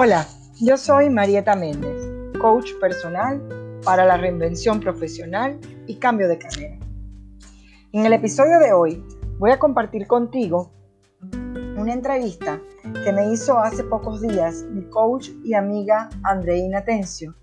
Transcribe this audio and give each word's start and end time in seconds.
Hola, 0.00 0.28
yo 0.60 0.76
soy 0.76 1.10
Marieta 1.10 1.56
Méndez, 1.56 2.08
coach 2.40 2.70
personal 2.80 3.42
para 3.84 4.06
la 4.06 4.16
reinvención 4.16 4.78
profesional 4.78 5.58
y 5.88 5.96
cambio 5.96 6.28
de 6.28 6.38
carrera. 6.38 6.78
En 7.90 8.06
el 8.06 8.12
episodio 8.12 8.60
de 8.60 8.72
hoy 8.72 9.04
voy 9.40 9.50
a 9.50 9.58
compartir 9.58 10.06
contigo 10.06 10.70
una 11.76 11.92
entrevista 11.92 12.60
que 13.02 13.12
me 13.12 13.32
hizo 13.32 13.58
hace 13.58 13.82
pocos 13.82 14.20
días 14.20 14.62
mi 14.70 14.88
coach 14.88 15.30
y 15.42 15.54
amiga 15.54 16.08
Andreina 16.22 16.84
Tencio, 16.84 17.34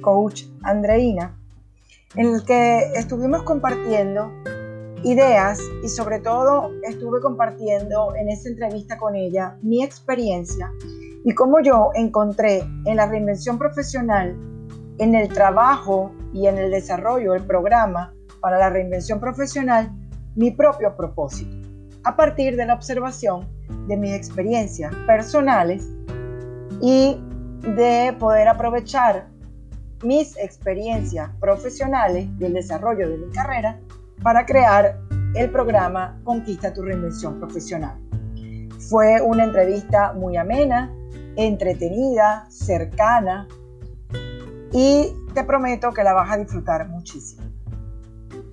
coach 0.00 0.44
Andreina, 0.62 1.36
en 2.14 2.34
el 2.34 2.44
que 2.44 2.84
estuvimos 2.94 3.42
compartiendo 3.42 4.30
ideas 5.02 5.58
y 5.82 5.88
sobre 5.88 6.20
todo 6.20 6.70
estuve 6.84 7.20
compartiendo 7.20 8.14
en 8.14 8.28
esa 8.28 8.48
entrevista 8.48 8.96
con 8.96 9.16
ella 9.16 9.58
mi 9.60 9.82
experiencia 9.82 10.70
y 11.26 11.34
cómo 11.34 11.60
yo 11.60 11.90
encontré 11.96 12.62
en 12.84 12.96
la 12.96 13.06
reinvención 13.06 13.58
profesional, 13.58 14.36
en 14.98 15.16
el 15.16 15.28
trabajo 15.28 16.12
y 16.32 16.46
en 16.46 16.56
el 16.56 16.70
desarrollo 16.70 17.32
del 17.32 17.42
programa 17.42 18.14
para 18.40 18.60
la 18.60 18.70
reinvención 18.70 19.18
profesional, 19.18 19.90
mi 20.36 20.52
propio 20.52 20.96
propósito, 20.96 21.50
a 22.04 22.14
partir 22.14 22.54
de 22.54 22.64
la 22.64 22.74
observación 22.74 23.44
de 23.88 23.96
mis 23.96 24.14
experiencias 24.14 24.94
personales 25.04 25.84
y 26.80 27.20
de 27.74 28.14
poder 28.20 28.46
aprovechar 28.46 29.26
mis 30.04 30.36
experiencias 30.36 31.28
profesionales 31.40 32.28
y 32.38 32.44
el 32.44 32.52
desarrollo 32.52 33.08
de 33.08 33.18
mi 33.18 33.32
carrera 33.32 33.80
para 34.22 34.46
crear 34.46 34.96
el 35.34 35.50
programa 35.50 36.20
Conquista 36.22 36.72
tu 36.72 36.82
reinvención 36.82 37.40
profesional. 37.40 37.98
Fue 38.78 39.20
una 39.20 39.42
entrevista 39.42 40.12
muy 40.12 40.36
amena, 40.36 40.92
entretenida, 41.36 42.46
cercana 42.50 43.46
y 44.72 45.12
te 45.34 45.44
prometo 45.44 45.92
que 45.92 46.02
la 46.02 46.12
vas 46.12 46.30
a 46.30 46.36
disfrutar 46.38 46.88
muchísimo. 46.88 47.42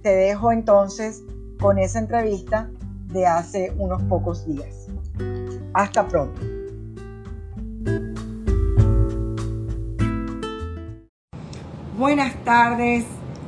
Te 0.02 0.10
dejo 0.10 0.52
entonces 0.52 1.24
con 1.60 1.80
esa 1.80 2.00
entrevista 2.00 2.70
de 3.08 3.26
hace 3.26 3.74
unos 3.78 4.02
pocos 4.04 4.46
días. 4.46 4.88
Hasta 5.74 6.08
pronto. 6.08 6.42
Buenas 11.98 12.36
tardes, 12.44 13.06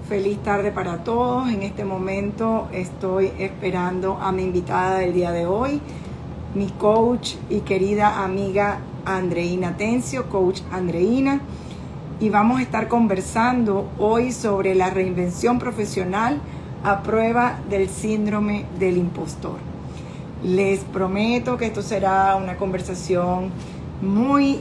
feliz 0.07 0.41
tarde 0.43 0.71
para 0.71 1.03
todos. 1.03 1.49
En 1.49 1.63
este 1.63 1.83
momento 1.83 2.69
estoy 2.71 3.33
esperando 3.37 4.13
a 4.13 4.31
mi 4.31 4.43
invitada 4.43 4.99
del 4.99 5.13
día 5.13 5.31
de 5.31 5.45
hoy, 5.45 5.81
mi 6.53 6.67
coach 6.69 7.35
y 7.49 7.61
querida 7.61 8.23
amiga 8.23 8.79
Andreina 9.05 9.77
Tencio, 9.77 10.29
coach 10.29 10.61
Andreina, 10.71 11.41
y 12.19 12.29
vamos 12.29 12.59
a 12.59 12.63
estar 12.63 12.87
conversando 12.87 13.89
hoy 13.99 14.31
sobre 14.31 14.75
la 14.75 14.89
reinvención 14.89 15.59
profesional 15.59 16.39
a 16.83 17.03
prueba 17.03 17.59
del 17.69 17.89
síndrome 17.89 18.65
del 18.79 18.97
impostor. 18.97 19.57
Les 20.43 20.79
prometo 20.81 21.57
que 21.57 21.65
esto 21.65 21.81
será 21.81 22.35
una 22.35 22.57
conversación 22.57 23.49
muy 24.01 24.59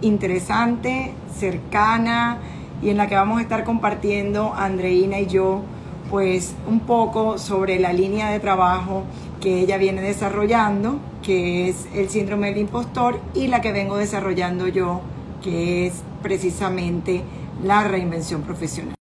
interesante, 0.00 1.12
cercana 1.38 2.38
y 2.82 2.90
en 2.90 2.96
la 2.96 3.06
que 3.06 3.14
vamos 3.14 3.38
a 3.38 3.42
estar 3.42 3.64
compartiendo 3.64 4.52
Andreina 4.54 5.20
y 5.20 5.26
yo 5.26 5.62
pues 6.10 6.54
un 6.68 6.80
poco 6.80 7.38
sobre 7.38 7.78
la 7.78 7.92
línea 7.92 8.30
de 8.30 8.40
trabajo 8.40 9.04
que 9.40 9.60
ella 9.60 9.78
viene 9.78 10.00
desarrollando, 10.00 10.98
que 11.24 11.70
es 11.70 11.86
el 11.94 12.10
síndrome 12.10 12.48
del 12.48 12.58
impostor, 12.58 13.18
y 13.34 13.48
la 13.48 13.60
que 13.60 13.72
vengo 13.72 13.96
desarrollando 13.96 14.68
yo, 14.68 15.00
que 15.42 15.86
es 15.86 16.02
precisamente 16.22 17.22
la 17.62 17.84
reinvención 17.84 18.42
profesional. 18.42 18.94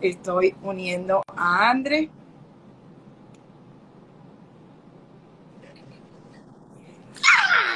Estoy 0.00 0.54
uniendo 0.62 1.22
a 1.36 1.70
Andre. 1.70 2.10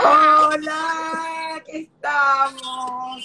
Hola, 0.05 1.63
¿qué 1.67 1.79
estamos? 1.79 3.25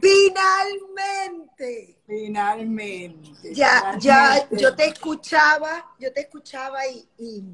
Finalmente. 0.00 1.96
Finalmente. 2.06 3.54
Ya, 3.54 3.96
ya, 3.98 4.48
yo 4.50 4.74
te 4.74 4.86
escuchaba, 4.86 5.86
yo 5.98 6.12
te 6.12 6.20
escuchaba 6.20 6.86
y, 6.86 7.08
y, 7.18 7.44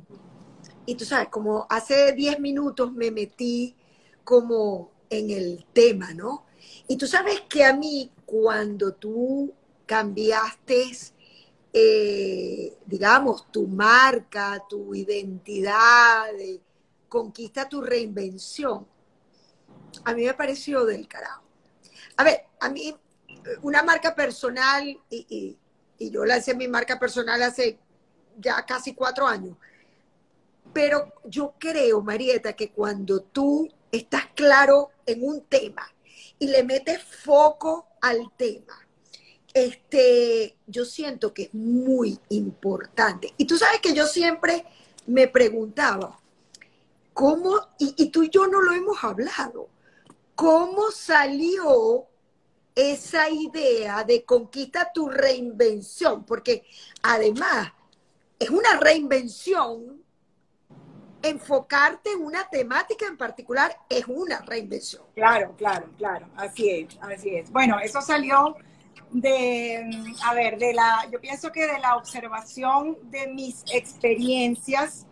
y 0.86 0.94
tú 0.94 1.04
sabes, 1.04 1.28
como 1.28 1.66
hace 1.68 2.12
10 2.12 2.40
minutos 2.40 2.92
me 2.92 3.10
metí 3.10 3.74
como 4.24 4.92
en 5.10 5.30
el 5.30 5.66
tema, 5.72 6.14
¿no? 6.14 6.46
Y 6.88 6.96
tú 6.96 7.06
sabes 7.06 7.42
que 7.48 7.64
a 7.64 7.74
mí, 7.74 8.10
cuando 8.24 8.94
tú 8.94 9.52
cambiaste, 9.84 10.90
eh, 11.72 12.76
digamos, 12.86 13.50
tu 13.50 13.66
marca, 13.66 14.62
tu 14.68 14.94
identidad, 14.94 16.26
conquista 17.08 17.68
tu 17.68 17.82
reinvención, 17.82 18.86
a 20.04 20.14
mí 20.14 20.24
me 20.24 20.34
pareció 20.34 20.84
del 20.84 21.08
carajo. 21.08 21.42
A 22.16 22.24
ver, 22.24 22.44
a 22.60 22.68
mí, 22.68 22.96
una 23.62 23.82
marca 23.82 24.14
personal, 24.14 24.84
y, 25.10 25.58
y 25.98 26.10
yo 26.10 26.24
lancé 26.24 26.54
mi 26.54 26.68
marca 26.68 26.98
personal 26.98 27.42
hace 27.42 27.78
ya 28.38 28.64
casi 28.66 28.94
cuatro 28.94 29.26
años, 29.26 29.56
pero 30.76 31.10
yo 31.24 31.54
creo, 31.58 32.02
Marieta, 32.02 32.52
que 32.52 32.70
cuando 32.70 33.22
tú 33.22 33.66
estás 33.90 34.26
claro 34.34 34.90
en 35.06 35.26
un 35.26 35.40
tema 35.46 35.90
y 36.38 36.48
le 36.48 36.62
metes 36.64 37.02
foco 37.02 37.86
al 38.02 38.30
tema, 38.36 38.86
este, 39.54 40.58
yo 40.66 40.84
siento 40.84 41.32
que 41.32 41.44
es 41.44 41.54
muy 41.54 42.20
importante. 42.28 43.32
Y 43.38 43.46
tú 43.46 43.56
sabes 43.56 43.80
que 43.80 43.94
yo 43.94 44.06
siempre 44.06 44.66
me 45.06 45.28
preguntaba, 45.28 46.20
¿cómo, 47.14 47.56
y, 47.78 47.94
y 47.96 48.10
tú 48.10 48.24
y 48.24 48.28
yo 48.28 48.46
no 48.46 48.60
lo 48.60 48.72
hemos 48.72 49.02
hablado, 49.02 49.70
cómo 50.34 50.90
salió 50.90 52.04
esa 52.74 53.30
idea 53.30 54.04
de 54.04 54.26
conquista 54.26 54.92
tu 54.92 55.08
reinvención? 55.08 56.26
Porque 56.26 56.66
además 57.02 57.72
es 58.38 58.50
una 58.50 58.78
reinvención 58.78 60.04
enfocarte 61.28 62.12
en 62.12 62.22
una 62.22 62.48
temática 62.48 63.06
en 63.06 63.16
particular 63.16 63.76
es 63.88 64.04
una 64.06 64.40
reinvención. 64.40 65.04
Claro, 65.14 65.54
claro, 65.56 65.88
claro, 65.96 66.26
así 66.36 66.70
es, 66.70 66.98
así 67.00 67.36
es. 67.36 67.50
Bueno, 67.50 67.78
eso 67.80 68.00
salió 68.00 68.56
de, 69.10 69.88
a 70.24 70.34
ver, 70.34 70.58
de 70.58 70.74
la, 70.74 71.08
yo 71.10 71.20
pienso 71.20 71.52
que 71.52 71.66
de 71.66 71.78
la 71.78 71.96
observación 71.96 72.96
de 73.04 73.28
mis 73.28 73.64
experiencias 73.72 75.06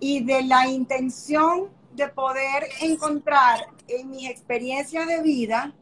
y 0.00 0.24
de 0.24 0.42
la 0.42 0.66
intención 0.66 1.68
de 1.92 2.08
poder 2.08 2.68
encontrar 2.80 3.66
en 3.88 4.10
mis 4.10 4.28
experiencias 4.28 5.06
de 5.06 5.22
vida, 5.22 5.72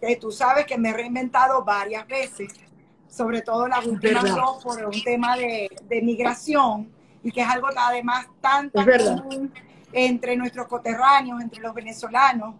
que 0.00 0.16
tú 0.16 0.30
sabes 0.30 0.66
que 0.66 0.78
me 0.78 0.90
he 0.90 0.92
reinventado 0.92 1.64
varias 1.64 2.06
veces, 2.06 2.52
sobre 3.08 3.42
todo 3.42 3.66
la 3.66 3.80
últimas 3.80 4.34
dos 4.34 4.62
por 4.62 4.84
un 4.84 5.02
tema 5.02 5.36
de, 5.36 5.68
de 5.88 6.02
migración, 6.02 6.90
y 7.22 7.32
que 7.32 7.40
es 7.40 7.48
algo 7.48 7.68
además 7.76 8.26
tan, 8.40 8.70
tan 8.70 8.86
común 8.86 9.52
entre 9.92 10.36
nuestros 10.36 10.66
coterráneos, 10.66 11.40
entre 11.40 11.60
los 11.60 11.74
venezolanos, 11.74 12.54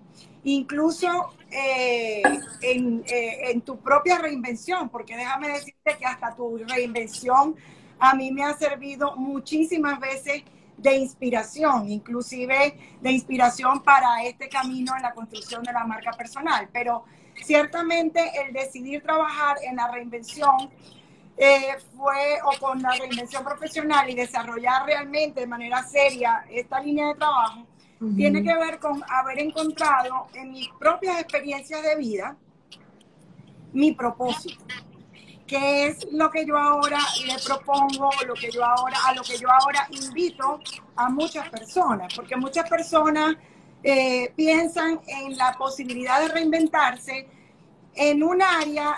incluso 0.45 1.33
eh, 1.51 2.23
en, 2.63 3.03
eh, 3.07 3.51
en, 3.51 3.61
tu 3.63 3.79
propia 3.79 4.19
reinvención, 4.19 4.89
porque 4.89 5.17
déjame 5.17 5.49
decirte 5.49 5.97
que 5.99 6.07
hasta 6.07 6.35
tu 6.35 6.59
reinvención 6.59 7.57
a 7.99 8.15
mí 8.15 8.33
me 8.33 8.43
ha 8.43 8.55
servido 8.55 9.17
muchísimas 9.17 10.01
veces 10.01 10.43
de 10.77 10.97
inspiración, 10.97 11.89
inclusive 11.91 12.75
de 13.01 13.13
inspiración 13.13 13.83
para 13.83 14.25
este 14.25 14.49
camino 14.49 14.97
en 14.97 15.03
la 15.03 15.13
construcción 15.13 15.63
de 15.63 15.73
la 15.73 15.85
marca 15.85 16.13
personal. 16.13 16.69
Pero 16.73 17.05
ciertamente 17.45 18.21
el 18.43 18.53
decidir 18.53 19.03
trabajar 19.03 19.59
en 19.63 19.77
la 19.77 19.91
reinvención 19.91 20.71
eh, 21.37 21.77
fue 21.97 22.39
o 22.45 22.59
con 22.59 22.83
la 22.83 22.93
reinvención 22.93 23.45
profesional 23.45 24.09
y 24.11 24.15
desarrollar 24.15 24.85
realmente 24.85 25.41
de 25.41 25.47
manera 25.47 25.83
seria 25.83 26.45
esta 26.51 26.81
línea 26.81 27.09
de 27.09 27.15
trabajo, 27.15 27.67
tiene 28.17 28.43
que 28.43 28.55
ver 28.55 28.79
con 28.79 29.03
haber 29.09 29.41
encontrado 29.41 30.29
en 30.33 30.53
mis 30.53 30.69
propias 30.79 31.21
experiencias 31.21 31.83
de 31.83 31.97
vida 31.97 32.37
mi 33.73 33.93
propósito, 33.93 34.65
que 35.47 35.87
es 35.87 36.07
lo 36.13 36.31
que 36.31 36.47
yo 36.47 36.57
ahora 36.57 36.99
le 37.27 37.35
propongo, 37.45 38.11
lo 38.27 38.35
que 38.35 38.51
yo 38.51 38.65
ahora, 38.65 38.97
a 39.07 39.15
lo 39.15 39.23
que 39.23 39.37
yo 39.37 39.51
ahora 39.51 39.87
invito 39.91 40.61
a 40.97 41.09
muchas 41.09 41.49
personas, 41.51 42.13
porque 42.15 42.37
muchas 42.37 42.69
personas 42.69 43.37
eh, 43.83 44.33
piensan 44.37 45.01
en 45.07 45.37
la 45.37 45.55
posibilidad 45.59 46.21
de 46.21 46.29
reinventarse 46.29 47.29
en 47.95 48.23
un 48.23 48.43
área 48.43 48.97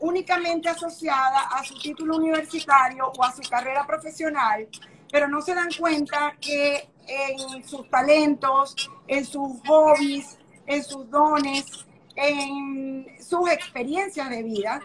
únicamente 0.00 0.68
asociada 0.68 1.48
a 1.50 1.64
su 1.64 1.78
título 1.78 2.16
universitario 2.16 3.12
o 3.16 3.24
a 3.24 3.32
su 3.34 3.42
carrera 3.48 3.86
profesional, 3.86 4.68
pero 5.10 5.28
no 5.28 5.40
se 5.40 5.54
dan 5.54 5.68
cuenta 5.78 6.34
que 6.40 6.88
en 7.06 7.66
sus 7.66 7.88
talentos, 7.88 8.90
en 9.06 9.24
sus 9.24 9.60
hobbies, 9.66 10.38
en 10.66 10.84
sus 10.84 11.08
dones, 11.10 11.86
en 12.16 13.06
sus 13.20 13.48
experiencias 13.50 14.28
de 14.30 14.42
vida, 14.42 14.80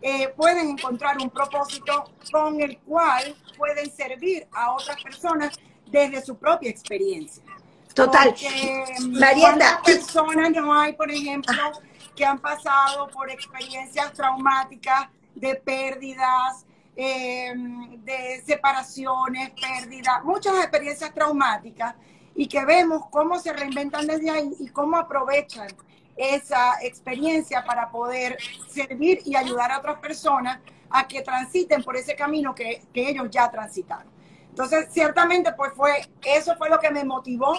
eh, 0.00 0.28
pueden 0.36 0.70
encontrar 0.70 1.16
un 1.18 1.30
propósito 1.30 2.10
con 2.32 2.60
el 2.60 2.78
cual 2.78 3.36
pueden 3.56 3.90
servir 3.90 4.46
a 4.52 4.72
otras 4.72 5.00
personas 5.02 5.56
desde 5.86 6.20
su 6.22 6.36
propia 6.36 6.70
experiencia. 6.70 7.44
Total. 7.94 8.30
Porque, 8.30 8.84
Marieta, 9.00 9.80
personas 9.84 10.50
no 10.50 10.74
hay, 10.74 10.94
por 10.94 11.10
ejemplo, 11.10 11.54
que 12.14 12.24
han 12.24 12.38
pasado 12.38 13.08
por 13.08 13.30
experiencias 13.30 14.12
traumáticas 14.12 15.08
de 15.34 15.54
pérdidas, 15.56 16.66
em, 16.94 18.02
de 18.04 18.42
separaciones, 18.44 19.50
pérdidas, 19.50 20.22
muchas 20.24 20.56
experiencias 20.58 21.12
traumáticas 21.14 21.94
y 22.34 22.46
que 22.46 22.64
vemos 22.64 23.06
cómo 23.10 23.38
se 23.38 23.52
reinventan 23.52 24.06
desde 24.06 24.30
ahí 24.30 24.52
y 24.58 24.68
cómo 24.68 24.96
aprovechan 24.96 25.68
esa 26.16 26.82
experiencia 26.82 27.64
para 27.64 27.90
poder 27.90 28.36
servir 28.68 29.20
y 29.24 29.34
ayudar 29.34 29.72
a 29.72 29.78
otras 29.78 29.98
personas 29.98 30.60
a 30.90 31.08
que 31.08 31.22
transiten 31.22 31.82
por 31.82 31.96
ese 31.96 32.14
camino 32.14 32.54
que, 32.54 32.82
que 32.92 33.08
ellos 33.08 33.28
ya 33.30 33.50
transitaron. 33.50 34.11
Entonces, 34.52 34.88
ciertamente, 34.90 35.50
pues 35.54 35.72
fue, 35.74 36.06
eso 36.22 36.54
fue 36.56 36.68
lo 36.68 36.78
que 36.78 36.90
me 36.90 37.04
motivó 37.04 37.54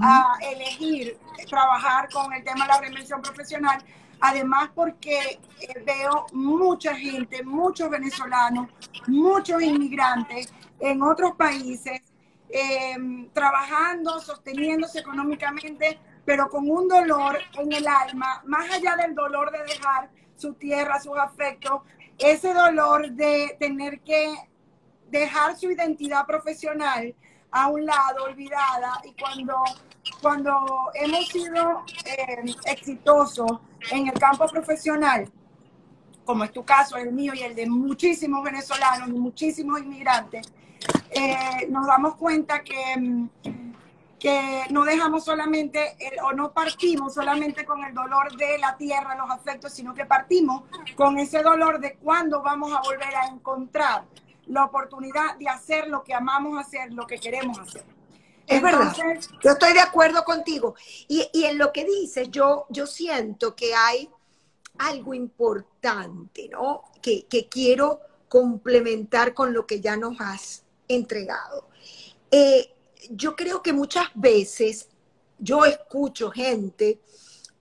a 0.00 0.36
elegir 0.42 1.16
trabajar 1.48 2.08
con 2.12 2.32
el 2.32 2.42
tema 2.42 2.64
de 2.64 2.72
la 2.72 2.80
reinvención 2.80 3.22
profesional. 3.22 3.80
Además, 4.20 4.70
porque 4.74 5.38
eh, 5.60 5.84
veo 5.86 6.26
mucha 6.32 6.96
gente, 6.96 7.44
muchos 7.44 7.88
venezolanos, 7.88 8.68
muchos 9.06 9.62
inmigrantes 9.62 10.52
en 10.80 11.00
otros 11.02 11.36
países, 11.36 12.02
em, 12.48 13.30
trabajando, 13.30 14.18
sosteniéndose 14.18 14.98
económicamente, 14.98 16.00
pero 16.24 16.48
con 16.48 16.68
un 16.68 16.88
dolor 16.88 17.38
en 17.54 17.72
el 17.72 17.86
alma, 17.86 18.42
más 18.46 18.68
allá 18.68 18.96
del 18.96 19.14
dolor 19.14 19.52
de 19.52 19.62
dejar 19.62 20.10
su 20.34 20.54
tierra, 20.54 21.00
sus 21.00 21.16
afectos, 21.16 21.82
ese 22.18 22.52
dolor 22.52 23.12
de 23.12 23.56
tener 23.60 24.00
que 24.00 24.34
dejar 25.12 25.56
su 25.56 25.70
identidad 25.70 26.26
profesional 26.26 27.14
a 27.50 27.68
un 27.68 27.84
lado, 27.84 28.24
olvidada, 28.24 29.00
y 29.04 29.12
cuando, 29.12 29.62
cuando 30.22 30.90
hemos 30.94 31.28
sido 31.28 31.84
eh, 32.06 32.54
exitosos 32.64 33.60
en 33.90 34.08
el 34.08 34.14
campo 34.14 34.48
profesional, 34.48 35.30
como 36.24 36.44
es 36.44 36.52
tu 36.52 36.64
caso, 36.64 36.96
el 36.96 37.12
mío 37.12 37.34
y 37.34 37.42
el 37.42 37.54
de 37.54 37.66
muchísimos 37.66 38.42
venezolanos 38.42 39.10
muchísimos 39.10 39.80
inmigrantes, 39.80 40.50
eh, 41.10 41.66
nos 41.68 41.86
damos 41.86 42.16
cuenta 42.16 42.62
que, 42.62 43.28
que 44.18 44.62
no 44.70 44.84
dejamos 44.84 45.26
solamente 45.26 45.94
o 46.24 46.32
no 46.32 46.52
partimos 46.52 47.12
solamente 47.12 47.66
con 47.66 47.84
el 47.84 47.92
dolor 47.92 48.34
de 48.34 48.56
la 48.58 48.78
tierra, 48.78 49.14
los 49.14 49.30
afectos, 49.30 49.74
sino 49.74 49.92
que 49.92 50.06
partimos 50.06 50.62
con 50.96 51.18
ese 51.18 51.42
dolor 51.42 51.80
de 51.80 51.96
cuándo 51.96 52.40
vamos 52.40 52.72
a 52.72 52.80
volver 52.80 53.14
a 53.14 53.26
encontrar 53.26 54.04
la 54.46 54.64
oportunidad 54.64 55.36
de 55.38 55.48
hacer 55.48 55.88
lo 55.88 56.02
que 56.02 56.14
amamos 56.14 56.58
hacer, 56.58 56.92
lo 56.92 57.06
que 57.06 57.18
queremos 57.18 57.58
hacer. 57.58 57.84
Es 58.46 58.60
verdad. 58.60 58.94
Yo 59.42 59.52
estoy 59.52 59.72
de 59.72 59.80
acuerdo 59.80 60.24
contigo. 60.24 60.74
Y, 61.08 61.28
en 61.44 61.58
lo 61.58 61.72
que 61.72 61.84
dices, 61.84 62.30
yo, 62.30 62.66
yo 62.68 62.86
siento 62.86 63.54
que 63.54 63.74
hay 63.74 64.08
algo 64.78 65.14
importante, 65.14 66.48
¿no? 66.50 66.84
Que, 67.00 67.26
quiero 67.50 68.00
complementar 68.28 69.34
con 69.34 69.52
lo 69.52 69.66
que 69.66 69.80
ya 69.80 69.96
nos 69.96 70.20
has 70.20 70.64
entregado. 70.88 71.68
Eh, 72.30 72.74
yo 73.10 73.36
creo 73.36 73.62
que 73.62 73.72
muchas 73.72 74.06
veces 74.14 74.88
yo 75.38 75.64
escucho 75.64 76.30
gente 76.30 77.00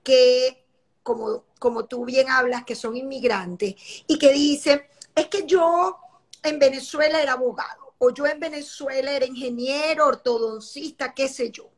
que, 0.04 0.66
como, 1.04 1.44
como 1.60 1.86
tú 1.86 2.06
bien 2.06 2.30
hablas, 2.30 2.64
que 2.64 2.76
son 2.76 2.96
inmigrantes 2.96 3.76
y 4.08 4.18
que 4.18 4.32
dicen, 4.32 4.82
es 5.16 5.28
que 5.28 5.46
yo 5.46 5.98
en 6.44 6.60
Venezuela 6.60 7.22
era 7.22 7.34
abogado, 7.34 7.94
o 7.98 8.10
yo 8.12 8.26
en 8.26 8.40
Venezuela 8.40 9.12
era 9.12 9.26
ingeniero, 9.26 10.08
ortodoncista, 10.08 11.14
qué 11.14 11.28
sé 11.28 11.52
yo. 11.52 11.70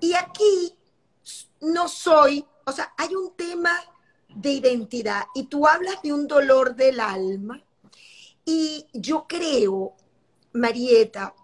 Y 0.00 0.14
aquí 0.14 0.76
no 1.60 1.88
soy, 1.88 2.44
o 2.64 2.72
sea, 2.72 2.92
hay 2.96 3.14
un 3.14 3.34
tema 3.34 3.72
de 4.28 4.50
identidad 4.50 5.24
y 5.34 5.44
tú 5.44 5.66
hablas 5.66 6.02
de 6.02 6.12
un 6.12 6.26
dolor 6.26 6.74
del 6.74 7.00
alma 7.00 7.62
y 8.44 8.86
yo 8.92 9.26
creo, 9.28 9.94
Marieta, 10.52 11.34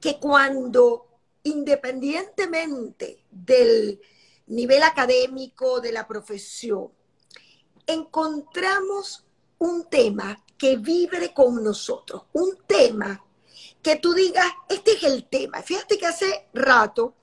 que 0.00 0.18
cuando 0.18 1.06
independientemente 1.44 3.24
del 3.30 4.00
nivel 4.46 4.82
académico 4.82 5.80
de 5.80 5.92
la 5.92 6.06
profesión, 6.06 6.90
encontramos 7.86 9.24
un 9.58 9.88
tema 9.88 10.42
que 10.62 10.76
vibre 10.76 11.34
con 11.34 11.60
nosotros, 11.64 12.22
un 12.34 12.56
tema 12.68 13.20
que 13.82 13.96
tú 13.96 14.14
digas, 14.14 14.46
este 14.68 14.92
es 14.92 15.02
el 15.02 15.24
tema. 15.28 15.60
Fíjate 15.60 15.98
que 15.98 16.06
hace 16.06 16.46
rato 16.54 17.16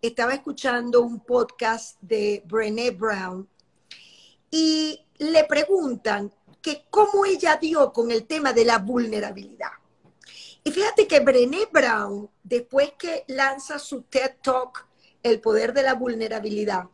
estaba 0.00 0.32
escuchando 0.32 1.02
un 1.02 1.20
podcast 1.20 2.00
de 2.00 2.42
Brené 2.46 2.92
Brown 2.92 3.46
y 4.50 5.04
le 5.18 5.44
preguntan 5.44 6.32
que 6.62 6.86
cómo 6.88 7.26
ella 7.26 7.56
dio 7.56 7.92
con 7.92 8.10
el 8.10 8.26
tema 8.26 8.54
de 8.54 8.64
la 8.64 8.78
vulnerabilidad. 8.78 9.72
Y 10.64 10.70
fíjate 10.70 11.06
que 11.06 11.20
Brené 11.20 11.68
Brown, 11.70 12.30
después 12.42 12.92
que 12.98 13.24
lanza 13.26 13.78
su 13.78 14.04
TED 14.04 14.36
Talk, 14.42 14.88
El 15.22 15.42
poder 15.42 15.74
de 15.74 15.82
la 15.82 15.92
vulnerabilidad, 15.92 16.84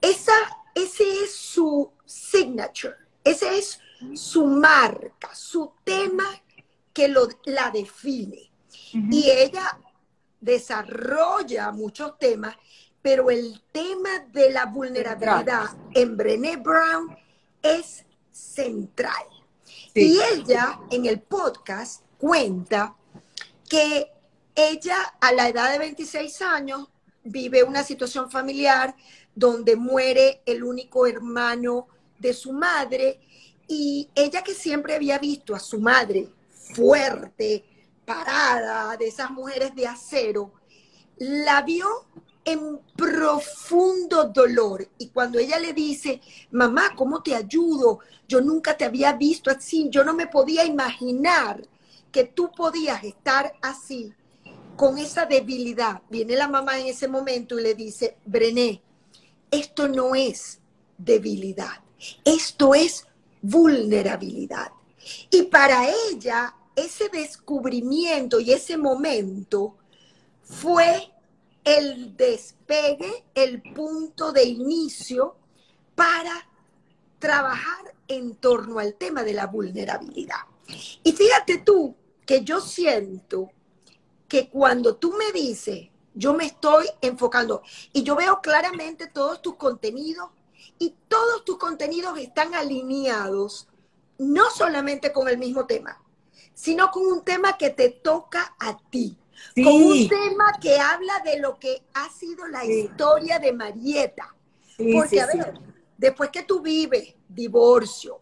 esa, 0.00 0.32
ese 0.74 1.04
es 1.24 1.34
su 1.34 1.92
signature, 2.06 2.94
ese 3.24 3.58
es 3.58 3.78
su 4.14 4.46
marca, 4.46 5.34
su 5.34 5.72
tema 5.84 6.24
que 6.92 7.08
lo, 7.08 7.28
la 7.44 7.70
define. 7.70 8.50
Y 8.92 9.30
ella 9.30 9.78
desarrolla 10.40 11.70
muchos 11.72 12.18
temas, 12.18 12.56
pero 13.00 13.30
el 13.30 13.62
tema 13.72 14.20
de 14.32 14.50
la 14.50 14.66
vulnerabilidad 14.66 15.66
en 15.94 16.16
Brené 16.16 16.56
Brown 16.56 17.16
es 17.62 18.04
central. 18.30 19.24
Y 19.94 20.18
ella 20.20 20.80
en 20.90 21.06
el 21.06 21.20
podcast 21.20 22.02
cuenta 22.18 22.96
que 23.68 24.10
ella 24.54 24.96
a 25.20 25.32
la 25.32 25.48
edad 25.48 25.72
de 25.72 25.78
26 25.78 26.42
años 26.42 26.88
vive 27.24 27.62
una 27.62 27.82
situación 27.82 28.30
familiar 28.30 28.94
donde 29.34 29.76
muere 29.76 30.42
el 30.44 30.62
único 30.62 31.06
hermano 31.06 31.88
de 32.18 32.34
su 32.34 32.52
madre 32.52 33.20
y 33.68 34.08
ella 34.14 34.42
que 34.42 34.54
siempre 34.54 34.94
había 34.94 35.18
visto 35.18 35.54
a 35.54 35.60
su 35.60 35.80
madre 35.80 36.28
fuerte, 36.74 37.64
parada, 38.04 38.96
de 38.96 39.08
esas 39.08 39.30
mujeres 39.30 39.74
de 39.74 39.86
acero, 39.86 40.52
la 41.18 41.62
vio 41.62 42.06
en 42.44 42.80
profundo 42.96 44.24
dolor. 44.24 44.88
Y 44.98 45.08
cuando 45.08 45.38
ella 45.38 45.58
le 45.58 45.72
dice, 45.72 46.20
mamá, 46.50 46.94
¿cómo 46.96 47.22
te 47.22 47.34
ayudo? 47.34 48.00
Yo 48.28 48.40
nunca 48.40 48.76
te 48.76 48.84
había 48.84 49.12
visto 49.12 49.50
así, 49.50 49.88
yo 49.90 50.04
no 50.04 50.14
me 50.14 50.26
podía 50.26 50.64
imaginar 50.64 51.62
que 52.10 52.24
tú 52.24 52.50
podías 52.50 53.02
estar 53.04 53.54
así, 53.62 54.12
con 54.76 54.98
esa 54.98 55.26
debilidad. 55.26 56.02
Viene 56.10 56.36
la 56.36 56.48
mamá 56.48 56.78
en 56.78 56.86
ese 56.86 57.08
momento 57.08 57.58
y 57.58 57.62
le 57.62 57.74
dice, 57.74 58.16
Brené, 58.24 58.82
esto 59.50 59.88
no 59.88 60.14
es 60.14 60.60
debilidad, 60.98 61.82
esto 62.24 62.74
es 62.74 63.06
vulnerabilidad. 63.42 64.72
Y 65.30 65.42
para 65.42 65.88
ella, 66.10 66.54
ese 66.74 67.08
descubrimiento 67.08 68.40
y 68.40 68.52
ese 68.52 68.76
momento 68.78 69.76
fue 70.42 71.12
el 71.64 72.16
despegue, 72.16 73.24
el 73.34 73.62
punto 73.74 74.32
de 74.32 74.44
inicio 74.44 75.36
para 75.94 76.48
trabajar 77.18 77.94
en 78.08 78.36
torno 78.36 78.78
al 78.78 78.94
tema 78.94 79.22
de 79.22 79.34
la 79.34 79.46
vulnerabilidad. 79.46 80.40
Y 81.02 81.12
fíjate 81.12 81.58
tú 81.58 81.94
que 82.24 82.42
yo 82.42 82.60
siento 82.60 83.50
que 84.28 84.48
cuando 84.48 84.96
tú 84.96 85.12
me 85.12 85.30
dices, 85.32 85.88
yo 86.14 86.34
me 86.34 86.46
estoy 86.46 86.86
enfocando 87.00 87.62
y 87.92 88.02
yo 88.02 88.16
veo 88.16 88.40
claramente 88.40 89.06
todos 89.06 89.40
tus 89.42 89.56
contenidos 89.56 90.30
y 90.82 90.96
todos 91.06 91.44
tus 91.44 91.58
contenidos 91.58 92.18
están 92.18 92.56
alineados 92.56 93.68
no 94.18 94.50
solamente 94.50 95.12
con 95.12 95.28
el 95.28 95.38
mismo 95.38 95.64
tema, 95.64 96.02
sino 96.54 96.90
con 96.90 97.06
un 97.06 97.24
tema 97.24 97.56
que 97.56 97.70
te 97.70 97.90
toca 97.90 98.56
a 98.58 98.76
ti, 98.90 99.16
con 99.54 99.74
un 99.74 100.08
tema 100.08 100.58
que 100.60 100.80
habla 100.80 101.20
de 101.24 101.38
lo 101.38 101.56
que 101.60 101.84
ha 101.94 102.10
sido 102.10 102.48
la 102.48 102.64
historia 102.64 103.38
de 103.38 103.52
Marieta. 103.52 104.34
Porque, 104.76 105.20
a 105.20 105.26
ver, 105.26 105.54
después 105.96 106.30
que 106.30 106.42
tú 106.42 106.60
vives 106.60 107.14
divorcio, 107.28 108.20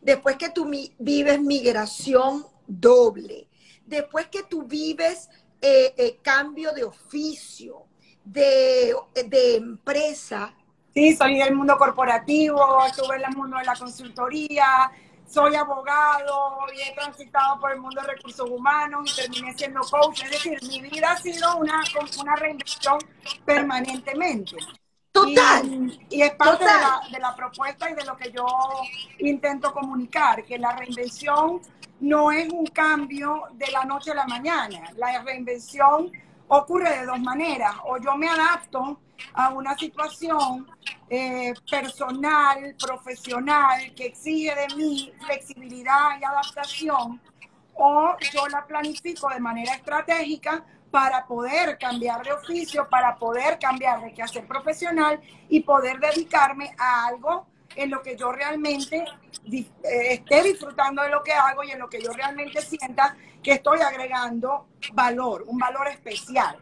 después 0.00 0.36
que 0.36 0.48
tú 0.48 0.68
vives 0.98 1.40
migración 1.40 2.44
doble, 2.66 3.46
después 3.86 4.26
que 4.26 4.42
tú 4.42 4.64
vives 4.64 5.28
eh, 5.60 5.94
eh, 5.96 6.18
cambio 6.20 6.72
de 6.72 6.82
oficio, 6.82 7.86
de, 8.24 8.92
de 9.14 9.54
empresa. 9.54 10.56
Sí, 10.94 11.16
soy 11.16 11.38
del 11.38 11.54
mundo 11.54 11.76
corporativo, 11.78 12.84
estuve 12.84 13.16
en 13.16 13.24
el 13.24 13.36
mundo 13.36 13.56
de 13.56 13.64
la 13.64 13.74
consultoría, 13.74 14.90
soy 15.26 15.54
abogado 15.54 16.66
y 16.74 16.82
he 16.82 16.94
transitado 16.94 17.58
por 17.58 17.72
el 17.72 17.80
mundo 17.80 18.02
de 18.02 18.08
recursos 18.08 18.48
humanos 18.50 19.10
y 19.10 19.22
terminé 19.22 19.54
siendo 19.56 19.80
coach. 19.80 20.24
Es 20.24 20.30
decir, 20.32 20.58
mi 20.68 20.82
vida 20.82 21.12
ha 21.12 21.16
sido 21.16 21.56
una, 21.56 21.82
una 22.20 22.36
reinvención 22.36 22.98
permanentemente. 23.46 24.56
Total. 25.12 25.98
Y, 26.10 26.22
es 26.22 26.32
parte 26.32 26.64
de 26.64 26.70
la, 26.70 27.00
de 27.10 27.18
la, 27.18 27.34
propuesta 27.34 27.90
y 27.90 27.94
de 27.94 28.04
lo 28.04 28.16
que 28.16 28.30
yo 28.30 28.46
intento 29.18 29.72
comunicar, 29.72 30.44
que 30.44 30.58
la 30.58 30.72
reinvención 30.72 31.60
no 32.00 32.32
es 32.32 32.50
un 32.52 32.66
cambio 32.66 33.44
de 33.52 33.70
la 33.70 33.84
noche 33.84 34.10
a 34.10 34.14
la 34.14 34.26
mañana. 34.26 34.90
La 34.96 35.22
reinvención 35.22 36.12
ocurre 36.58 36.98
de 36.98 37.06
dos 37.06 37.20
maneras. 37.20 37.74
O 37.84 37.98
yo 37.98 38.16
me 38.16 38.28
adapto 38.28 39.00
a 39.34 39.50
una 39.50 39.76
situación 39.76 40.66
eh, 41.08 41.54
personal, 41.70 42.74
profesional, 42.78 43.94
que 43.94 44.06
exige 44.06 44.54
de 44.54 44.74
mí 44.76 45.12
flexibilidad 45.24 46.20
y 46.20 46.24
adaptación, 46.24 47.20
o 47.74 48.16
yo 48.32 48.46
la 48.48 48.66
planifico 48.66 49.28
de 49.30 49.40
manera 49.40 49.74
estratégica 49.74 50.64
para 50.90 51.26
poder 51.26 51.78
cambiar 51.78 52.22
de 52.22 52.32
oficio, 52.32 52.86
para 52.88 53.16
poder 53.16 53.58
cambiar 53.58 54.02
de 54.02 54.12
quehacer 54.12 54.46
profesional 54.46 55.20
y 55.48 55.60
poder 55.60 55.98
dedicarme 55.98 56.74
a 56.76 57.06
algo 57.06 57.46
en 57.74 57.90
lo 57.90 58.02
que 58.02 58.14
yo 58.14 58.30
realmente 58.30 59.02
eh, 59.50 59.66
esté 59.82 60.42
disfrutando 60.42 61.02
de 61.02 61.08
lo 61.08 61.22
que 61.22 61.32
hago 61.32 61.64
y 61.64 61.70
en 61.70 61.78
lo 61.78 61.88
que 61.88 62.02
yo 62.02 62.12
realmente 62.12 62.60
sienta 62.60 63.16
que 63.42 63.52
estoy 63.52 63.80
agregando 63.80 64.68
valor, 64.92 65.44
un 65.46 65.58
valor 65.58 65.88
especial. 65.88 66.58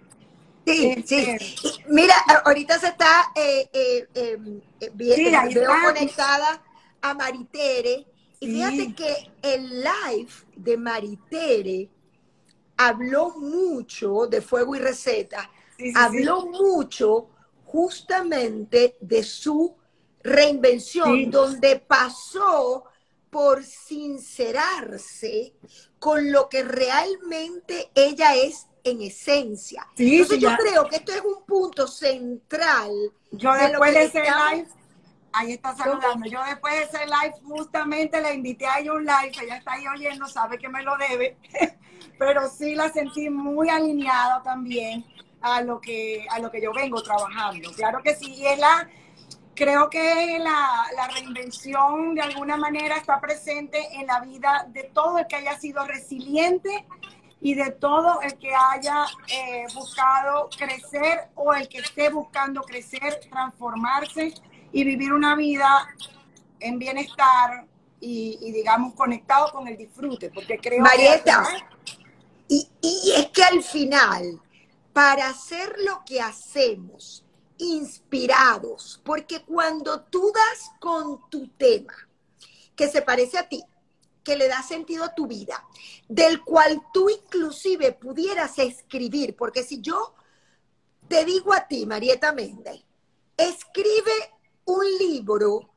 Sí, 0.67 1.03
sí. 1.07 1.31
Este, 1.31 1.85
mira, 1.89 2.15
ahorita 2.45 2.79
se 2.79 2.89
está 2.89 3.33
eh, 3.35 3.69
eh, 3.73 4.09
em, 4.15 4.61
eh 4.81 4.91
veo 4.95 5.73
conectada 5.85 6.63
a 7.01 7.15
Maritere. 7.15 8.07
Y 8.43 8.47
fíjate 8.47 8.95
que 8.95 9.31
el 9.43 9.83
live 9.83 10.33
de 10.57 10.77
Maritere 10.79 11.91
habló 12.79 13.37
mucho 13.37 14.27
de 14.27 14.41
fuego 14.41 14.75
y 14.75 14.79
receta, 14.79 15.51
habló 15.95 16.47
mucho 16.47 17.29
justamente 17.67 18.97
de 19.01 19.23
su 19.23 19.77
reinvención, 20.23 21.31
donde 21.31 21.77
pasó 21.77 22.85
por 23.31 23.65
sincerarse 23.65 25.55
con 25.99 26.33
lo 26.33 26.49
que 26.49 26.65
realmente 26.65 27.91
ella 27.95 28.35
es 28.35 28.67
en 28.85 29.03
esencia. 29.03 29.87
Entonces 29.97 30.39
yo 30.39 30.51
creo 30.57 30.89
que 30.89 30.97
esto 30.97 31.13
es 31.13 31.23
un 31.23 31.45
punto 31.45 31.87
central. 31.87 32.91
Yo 33.31 33.53
después 33.55 33.95
de 33.95 34.05
ese 34.05 34.23
live, 34.23 34.69
ahí 35.33 35.53
está 35.53 35.75
saludando, 35.77 36.27
yo 36.27 36.43
después 36.45 36.75
de 36.75 36.83
ese 36.83 37.07
live 37.07 37.35
justamente 37.45 38.21
le 38.21 38.35
invité 38.35 38.67
a 38.67 38.81
ella 38.81 38.93
un 38.93 39.05
live, 39.05 39.33
ella 39.43 39.57
está 39.57 39.75
ahí 39.75 39.87
oyendo, 39.87 40.27
sabe 40.27 40.59
que 40.59 40.69
me 40.69 40.83
lo 40.83 40.97
debe, 40.97 41.37
pero 42.19 42.49
sí 42.49 42.75
la 42.75 42.91
sentí 42.91 43.31
muy 43.31 43.69
alineada 43.69 44.43
también 44.43 45.05
a 45.41 45.63
lo 45.63 45.81
que, 45.81 46.27
a 46.31 46.39
lo 46.39 46.51
que 46.51 46.61
yo 46.61 46.73
vengo 46.73 47.03
trabajando. 47.03 47.71
Claro 47.73 48.03
que 48.03 48.15
sí, 48.15 48.35
y 48.35 48.47
es 48.47 48.59
la, 48.59 48.89
creo 49.61 49.91
que 49.91 50.39
la, 50.39 50.87
la, 50.97 51.07
reinvención 51.09 52.15
de 52.15 52.23
alguna 52.23 52.57
manera 52.57 52.97
está 52.97 53.21
presente 53.21 53.79
en 53.93 54.07
la 54.07 54.21
vida 54.21 54.67
de 54.71 54.85
todo 54.85 55.19
el 55.19 55.27
que 55.27 55.37
haya 55.37 55.59
sido 55.61 55.85
resiliente 55.85 56.87
y 57.43 57.53
de 57.53 57.71
todo 57.73 58.23
el 58.23 58.39
que 58.39 58.55
haya 58.55 59.05
eh, 59.29 59.67
buscado 59.75 60.49
crecer 60.57 61.29
o 61.35 61.53
el 61.53 61.69
que 61.69 61.81
esté 61.81 62.09
buscando 62.09 62.63
crecer, 62.63 63.21
transformarse 63.31 64.33
y 64.73 64.83
vivir 64.83 65.13
una 65.13 65.37
vida 65.37 65.95
en 66.59 66.79
bienestar 66.79 67.67
y, 68.01 68.39
digamos 68.53 68.95
conectado 68.95 69.53
con 69.53 69.69
el 69.69 69.77
disfrute, 69.77 70.31
porque 70.31 70.57
creo 70.57 70.81
Marieta, 70.81 71.47
y, 72.49 72.67
y 72.81 73.13
es 73.15 73.27
que 73.27 73.45
al 73.45 73.63
final, 73.63 74.41
para 74.95 75.29
hacer 75.29 75.77
lo 75.85 76.03
que 76.07 76.19
hacemos, 76.23 77.27
inspirados, 77.61 79.01
porque 79.05 79.43
cuando 79.45 80.03
tú 80.03 80.33
das 80.35 80.73
con 80.81 81.29
tu 81.31 81.49
tema, 81.49 81.95
que 82.75 82.89
se 82.89 83.03
parece 83.03 83.39
a 83.39 83.49
ti, 83.49 83.63
que 84.25 84.37
le 84.37 84.49
da 84.49 84.63
sentido 84.63 85.05
a 85.05 85.15
tu 85.15 85.27
vida, 85.27 85.65
del 86.09 86.43
cual 86.43 86.83
tú 86.93 87.09
inclusive 87.11 87.93
pudieras 87.93 88.59
escribir, 88.59 89.37
porque 89.37 89.63
si 89.63 89.81
yo 89.81 90.15
te 91.09 91.25
digo 91.25 91.53
a 91.53 91.67
ti, 91.67 91.87
Marieta 91.87 92.33
Méndez, 92.33 92.83
escribe 93.37 94.13
un 94.65 94.85
libro 94.99 95.71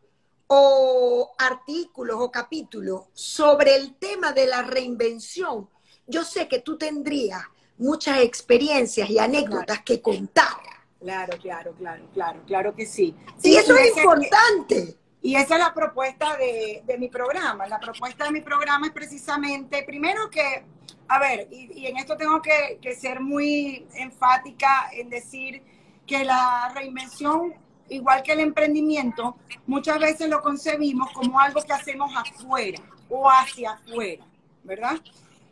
o 0.48 1.34
artículos 1.38 2.18
o 2.20 2.32
capítulos 2.32 3.06
sobre 3.14 3.76
el 3.76 3.96
tema 3.96 4.32
de 4.32 4.46
la 4.48 4.62
reinvención, 4.62 5.70
yo 6.06 6.24
sé 6.24 6.48
que 6.48 6.60
tú 6.60 6.78
tendrías 6.78 7.44
muchas 7.78 8.20
experiencias 8.20 9.10
y 9.10 9.20
anécdotas 9.20 9.82
que 9.84 10.02
contar. 10.02 10.58
Claro, 11.04 11.38
claro, 11.42 11.74
claro, 11.74 12.06
claro, 12.14 12.42
claro 12.48 12.74
que 12.74 12.86
sí. 12.86 13.14
sí 13.38 13.52
y 13.52 13.56
eso 13.58 13.76
es 13.76 13.98
importante. 13.98 14.96
Y 15.22 15.36
esa 15.36 15.56
es 15.56 15.60
la 15.60 15.74
propuesta 15.74 16.38
de, 16.38 16.84
mi 16.98 17.10
programa. 17.10 17.68
La 17.68 17.80
propuesta 17.80 18.24
de 18.24 18.32
mi 18.32 18.40
programa 18.40 18.88
es 18.88 18.94
precisamente, 18.94 19.84
primero 19.84 20.30
que, 20.30 20.64
a 21.10 21.20
ver, 21.20 21.48
y, 21.52 21.86
en 21.88 21.98
esto 21.98 22.16
tengo 22.16 22.42
que, 22.42 22.96
ser 22.96 23.20
muy 23.20 23.86
enfática 23.96 24.90
en 24.94 25.10
decir 25.10 25.62
que 26.08 26.24
la 26.24 26.72
reinvención, 26.74 27.54
igual 27.90 28.24
que 28.24 28.32
el 28.32 28.40
emprendimiento, 28.40 29.36
muchas 29.68 30.00
veces 30.00 30.30
lo 30.30 30.42
concebimos 30.42 31.12
como 31.12 31.38
algo 31.38 31.62
que 31.62 31.74
hacemos 31.74 32.14
afuera 32.16 32.82
o 33.10 33.30
hacia 33.30 33.72
afuera, 33.72 34.26
¿verdad? 34.64 34.96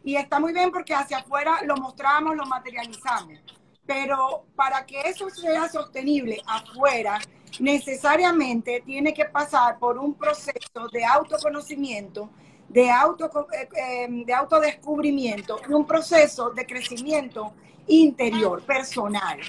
Y 0.03 0.15
está 0.15 0.39
muy 0.39 0.53
bien 0.53 0.71
porque 0.71 0.93
hacia 0.93 1.17
afuera 1.17 1.61
lo 1.65 1.75
mostramos, 1.75 2.37
lo 2.37 2.45
materializamos. 2.45 3.39
Pero 3.85 4.45
para 4.55 4.85
que 4.85 5.01
eso 5.01 5.29
sea 5.29 5.67
sostenible 5.67 6.41
afuera, 6.45 7.19
necesariamente 7.59 8.81
tiene 8.85 9.13
que 9.13 9.25
pasar 9.25 9.77
por 9.79 9.97
un 9.97 10.13
proceso 10.13 10.87
de 10.91 11.03
autoconocimiento, 11.03 12.29
de, 12.69 12.89
auto, 12.89 13.29
eh, 13.51 13.67
em, 13.75 14.23
de 14.23 14.33
autodescubrimiento 14.33 15.59
y 15.67 15.73
un 15.73 15.85
proceso 15.85 16.51
de 16.51 16.65
crecimiento 16.65 17.53
interior, 17.87 18.61
personal. 18.63 19.39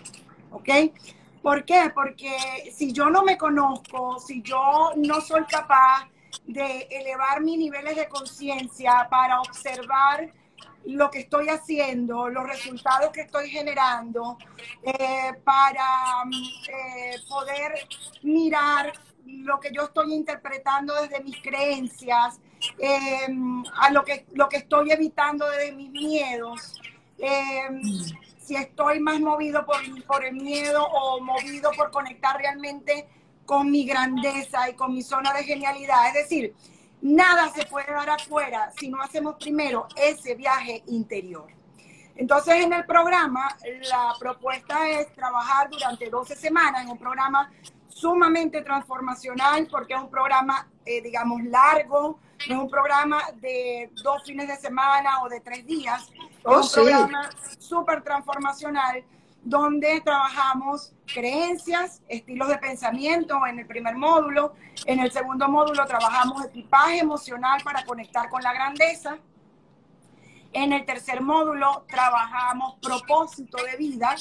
¿Ok? 0.50 0.68
¿Por 1.42 1.64
qué? 1.64 1.90
Porque 1.94 2.32
si 2.72 2.92
yo 2.92 3.10
no 3.10 3.22
me 3.22 3.36
conozco, 3.36 4.18
si 4.18 4.42
yo 4.42 4.92
no 4.96 5.20
soy 5.20 5.44
capaz 5.44 6.08
de 6.46 6.86
elevar 6.90 7.40
mis 7.40 7.58
niveles 7.58 7.96
de 7.96 8.08
conciencia 8.08 9.06
para 9.10 9.40
observar 9.40 10.32
lo 10.86 11.10
que 11.10 11.20
estoy 11.20 11.48
haciendo, 11.48 12.28
los 12.28 12.46
resultados 12.46 13.10
que 13.12 13.22
estoy 13.22 13.48
generando, 13.48 14.38
eh, 14.82 15.32
para 15.44 16.24
mm, 16.24 16.32
eh, 16.32 17.16
poder 17.28 17.74
mirar 18.22 18.92
lo 19.24 19.60
que 19.60 19.70
yo 19.72 19.84
estoy 19.84 20.12
interpretando 20.14 20.94
desde 21.00 21.22
mis 21.22 21.40
creencias, 21.40 22.40
em, 22.78 23.62
a 23.76 23.90
lo 23.90 24.04
que, 24.04 24.26
lo 24.32 24.48
que 24.48 24.58
estoy 24.58 24.90
evitando 24.90 25.48
desde 25.48 25.72
mis 25.72 25.90
miedos. 25.90 26.80
Si 28.38 28.56
estoy 28.56 28.98
más 28.98 29.20
movido 29.20 29.64
por, 29.64 29.78
por 30.06 30.24
el 30.24 30.34
miedo 30.34 30.84
o 30.84 31.20
movido 31.20 31.70
por 31.76 31.92
conectar 31.92 32.36
realmente 32.36 33.06
con 33.46 33.70
mi 33.70 33.84
grandeza 33.84 34.70
y 34.70 34.74
con 34.74 34.94
mi 34.94 35.02
zona 35.02 35.32
de 35.32 35.44
genialidad. 35.44 36.08
Es 36.08 36.14
decir, 36.14 36.54
Nada 37.02 37.50
se 37.50 37.66
puede 37.66 37.92
dar 37.92 38.09
afuera 38.11 38.71
si 38.78 38.88
no 38.88 39.02
hacemos 39.02 39.35
primero 39.35 39.88
ese 39.97 40.35
viaje 40.35 40.85
interior. 40.87 41.47
Entonces, 42.14 42.54
en 42.54 42.73
el 42.73 42.85
programa, 42.85 43.56
la 43.90 44.14
propuesta 44.18 44.88
es 44.88 45.12
trabajar 45.12 45.68
durante 45.68 46.09
12 46.09 46.37
semanas 46.37 46.82
en 46.82 46.90
un 46.90 46.99
programa 46.99 47.50
sumamente 47.88 48.62
transformacional, 48.62 49.66
porque 49.71 49.94
es 49.94 50.00
un 50.00 50.11
programa, 50.11 50.68
eh, 50.85 51.02
digamos, 51.02 51.42
largo, 51.44 52.18
no 52.49 52.54
es 52.54 52.61
un 52.61 52.71
programa 52.71 53.21
de 53.40 53.90
dos 54.02 54.23
fines 54.25 54.49
de 54.49 54.56
semana 54.56 55.23
o 55.23 55.28
de 55.28 55.40
tres 55.40 55.66
días, 55.66 56.09
es 56.12 56.30
oh, 56.44 56.61
un 56.61 56.71
programa 56.73 57.30
súper 57.59 58.02
transformacional 58.02 59.04
donde 59.44 60.00
trabajamos 60.02 60.94
creencias, 61.12 62.00
estilos 62.08 62.49
de 62.49 62.58
pensamiento 62.58 63.44
en 63.46 63.58
el 63.58 63.66
primer 63.66 63.96
módulo. 63.96 64.54
En 64.87 65.00
el 65.00 65.11
segundo 65.11 65.49
módulo 65.49 65.84
trabajamos 65.87 66.44
equipaje 66.44 67.00
emocional 67.00 67.61
para 67.64 67.84
conectar 67.84 68.28
con 68.28 68.42
la 68.42 68.52
grandeza. 68.52 69.18
En 70.52 70.72
el 70.72 70.84
tercer 70.84 71.20
módulo 71.22 71.84
trabajamos 71.88 72.76
propósito 72.80 73.58
de 73.64 73.76
vida. 73.76 74.14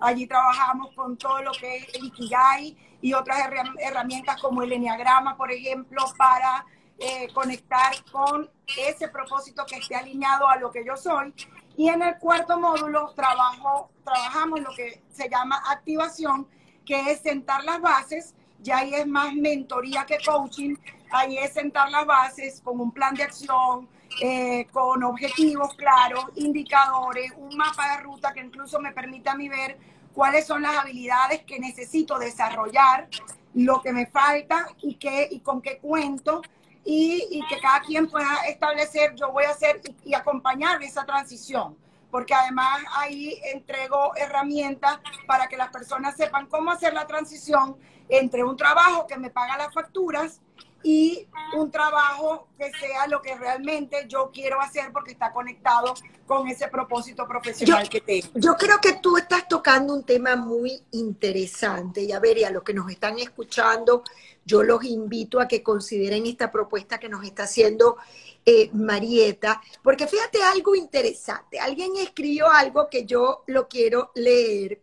Allí 0.00 0.26
trabajamos 0.26 0.94
con 0.94 1.16
todo 1.16 1.42
lo 1.42 1.52
que 1.52 1.76
es 1.76 1.94
el 1.94 2.06
Ikigai 2.06 2.76
y 3.02 3.12
otras 3.12 3.38
herramientas 3.78 4.40
como 4.40 4.62
el 4.62 4.72
Enneagrama, 4.72 5.36
por 5.36 5.52
ejemplo, 5.52 6.02
para 6.16 6.64
eh, 6.98 7.28
conectar 7.34 7.92
con 8.10 8.48
ese 8.78 9.08
propósito 9.08 9.64
que 9.66 9.76
esté 9.76 9.96
alineado 9.96 10.48
a 10.48 10.56
lo 10.56 10.70
que 10.70 10.84
yo 10.84 10.96
soy. 10.96 11.34
Y 11.76 11.88
en 11.88 12.02
el 12.02 12.18
cuarto 12.18 12.58
módulo 12.58 13.12
trabajo, 13.14 13.90
trabajamos 14.04 14.60
lo 14.60 14.70
que 14.74 15.02
se 15.10 15.28
llama 15.28 15.62
activación, 15.70 16.46
que 16.84 17.12
es 17.12 17.20
sentar 17.20 17.64
las 17.64 17.80
bases, 17.80 18.34
ya 18.60 18.78
ahí 18.78 18.94
es 18.94 19.06
más 19.06 19.34
mentoría 19.34 20.04
que 20.04 20.18
coaching, 20.24 20.76
ahí 21.10 21.38
es 21.38 21.52
sentar 21.52 21.90
las 21.90 22.06
bases 22.06 22.60
con 22.62 22.80
un 22.80 22.92
plan 22.92 23.14
de 23.14 23.24
acción, 23.24 23.88
eh, 24.20 24.66
con 24.72 25.02
objetivos 25.02 25.74
claros, 25.74 26.26
indicadores, 26.36 27.32
un 27.36 27.56
mapa 27.56 27.96
de 27.96 28.02
ruta 28.02 28.32
que 28.32 28.40
incluso 28.40 28.78
me 28.78 28.92
permite 28.92 29.30
a 29.30 29.34
mí 29.34 29.48
ver 29.48 29.78
cuáles 30.12 30.46
son 30.46 30.62
las 30.62 30.76
habilidades 30.76 31.42
que 31.44 31.58
necesito 31.58 32.18
desarrollar, 32.18 33.08
lo 33.54 33.82
que 33.82 33.92
me 33.92 34.06
falta 34.06 34.68
y, 34.82 34.94
qué, 34.94 35.28
y 35.30 35.40
con 35.40 35.62
qué 35.62 35.78
cuento. 35.78 36.42
Y, 36.84 37.40
que 37.48 37.60
cada 37.60 37.80
quien 37.80 38.08
pueda 38.08 38.44
establecer, 38.48 39.14
yo 39.14 39.30
voy 39.30 39.44
a 39.44 39.50
hacer 39.50 39.80
y, 39.84 40.10
y 40.10 40.14
acompañar 40.14 40.82
esa 40.82 41.04
transición 41.04 41.76
porque 42.12 42.34
además 42.34 42.82
ahí 42.94 43.40
entrego 43.54 44.14
herramientas 44.16 45.00
para 45.26 45.48
que 45.48 45.56
las 45.56 45.70
personas 45.70 46.14
sepan 46.14 46.46
cómo 46.46 46.70
hacer 46.70 46.92
la 46.92 47.06
transición 47.06 47.74
entre 48.06 48.44
un 48.44 48.54
trabajo 48.54 49.06
que 49.06 49.16
me 49.16 49.30
paga 49.30 49.56
las 49.56 49.72
facturas 49.72 50.42
y 50.82 51.26
un 51.56 51.70
trabajo 51.70 52.48
que 52.58 52.70
sea 52.72 53.06
lo 53.06 53.20
que 53.20 53.34
realmente 53.34 54.06
yo 54.08 54.30
quiero 54.32 54.60
hacer 54.60 54.92
porque 54.92 55.12
está 55.12 55.32
conectado 55.32 55.94
con 56.26 56.48
ese 56.48 56.68
propósito 56.68 57.26
profesional 57.26 57.88
que 57.88 58.00
tengo. 58.00 58.28
Yo 58.34 58.56
creo 58.56 58.78
que 58.80 58.94
tú 58.94 59.16
estás 59.16 59.46
tocando 59.48 59.94
un 59.94 60.04
tema 60.04 60.36
muy 60.36 60.82
interesante 60.92 62.02
y 62.02 62.12
a 62.12 62.20
ver, 62.20 62.38
y 62.38 62.44
a 62.44 62.50
los 62.50 62.62
que 62.62 62.74
nos 62.74 62.90
están 62.90 63.18
escuchando, 63.18 64.02
yo 64.44 64.62
los 64.62 64.84
invito 64.84 65.40
a 65.40 65.48
que 65.48 65.62
consideren 65.62 66.26
esta 66.26 66.50
propuesta 66.50 66.98
que 66.98 67.08
nos 67.08 67.24
está 67.24 67.44
haciendo 67.44 67.96
eh, 68.44 68.70
Marieta, 68.72 69.60
porque 69.82 70.06
fíjate 70.08 70.42
algo 70.42 70.74
interesante, 70.74 71.60
alguien 71.60 71.92
escribió 71.96 72.50
algo 72.50 72.88
que 72.90 73.04
yo 73.04 73.44
lo 73.46 73.68
quiero 73.68 74.10
leer 74.14 74.80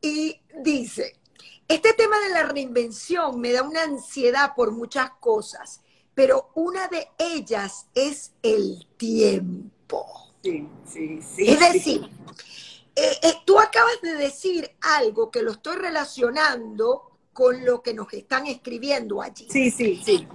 y 0.00 0.40
dice, 0.62 1.19
este 1.70 1.92
tema 1.94 2.18
de 2.18 2.30
la 2.30 2.42
reinvención 2.42 3.40
me 3.40 3.52
da 3.52 3.62
una 3.62 3.84
ansiedad 3.84 4.54
por 4.56 4.72
muchas 4.72 5.12
cosas, 5.20 5.80
pero 6.14 6.50
una 6.54 6.88
de 6.88 7.08
ellas 7.16 7.86
es 7.94 8.32
el 8.42 8.88
tiempo. 8.96 10.04
Sí, 10.42 10.66
sí, 10.84 11.20
sí. 11.22 11.48
Es 11.48 11.60
decir, 11.60 12.10
eh, 12.96 13.18
eh, 13.22 13.34
tú 13.44 13.60
acabas 13.60 14.02
de 14.02 14.14
decir 14.14 14.68
algo 14.80 15.30
que 15.30 15.42
lo 15.42 15.52
estoy 15.52 15.76
relacionando 15.76 17.18
con 17.32 17.64
lo 17.64 17.82
que 17.82 17.94
nos 17.94 18.12
están 18.14 18.48
escribiendo 18.48 19.22
allí. 19.22 19.46
Sí, 19.48 19.70
sí, 19.70 20.02
sí. 20.04 20.26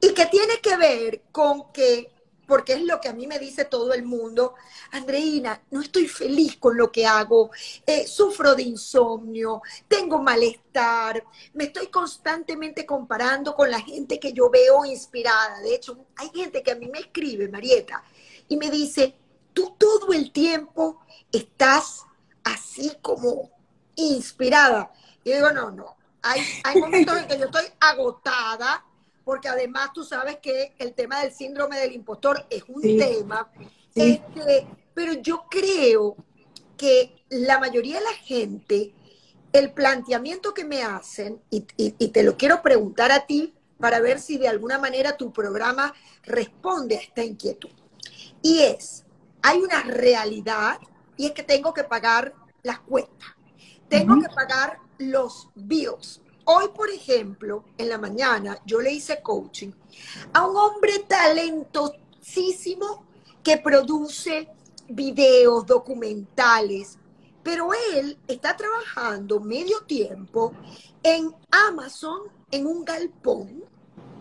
Y 0.00 0.12
que 0.12 0.26
tiene 0.26 0.60
que 0.60 0.76
ver 0.76 1.22
con 1.30 1.72
que 1.72 2.12
porque 2.50 2.72
es 2.72 2.82
lo 2.82 3.00
que 3.00 3.08
a 3.08 3.12
mí 3.12 3.28
me 3.28 3.38
dice 3.38 3.64
todo 3.64 3.94
el 3.94 4.02
mundo, 4.02 4.54
Andreina, 4.90 5.62
no 5.70 5.80
estoy 5.80 6.08
feliz 6.08 6.56
con 6.56 6.76
lo 6.76 6.90
que 6.90 7.06
hago, 7.06 7.52
eh, 7.86 8.08
sufro 8.08 8.56
de 8.56 8.64
insomnio, 8.64 9.62
tengo 9.86 10.20
malestar, 10.20 11.22
me 11.54 11.64
estoy 11.64 11.86
constantemente 11.86 12.84
comparando 12.84 13.54
con 13.54 13.70
la 13.70 13.80
gente 13.80 14.18
que 14.18 14.32
yo 14.32 14.50
veo 14.50 14.84
inspirada. 14.84 15.60
De 15.60 15.76
hecho, 15.76 15.96
hay 16.16 16.28
gente 16.34 16.60
que 16.64 16.72
a 16.72 16.74
mí 16.74 16.88
me 16.88 16.98
escribe, 16.98 17.46
Marieta, 17.46 18.02
y 18.48 18.56
me 18.56 18.68
dice, 18.68 19.14
tú 19.52 19.76
todo 19.78 20.12
el 20.12 20.32
tiempo 20.32 21.02
estás 21.30 22.04
así 22.42 22.90
como 23.00 23.48
inspirada. 23.94 24.90
Y 25.22 25.30
yo 25.30 25.36
digo, 25.36 25.52
no, 25.52 25.70
no, 25.70 25.96
hay, 26.20 26.42
hay 26.64 26.80
momentos 26.80 27.16
en 27.16 27.28
que 27.28 27.38
yo 27.38 27.44
estoy 27.44 27.66
agotada, 27.78 28.84
porque 29.24 29.48
además 29.48 29.90
tú 29.92 30.04
sabes 30.04 30.38
que 30.38 30.74
el 30.78 30.94
tema 30.94 31.20
del 31.20 31.32
síndrome 31.32 31.78
del 31.78 31.92
impostor 31.92 32.46
es 32.50 32.64
un 32.68 32.82
tema, 32.82 33.50
este, 33.94 34.66
pero 34.94 35.14
yo 35.14 35.44
creo 35.50 36.16
que 36.76 37.24
la 37.28 37.58
mayoría 37.58 37.98
de 37.98 38.04
la 38.04 38.14
gente, 38.14 38.92
el 39.52 39.72
planteamiento 39.72 40.54
que 40.54 40.64
me 40.64 40.82
hacen, 40.82 41.40
y, 41.50 41.64
y 41.76 42.08
te 42.08 42.22
lo 42.22 42.36
quiero 42.36 42.62
preguntar 42.62 43.12
a 43.12 43.26
ti 43.26 43.54
para 43.78 44.00
ver 44.00 44.20
si 44.20 44.38
de 44.38 44.48
alguna 44.48 44.78
manera 44.78 45.16
tu 45.16 45.32
programa 45.32 45.94
responde 46.22 46.96
a 46.96 47.00
esta 47.00 47.24
inquietud, 47.24 47.70
y 48.42 48.60
es, 48.60 49.04
hay 49.42 49.58
una 49.58 49.82
realidad 49.82 50.78
y 51.16 51.26
es 51.26 51.32
que 51.32 51.42
tengo 51.42 51.74
que 51.74 51.84
pagar 51.84 52.34
las 52.62 52.80
cuentas, 52.80 53.28
tengo 53.88 54.20
que 54.20 54.28
pagar 54.28 54.78
los 54.98 55.48
bills, 55.54 56.20
Hoy, 56.44 56.68
por 56.74 56.90
ejemplo, 56.90 57.64
en 57.78 57.88
la 57.88 57.98
mañana 57.98 58.58
yo 58.64 58.80
le 58.80 58.92
hice 58.92 59.22
coaching 59.22 59.70
a 60.32 60.46
un 60.46 60.56
hombre 60.56 61.00
talentosísimo 61.06 63.04
que 63.42 63.58
produce 63.58 64.48
videos, 64.88 65.66
documentales, 65.66 66.98
pero 67.42 67.70
él 67.94 68.18
está 68.28 68.56
trabajando 68.56 69.40
medio 69.40 69.80
tiempo 69.82 70.52
en 71.02 71.34
Amazon, 71.50 72.22
en 72.50 72.66
un 72.66 72.84
galpón, 72.84 73.64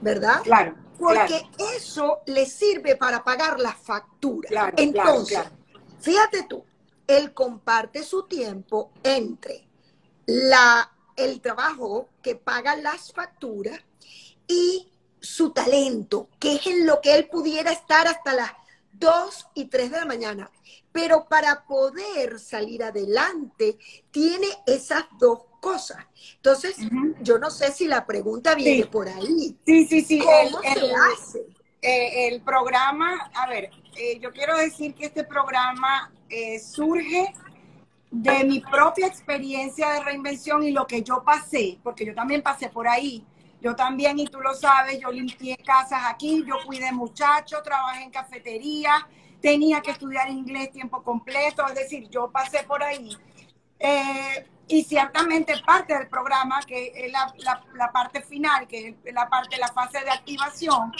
¿verdad? 0.01 0.41
Claro. 0.43 0.75
Porque 0.97 1.49
eso 1.75 2.19
le 2.25 2.45
sirve 2.45 2.95
para 2.95 3.23
pagar 3.23 3.59
las 3.59 3.77
facturas. 3.77 4.49
Claro, 4.49 4.73
Entonces, 4.77 5.39
fíjate 5.99 6.43
tú, 6.43 6.63
él 7.07 7.33
comparte 7.33 8.03
su 8.03 8.23
tiempo 8.23 8.91
entre 9.03 9.67
la 10.25 10.91
el 11.19 11.41
trabajo 11.41 12.09
que 12.21 12.35
paga 12.35 12.75
las 12.75 13.11
facturas 13.13 13.79
y 14.47 14.87
su 15.19 15.51
talento, 15.51 16.29
que 16.39 16.55
es 16.55 16.67
en 16.67 16.85
lo 16.85 17.01
que 17.01 17.15
él 17.15 17.27
pudiera 17.27 17.71
estar 17.71 18.07
hasta 18.07 18.33
las 18.33 18.51
2 18.93 19.47
y 19.55 19.65
3 19.65 19.91
de 19.91 19.97
la 19.97 20.05
mañana. 20.05 20.51
Pero 20.91 21.27
para 21.29 21.65
poder 21.65 22.39
salir 22.39 22.83
adelante, 22.83 23.77
tiene 24.11 24.47
esas 24.65 25.05
dos 25.19 25.41
cosas. 25.61 26.05
Entonces, 26.35 26.77
yo 27.21 27.37
no 27.37 27.51
sé 27.51 27.71
si 27.71 27.85
la 27.85 28.05
pregunta 28.05 28.55
viene 28.55 28.85
por 28.85 29.07
ahí. 29.07 29.55
Sí, 29.65 29.85
sí, 29.85 30.01
sí. 30.01 30.19
¿Cómo 30.19 30.61
el, 30.63 30.79
se 30.79 30.93
hace? 30.93 31.45
Eh, 31.81 32.27
el 32.27 32.41
programa, 32.41 33.29
a 33.33 33.47
ver, 33.47 33.69
eh, 33.95 34.19
yo 34.19 34.31
quiero 34.31 34.57
decir 34.57 34.95
que 34.95 35.05
este 35.05 35.23
programa 35.23 36.11
eh, 36.29 36.59
surge 36.59 37.33
de 38.11 38.43
mi 38.43 38.59
propia 38.59 39.07
experiencia 39.07 39.89
de 39.89 40.03
reinvención 40.03 40.63
y 40.63 40.71
lo 40.71 40.87
que 40.87 41.03
yo 41.03 41.23
pasé, 41.23 41.79
porque 41.83 42.05
yo 42.05 42.15
también 42.15 42.41
pasé 42.41 42.69
por 42.69 42.87
ahí. 42.87 43.25
Yo 43.61 43.75
también, 43.75 44.17
y 44.17 44.25
tú 44.25 44.39
lo 44.39 44.53
sabes, 44.53 44.99
yo 44.99 45.11
limpié 45.11 45.57
casas 45.57 46.03
aquí, 46.05 46.45
yo 46.47 46.55
cuidé 46.65 46.91
muchachos, 46.93 47.61
trabajé 47.61 48.03
en 48.03 48.09
cafetería, 48.09 49.07
tenía 49.41 49.81
que 49.81 49.91
estudiar 49.91 50.29
inglés 50.29 50.71
tiempo 50.71 51.03
completo, 51.03 51.67
es 51.67 51.75
decir, 51.75 52.09
yo 52.09 52.31
pasé 52.31 52.63
por 52.63 52.81
ahí. 52.81 53.15
Eh, 53.77 54.47
y 54.67 54.83
ciertamente 54.83 55.53
parte 55.65 55.97
del 55.97 56.07
programa, 56.07 56.59
que 56.61 56.93
es 56.95 57.11
la, 57.11 57.33
la, 57.73 57.91
parte 57.91 58.21
final, 58.21 58.67
que 58.67 58.95
es 59.03 59.13
la 59.13 59.27
parte, 59.27 59.57
la 59.57 59.67
fase 59.67 59.99
de 60.03 60.11
activación, 60.11 60.93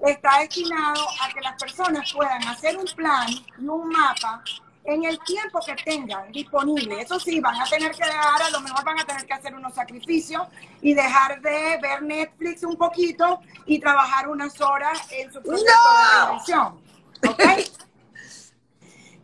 está 0.00 0.38
destinado 0.40 1.02
a 1.22 1.32
que 1.32 1.40
las 1.40 1.60
personas 1.60 2.12
puedan 2.12 2.46
hacer 2.46 2.76
un 2.76 2.86
plan 2.94 3.26
y 3.58 3.66
un 3.66 3.88
mapa 3.88 4.42
en 4.84 5.04
el 5.04 5.18
tiempo 5.20 5.60
que 5.64 5.74
tengan 5.76 6.30
disponible. 6.30 7.00
Eso 7.00 7.18
sí, 7.18 7.40
van 7.40 7.60
a 7.60 7.64
tener 7.64 7.92
que 7.92 8.04
dejar, 8.04 8.42
a 8.42 8.50
lo 8.50 8.60
mejor 8.60 8.84
van 8.84 9.00
a 9.00 9.04
tener 9.04 9.24
que 9.24 9.32
hacer 9.32 9.54
unos 9.54 9.74
sacrificios 9.74 10.42
y 10.82 10.94
dejar 10.94 11.40
de 11.40 11.78
ver 11.80 12.02
Netflix 12.02 12.62
un 12.62 12.76
poquito 12.76 13.40
y 13.66 13.78
trabajar 13.78 14.28
unas 14.28 14.60
horas 14.60 15.00
en 15.10 15.32
su 15.32 15.42
proceso 15.42 15.64
de 15.64 16.20
televisión. 16.20 16.80
¿Ok? 17.28 17.42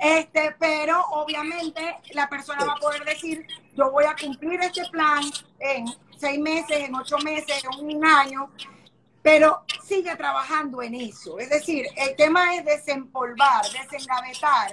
Este, 0.03 0.57
pero 0.59 0.99
obviamente 1.11 1.99
la 2.13 2.27
persona 2.27 2.65
va 2.65 2.73
a 2.73 2.77
poder 2.77 3.05
decir, 3.05 3.47
yo 3.77 3.91
voy 3.91 4.07
a 4.07 4.17
cumplir 4.17 4.59
este 4.63 4.89
plan 4.89 5.23
en 5.59 5.85
seis 6.17 6.41
meses, 6.41 6.89
en 6.89 6.95
ocho 6.95 7.19
meses, 7.19 7.63
en 7.65 7.97
un 7.97 8.03
año, 8.03 8.51
pero 9.21 9.63
sigue 9.85 10.17
trabajando 10.17 10.81
en 10.81 10.95
eso. 10.95 11.39
Es 11.39 11.51
decir, 11.51 11.85
el 11.97 12.17
tema 12.17 12.55
es 12.55 12.65
desempolvar, 12.65 13.63
desengavetar 13.71 14.73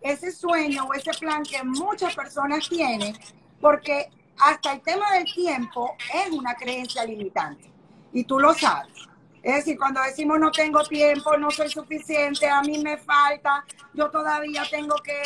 ese 0.00 0.32
sueño 0.32 0.84
o 0.84 0.94
ese 0.94 1.12
plan 1.12 1.42
que 1.42 1.62
muchas 1.64 2.14
personas 2.14 2.68
tienen, 2.68 3.16
porque 3.60 4.10
hasta 4.38 4.72
el 4.72 4.80
tema 4.80 5.12
del 5.12 5.24
tiempo 5.24 5.96
es 6.14 6.30
una 6.30 6.54
creencia 6.54 7.04
limitante. 7.04 7.70
Y 8.12 8.24
tú 8.24 8.38
lo 8.38 8.54
sabes. 8.54 9.08
Es 9.42 9.56
decir, 9.56 9.78
cuando 9.78 10.02
decimos 10.02 10.38
no 10.40 10.50
tengo 10.50 10.82
tiempo, 10.82 11.36
no 11.36 11.50
soy 11.50 11.68
suficiente, 11.68 12.48
a 12.48 12.60
mí 12.60 12.78
me 12.78 12.98
falta, 12.98 13.64
yo 13.94 14.10
todavía 14.10 14.62
tengo 14.68 14.96
que 14.96 15.16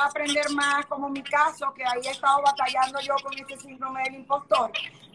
aprender 0.00 0.50
más, 0.52 0.86
como 0.86 1.08
mi 1.08 1.22
caso, 1.22 1.74
que 1.74 1.84
ahí 1.84 2.00
he 2.04 2.10
estado 2.10 2.42
batallando 2.42 3.00
yo 3.00 3.14
con 3.22 3.32
ese 3.34 3.60
síndrome 3.60 4.02
del 4.04 4.14
impostor, 4.14 4.70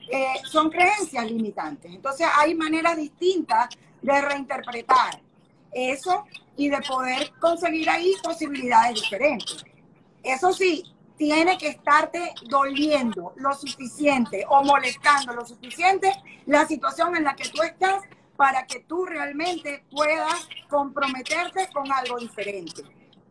eh, 0.09 0.33
son 0.43 0.69
creencias 0.69 1.25
limitantes. 1.31 1.91
Entonces 1.91 2.27
hay 2.35 2.53
maneras 2.53 2.97
distintas 2.97 3.69
de 4.01 4.21
reinterpretar 4.21 5.21
eso 5.71 6.25
y 6.57 6.69
de 6.69 6.81
poder 6.81 7.31
conseguir 7.39 7.89
ahí 7.89 8.13
posibilidades 8.23 9.01
diferentes. 9.01 9.63
Eso 10.23 10.51
sí, 10.53 10.83
tiene 11.17 11.55
que 11.57 11.67
estarte 11.67 12.33
doliendo 12.49 13.33
lo 13.35 13.53
suficiente 13.53 14.43
o 14.49 14.63
molestando 14.63 15.33
lo 15.33 15.45
suficiente 15.45 16.11
la 16.47 16.65
situación 16.65 17.15
en 17.15 17.23
la 17.23 17.35
que 17.35 17.47
tú 17.49 17.61
estás 17.61 18.01
para 18.35 18.65
que 18.65 18.79
tú 18.79 19.05
realmente 19.05 19.85
puedas 19.91 20.47
comprometerte 20.67 21.69
con 21.71 21.91
algo 21.91 22.17
diferente. 22.17 22.81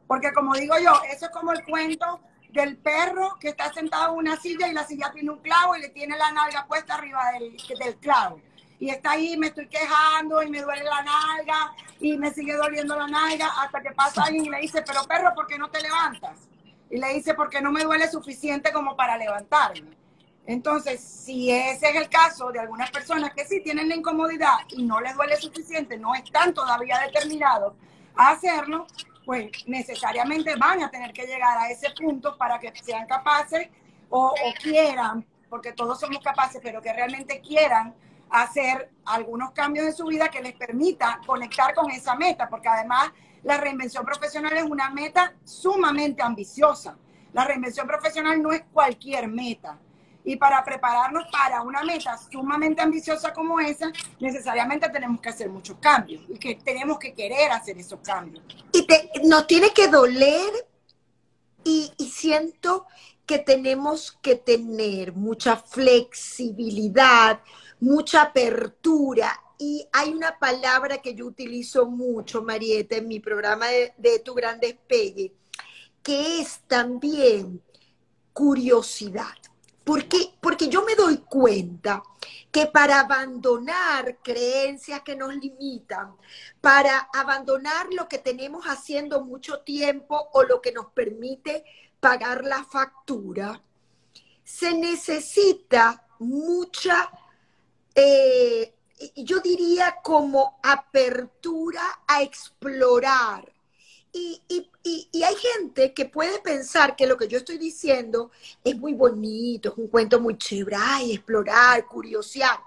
Porque 0.06 0.32
como 0.32 0.54
digo 0.54 0.76
yo, 0.78 0.92
eso 1.12 1.26
es 1.26 1.32
como 1.32 1.52
el 1.52 1.64
cuento 1.64 2.20
del 2.52 2.76
perro 2.76 3.36
que 3.40 3.48
está 3.48 3.72
sentado 3.72 4.12
en 4.12 4.18
una 4.18 4.36
silla 4.36 4.68
y 4.68 4.72
la 4.72 4.86
silla 4.86 5.10
tiene 5.12 5.30
un 5.30 5.40
clavo 5.40 5.74
y 5.74 5.80
le 5.80 5.88
tiene 5.88 6.16
la 6.16 6.30
nalga 6.30 6.66
puesta 6.68 6.94
arriba 6.94 7.32
del, 7.32 7.56
del 7.76 7.96
clavo. 7.96 8.40
Y 8.80 8.88
está 8.88 9.12
ahí, 9.12 9.36
me 9.36 9.48
estoy 9.48 9.68
quejando 9.68 10.42
y 10.42 10.50
me 10.50 10.62
duele 10.62 10.84
la 10.84 11.02
nalga 11.02 11.72
y 12.00 12.16
me 12.16 12.32
sigue 12.32 12.54
doliendo 12.54 12.96
la 12.96 13.06
nalga 13.06 13.46
hasta 13.62 13.82
que 13.82 13.90
pasa 13.90 14.24
alguien 14.24 14.46
y 14.46 14.48
le 14.48 14.58
dice, 14.60 14.82
pero 14.86 15.04
perro, 15.04 15.34
¿por 15.34 15.46
qué 15.46 15.58
no 15.58 15.70
te 15.70 15.82
levantas? 15.82 16.48
Y 16.88 16.96
le 16.96 17.14
dice, 17.14 17.34
porque 17.34 17.60
no 17.60 17.70
me 17.70 17.84
duele 17.84 18.10
suficiente 18.10 18.72
como 18.72 18.96
para 18.96 19.18
levantarme. 19.18 20.00
Entonces, 20.46 21.00
si 21.00 21.50
ese 21.50 21.90
es 21.90 21.96
el 21.96 22.08
caso 22.08 22.50
de 22.50 22.58
algunas 22.58 22.90
personas 22.90 23.32
que 23.34 23.44
sí 23.44 23.60
tienen 23.60 23.88
la 23.88 23.94
incomodidad 23.94 24.58
y 24.70 24.82
no 24.82 25.00
les 25.00 25.14
duele 25.14 25.36
suficiente, 25.36 25.98
no 25.98 26.14
están 26.14 26.54
todavía 26.54 26.98
determinados 26.98 27.74
a 28.16 28.30
hacerlo, 28.30 28.86
pues 29.24 29.50
necesariamente 29.66 30.56
van 30.56 30.82
a 30.82 30.90
tener 30.90 31.12
que 31.12 31.26
llegar 31.26 31.56
a 31.58 31.70
ese 31.70 31.90
punto 31.90 32.36
para 32.36 32.58
que 32.58 32.72
sean 32.82 33.06
capaces 33.06 33.68
o, 34.08 34.34
quieran, 34.60 35.24
porque 35.48 35.72
todos 35.72 36.00
somos 36.00 36.18
capaces, 36.20 36.60
pero 36.62 36.82
que 36.82 36.92
realmente 36.92 37.40
quieran 37.40 37.94
hacer 38.30 38.90
algunos 39.04 39.52
cambios 39.52 39.86
en 39.86 39.94
su 39.94 40.06
vida 40.06 40.28
que 40.28 40.40
les 40.40 40.54
permita 40.54 41.20
conectar 41.26 41.74
con 41.74 41.90
esa 41.90 42.14
meta, 42.14 42.48
porque 42.48 42.68
además 42.68 43.10
la 43.42 43.58
reinvención 43.58 44.04
profesional 44.04 44.56
es 44.56 44.64
una 44.64 44.90
meta 44.90 45.34
sumamente 45.44 46.22
ambiciosa. 46.22 46.96
La 47.32 47.44
reinvención 47.44 47.86
profesional 47.86 48.42
no 48.42 48.52
es 48.52 48.62
cualquier 48.72 49.28
meta. 49.28 49.78
Y 50.22 50.36
para 50.36 50.62
prepararnos 50.62 51.24
para 51.32 51.62
una 51.62 51.82
meta 51.82 52.18
sumamente 52.30 52.82
ambiciosa 52.82 53.32
como 53.32 53.58
esa, 53.58 53.90
necesariamente 54.20 54.88
tenemos 54.90 55.20
que 55.20 55.30
hacer 55.30 55.48
muchos 55.48 55.78
cambios 55.80 56.22
y 56.28 56.38
que 56.38 56.56
tenemos 56.56 56.98
que 56.98 57.14
querer 57.14 57.50
hacer 57.52 57.78
esos 57.78 58.00
cambios. 58.00 58.44
Y 58.72 58.86
nos 59.26 59.46
tiene 59.46 59.70
que 59.70 59.88
doler 59.88 60.52
y, 61.64 61.90
y 61.96 62.10
siento 62.10 62.86
que 63.24 63.38
tenemos 63.38 64.12
que 64.20 64.34
tener 64.34 65.14
mucha 65.14 65.56
flexibilidad, 65.56 67.40
mucha 67.80 68.22
apertura. 68.22 69.32
Y 69.58 69.86
hay 69.92 70.10
una 70.10 70.38
palabra 70.38 70.98
que 70.98 71.14
yo 71.14 71.26
utilizo 71.26 71.86
mucho, 71.86 72.42
Marieta, 72.42 72.96
en 72.96 73.08
mi 73.08 73.20
programa 73.20 73.66
de, 73.68 74.18
Tu 74.24 74.34
Gran 74.34 74.58
Despegue, 74.58 75.34
que 76.02 76.40
es 76.40 76.60
también 76.66 77.62
curiosidad. 78.32 79.34
Porque, 79.84 80.34
porque 80.40 80.68
yo 80.68 80.84
me 80.84 80.94
doy 80.94 81.18
cuenta 81.18 82.02
que 82.50 82.66
para 82.66 83.00
abandonar 83.00 84.18
creencias 84.22 85.02
que 85.02 85.16
nos 85.16 85.34
limitan, 85.34 86.14
para 86.60 87.08
abandonar 87.12 87.88
lo 87.92 88.08
que 88.08 88.18
tenemos 88.18 88.66
haciendo 88.66 89.24
mucho 89.24 89.60
tiempo 89.60 90.28
o 90.32 90.42
lo 90.42 90.60
que 90.60 90.72
nos 90.72 90.86
permite 90.92 91.64
pagar 92.00 92.44
la 92.44 92.64
factura, 92.64 93.62
se 94.42 94.74
necesita 94.74 96.06
mucha, 96.18 97.10
eh, 97.94 98.74
yo 99.16 99.40
diría 99.40 99.96
como 100.02 100.58
apertura 100.62 101.82
a 102.06 102.22
explorar, 102.22 103.50
y, 104.12 104.42
hay 105.22 105.36
gente 105.36 105.94
que 105.94 106.06
puede 106.06 106.40
pensar 106.40 106.96
que 106.96 107.06
lo 107.06 107.16
que 107.16 107.28
yo 107.28 107.38
estoy 107.38 107.58
diciendo 107.58 108.30
es 108.64 108.76
muy 108.76 108.94
bonito, 108.94 109.70
es 109.70 109.78
un 109.78 109.88
cuento 109.88 110.20
muy 110.20 110.36
chévere, 110.36 110.76
ay, 110.78 111.12
explorar, 111.12 111.86
curiosear. 111.86 112.58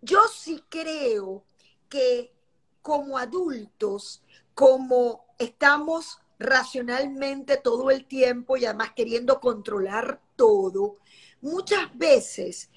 Yo 0.00 0.20
sí 0.28 0.64
creo 0.68 1.44
que 1.88 2.32
como 2.80 3.16
adultos, 3.18 4.22
como 4.54 5.24
estamos 5.38 6.18
racionalmente 6.38 7.58
todo 7.58 7.90
el 7.90 8.06
tiempo 8.06 8.56
y 8.56 8.64
además 8.64 8.92
queriendo 8.96 9.40
controlar 9.40 10.20
todo, 10.34 10.96
muchas 11.40 11.96
veces 11.96 12.70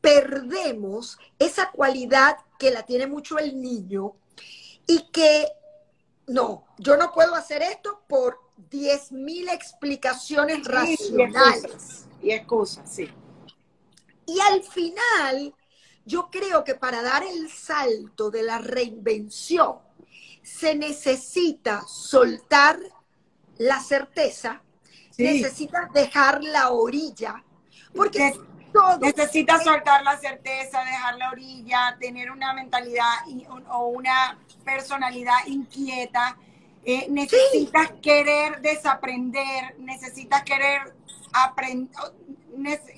perdemos 0.00 1.18
esa 1.38 1.70
cualidad 1.70 2.36
que 2.58 2.70
la 2.70 2.84
tiene 2.84 3.06
mucho 3.06 3.38
el 3.38 3.60
niño 3.60 4.14
y 4.86 5.08
que 5.10 5.48
no, 6.26 6.64
yo 6.78 6.96
no 6.96 7.12
puedo 7.12 7.34
hacer 7.34 7.62
esto 7.62 8.02
por 8.08 8.38
10.000 8.70 9.52
explicaciones 9.52 10.64
racionales. 10.64 12.06
Y 12.22 12.30
excusas, 12.30 12.92
sí. 12.92 13.08
Y 14.26 14.38
al 14.40 14.62
final, 14.62 15.54
yo 16.04 16.30
creo 16.30 16.62
que 16.62 16.74
para 16.74 17.02
dar 17.02 17.24
el 17.24 17.50
salto 17.50 18.30
de 18.30 18.42
la 18.42 18.58
reinvención, 18.58 19.78
se 20.42 20.74
necesita 20.74 21.82
soltar 21.86 22.78
la 23.58 23.80
certeza, 23.80 24.62
necesita 25.18 25.88
dejar 25.92 26.42
la 26.42 26.70
orilla, 26.70 27.44
porque 27.94 28.34
todo... 28.72 28.98
Necesita 28.98 29.58
soltar 29.58 30.02
la 30.02 30.16
certeza, 30.18 30.80
dejar 30.84 31.16
la 31.16 31.30
orilla, 31.30 31.96
tener 31.98 32.30
una 32.30 32.52
mentalidad 32.52 33.14
o 33.70 33.88
una 33.88 34.38
personalidad 34.64 35.46
inquieta, 35.46 36.36
eh, 36.84 37.06
necesitas 37.10 37.92
querer 38.02 38.60
desaprender, 38.60 39.78
necesitas 39.78 40.42
querer 40.44 40.94
aprender, 41.32 41.90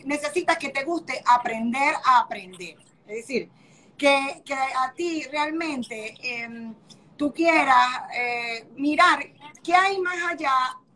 necesitas 0.04 0.56
que 0.56 0.68
te 0.68 0.84
guste 0.84 1.22
aprender 1.26 1.94
a 2.04 2.20
aprender. 2.20 2.76
Es 3.06 3.16
decir, 3.16 3.50
que, 3.98 4.42
a 4.76 4.92
ti 4.92 5.24
realmente 5.30 6.14
em, 6.22 6.74
tú 7.16 7.32
quieras 7.32 7.86
eh, 8.14 8.66
mirar 8.76 9.20
qué 9.62 9.74
hay 9.74 9.98
más 9.98 10.32
allá 10.32 10.52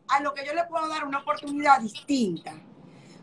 a 0.08 0.20
lo 0.20 0.32
que 0.34 0.46
yo 0.46 0.54
le 0.54 0.64
puedo 0.64 0.88
dar 0.88 1.04
una 1.04 1.18
oportunidad 1.18 1.80
distinta. 1.80 2.54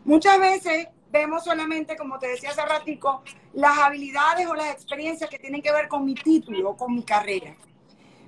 Muchas 0.04 0.38
veces 0.38 0.88
vemos 1.14 1.44
solamente, 1.44 1.96
como 1.96 2.18
te 2.18 2.26
decía 2.26 2.50
hace 2.50 2.66
ratico, 2.66 3.22
las 3.52 3.78
habilidades 3.78 4.48
o 4.48 4.54
las 4.54 4.72
experiencias 4.72 5.30
que 5.30 5.38
tienen 5.38 5.62
que 5.62 5.70
ver 5.70 5.86
con 5.86 6.04
mi 6.04 6.16
título 6.16 6.70
o 6.70 6.76
con 6.76 6.92
mi 6.92 7.04
carrera. 7.04 7.54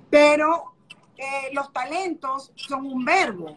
Pero 0.09 0.73
eh, 1.17 1.49
los 1.51 1.73
talentos 1.73 2.53
son 2.55 2.85
un 2.85 3.03
verbo. 3.03 3.53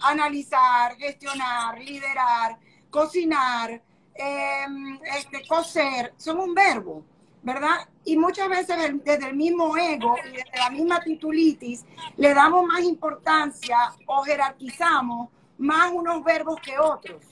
Analizar, 0.00 0.96
gestionar, 0.96 1.78
liderar, 1.80 2.56
cocinar, 2.88 3.82
em, 4.14 4.98
este, 5.18 5.46
coser, 5.46 6.14
son 6.16 6.40
un 6.40 6.54
verbo, 6.54 7.04
¿verdad? 7.42 7.86
Y 8.06 8.16
muchas 8.16 8.48
veces 8.48 8.76
desde 9.04 9.28
el 9.28 9.36
mismo 9.36 9.76
ego 9.76 10.16
y 10.24 10.30
desde 10.30 10.58
la 10.58 10.70
misma 10.70 11.00
titulitis 11.02 11.84
le 12.16 12.32
damos 12.32 12.64
más 12.64 12.80
importancia 12.80 13.76
o 14.06 14.22
jerarquizamos 14.22 15.28
más 15.58 15.92
unos 15.92 16.24
verbos 16.24 16.58
que 16.60 16.78
otros 16.78 17.31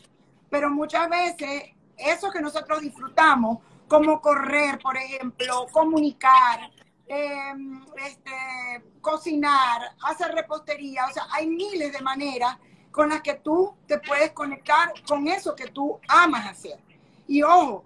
pero 0.51 0.69
muchas 0.71 1.09
veces 1.09 1.71
eso 1.97 2.31
que 2.31 2.41
nosotros 2.41 2.81
disfrutamos, 2.81 3.59
como 3.89 4.21
correr, 4.21 4.79
por 4.79 4.97
ejemplo, 4.97 5.67
comunicar, 5.73 6.71
em, 7.07 7.85
este, 7.97 8.85
cocinar, 9.01 9.97
hacer 10.03 10.33
repostería, 10.33 11.07
o 11.07 11.13
sea, 11.13 11.25
hay 11.33 11.49
miles 11.49 11.93
de 11.93 12.01
maneras 12.01 12.57
con 12.91 13.09
las 13.09 13.21
que 13.21 13.35
tú 13.35 13.75
te 13.87 13.99
puedes 13.99 14.33
conectar 14.33 14.93
con 15.07 15.29
eso 15.29 15.55
que 15.55 15.69
tú 15.69 15.99
amas 16.09 16.47
hacer. 16.47 16.79
Y 17.27 17.43
ojo, 17.43 17.85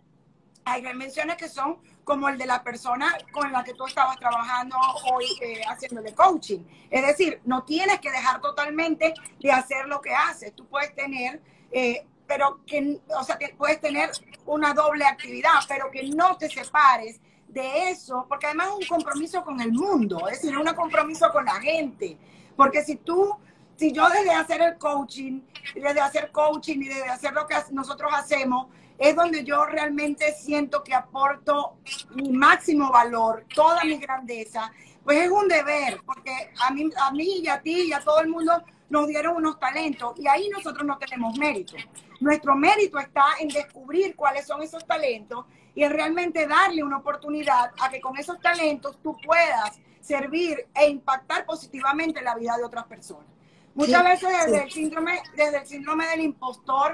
hay 0.64 0.82
menciones 0.94 1.36
que 1.36 1.48
son 1.48 1.78
como 2.04 2.28
el 2.28 2.38
de 2.38 2.46
la 2.46 2.62
persona 2.62 3.16
con 3.32 3.50
la 3.50 3.64
que 3.64 3.74
tú 3.74 3.86
estabas 3.86 4.18
trabajando 4.18 4.76
hoy 5.10 5.24
eh, 5.40 5.62
haciéndole 5.66 6.14
coaching. 6.14 6.60
Es 6.90 7.06
decir, 7.06 7.40
no 7.44 7.64
tienes 7.64 8.00
que 8.00 8.10
dejar 8.10 8.40
totalmente 8.40 9.14
de 9.40 9.52
hacer 9.52 9.86
lo 9.86 10.00
que 10.00 10.14
haces. 10.14 10.54
Tú 10.54 10.66
puedes 10.66 10.94
tener 10.94 11.42
eh, 11.72 12.06
pero 12.26 12.60
que, 12.66 13.00
o 13.18 13.24
sea, 13.24 13.36
que 13.36 13.54
puedes 13.56 13.80
tener 13.80 14.10
una 14.46 14.74
doble 14.74 15.04
actividad, 15.04 15.60
pero 15.68 15.90
que 15.90 16.08
no 16.08 16.36
te 16.36 16.48
separes 16.48 17.20
de 17.48 17.90
eso, 17.90 18.26
porque 18.28 18.46
además 18.46 18.68
es 18.80 18.90
un 18.90 18.96
compromiso 18.96 19.44
con 19.44 19.60
el 19.60 19.72
mundo, 19.72 20.28
es 20.28 20.42
decir, 20.42 20.56
un 20.58 20.66
compromiso 20.74 21.30
con 21.32 21.44
la 21.44 21.60
gente, 21.60 22.18
porque 22.56 22.82
si 22.82 22.96
tú, 22.96 23.36
si 23.76 23.92
yo 23.92 24.08
desde 24.08 24.32
hacer 24.32 24.60
el 24.62 24.78
coaching, 24.78 25.40
desde 25.74 26.00
hacer 26.00 26.30
coaching 26.32 26.78
y 26.78 26.88
desde 26.88 27.08
hacer 27.08 27.32
lo 27.32 27.46
que 27.46 27.56
nosotros 27.70 28.10
hacemos, 28.14 28.66
es 28.98 29.16
donde 29.16 29.44
yo 29.44 29.64
realmente 29.66 30.32
siento 30.34 30.82
que 30.82 30.94
aporto 30.94 31.76
mi 32.14 32.30
máximo 32.30 32.90
valor, 32.90 33.44
toda 33.54 33.84
mi 33.84 33.98
grandeza, 33.98 34.72
pues 35.02 35.18
es 35.18 35.30
un 35.30 35.48
deber, 35.48 36.00
porque 36.06 36.32
a 36.60 36.70
mí, 36.70 36.90
a 36.96 37.10
mí 37.10 37.40
y 37.42 37.48
a 37.48 37.60
ti 37.60 37.88
y 37.88 37.92
a 37.92 38.00
todo 38.00 38.20
el 38.20 38.28
mundo 38.28 38.62
nos 38.88 39.08
dieron 39.08 39.36
unos 39.36 39.58
talentos 39.58 40.18
y 40.18 40.28
ahí 40.28 40.48
nosotros 40.48 40.86
no 40.86 40.98
tenemos 40.98 41.36
mérito. 41.38 41.74
Nuestro 42.20 42.54
mérito 42.54 42.98
está 42.98 43.24
en 43.40 43.48
descubrir 43.48 44.14
cuáles 44.14 44.46
son 44.46 44.62
esos 44.62 44.86
talentos 44.86 45.46
y 45.74 45.82
en 45.82 45.92
realmente 45.92 46.46
darle 46.46 46.82
una 46.82 46.98
oportunidad 46.98 47.72
a 47.80 47.88
que 47.90 48.00
con 48.00 48.16
esos 48.16 48.40
talentos 48.40 48.98
tú 49.02 49.16
puedas 49.24 49.80
servir 50.00 50.66
e 50.74 50.88
impactar 50.88 51.44
positivamente 51.46 52.22
la 52.22 52.34
vida 52.34 52.56
de 52.56 52.64
otras 52.64 52.84
personas. 52.84 53.26
Muchas 53.74 54.04
veces 54.04 54.28
desde, 54.46 54.62
el 54.62 54.70
síndrome, 54.70 55.20
desde 55.34 55.58
el 55.58 55.66
síndrome 55.66 56.06
del 56.06 56.20
impostor 56.20 56.92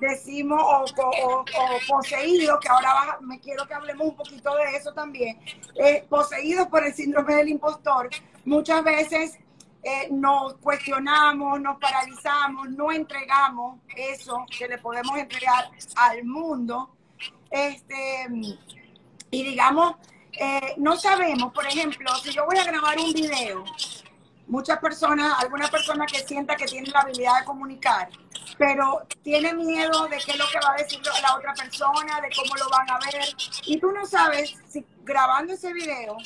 decimos, 0.00 0.60
o, 0.60 1.44
poseído, 1.86 2.58
que 2.58 2.68
ahora 2.68 3.18
me 3.20 3.38
quiero 3.38 3.64
que 3.66 3.74
hablemos 3.74 4.08
un 4.08 4.16
poquito 4.16 4.52
de 4.56 4.76
eso 4.76 4.92
también, 4.92 5.38
eh, 5.76 6.04
poseídos 6.08 6.66
por 6.66 6.84
el 6.84 6.92
síndrome 6.94 7.36
del 7.36 7.50
impostor, 7.50 8.10
muchas 8.44 8.82
veces 8.82 9.38
eh, 9.88 10.08
nos 10.10 10.54
cuestionamos, 10.54 11.60
nos 11.60 11.78
paralizamos, 11.78 12.70
no 12.70 12.90
entregamos 12.90 13.78
eso 13.94 14.44
que 14.58 14.66
le 14.66 14.78
podemos 14.78 15.16
entregar 15.16 15.70
al 15.94 16.24
mundo. 16.24 16.90
Este, 17.48 18.26
y 19.30 19.44
digamos, 19.44 19.94
eh, 20.32 20.74
no 20.78 20.96
sabemos, 20.96 21.52
por 21.52 21.64
ejemplo, 21.64 22.12
si 22.16 22.32
yo 22.32 22.44
voy 22.46 22.58
a 22.58 22.64
grabar 22.64 22.98
un 22.98 23.12
video, 23.12 23.64
muchas 24.48 24.80
personas, 24.80 25.40
alguna 25.40 25.68
persona 25.68 26.04
que 26.04 26.18
sienta 26.18 26.56
que 26.56 26.66
tiene 26.66 26.90
la 26.90 27.02
habilidad 27.02 27.38
de 27.38 27.44
comunicar, 27.44 28.08
pero 28.58 29.06
tiene 29.22 29.54
miedo 29.54 30.08
de 30.08 30.18
qué 30.18 30.32
es 30.32 30.38
lo 30.38 30.48
que 30.48 30.58
va 30.66 30.72
a 30.72 30.82
decir 30.82 31.00
la 31.22 31.36
otra 31.36 31.54
persona, 31.54 32.20
de 32.20 32.30
cómo 32.34 32.56
lo 32.56 32.68
van 32.70 32.90
a 32.90 32.98
ver, 33.12 33.24
y 33.66 33.78
tú 33.78 33.92
no 33.92 34.04
sabes 34.04 34.52
si 34.66 34.84
grabando 35.04 35.52
ese 35.52 35.72
video 35.72 36.16